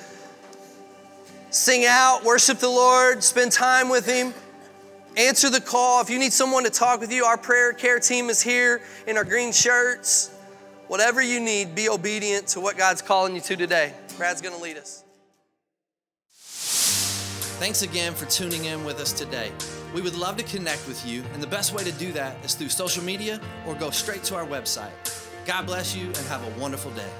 sing 1.51 1.85
out, 1.87 2.25
worship 2.25 2.59
the 2.59 2.69
Lord, 2.69 3.23
spend 3.23 3.53
time 3.53 3.89
with 3.89 4.07
Him, 4.07 4.35
answer 5.17 5.51
the 5.51 5.61
call. 5.61 6.01
If 6.01 6.11
you 6.11 6.19
need 6.19 6.33
someone 6.33 6.65
to 6.65 6.71
talk 6.71 7.01
with 7.01 7.13
you, 7.13 7.25
our 7.25 7.39
prayer 7.39 7.73
care 7.73 7.99
team 7.99 8.31
is 8.31 8.41
here 8.41 8.81
in 9.07 9.17
our 9.17 9.25
green 9.25 9.53
shirts. 9.53 10.35
Whatever 10.87 11.21
you 11.21 11.39
need, 11.41 11.75
be 11.75 11.89
obedient 11.89 12.49
to 12.49 12.61
what 12.61 12.79
God's 12.79 13.03
calling 13.03 13.35
you 13.35 13.41
to 13.43 13.57
today. 13.57 13.93
Brad's 14.17 14.41
going 14.41 14.55
to 14.55 14.63
lead 14.63 14.79
us. 14.79 15.05
Thanks 17.59 17.83
again 17.83 18.15
for 18.15 18.25
tuning 18.27 18.67
in 18.67 18.85
with 18.85 19.01
us 19.01 19.13
today. 19.13 19.51
We 19.93 20.01
would 20.01 20.15
love 20.17 20.37
to 20.37 20.45
connect 20.45 20.87
with 20.87 21.05
you, 21.05 21.25
and 21.35 21.43
the 21.43 21.47
best 21.47 21.75
way 21.75 21.83
to 21.83 21.93
do 21.93 22.13
that 22.13 22.37
is 22.45 22.55
through 22.55 22.69
social 22.69 23.03
media 23.03 23.41
or 23.67 23.75
go 23.75 23.91
straight 23.91 24.23
to 24.25 24.37
our 24.37 24.47
website. 24.47 24.93
God 25.45 25.67
bless 25.67 25.97
you 25.97 26.07
and 26.07 26.17
have 26.29 26.43
a 26.47 26.61
wonderful 26.61 26.91
day. 26.93 27.11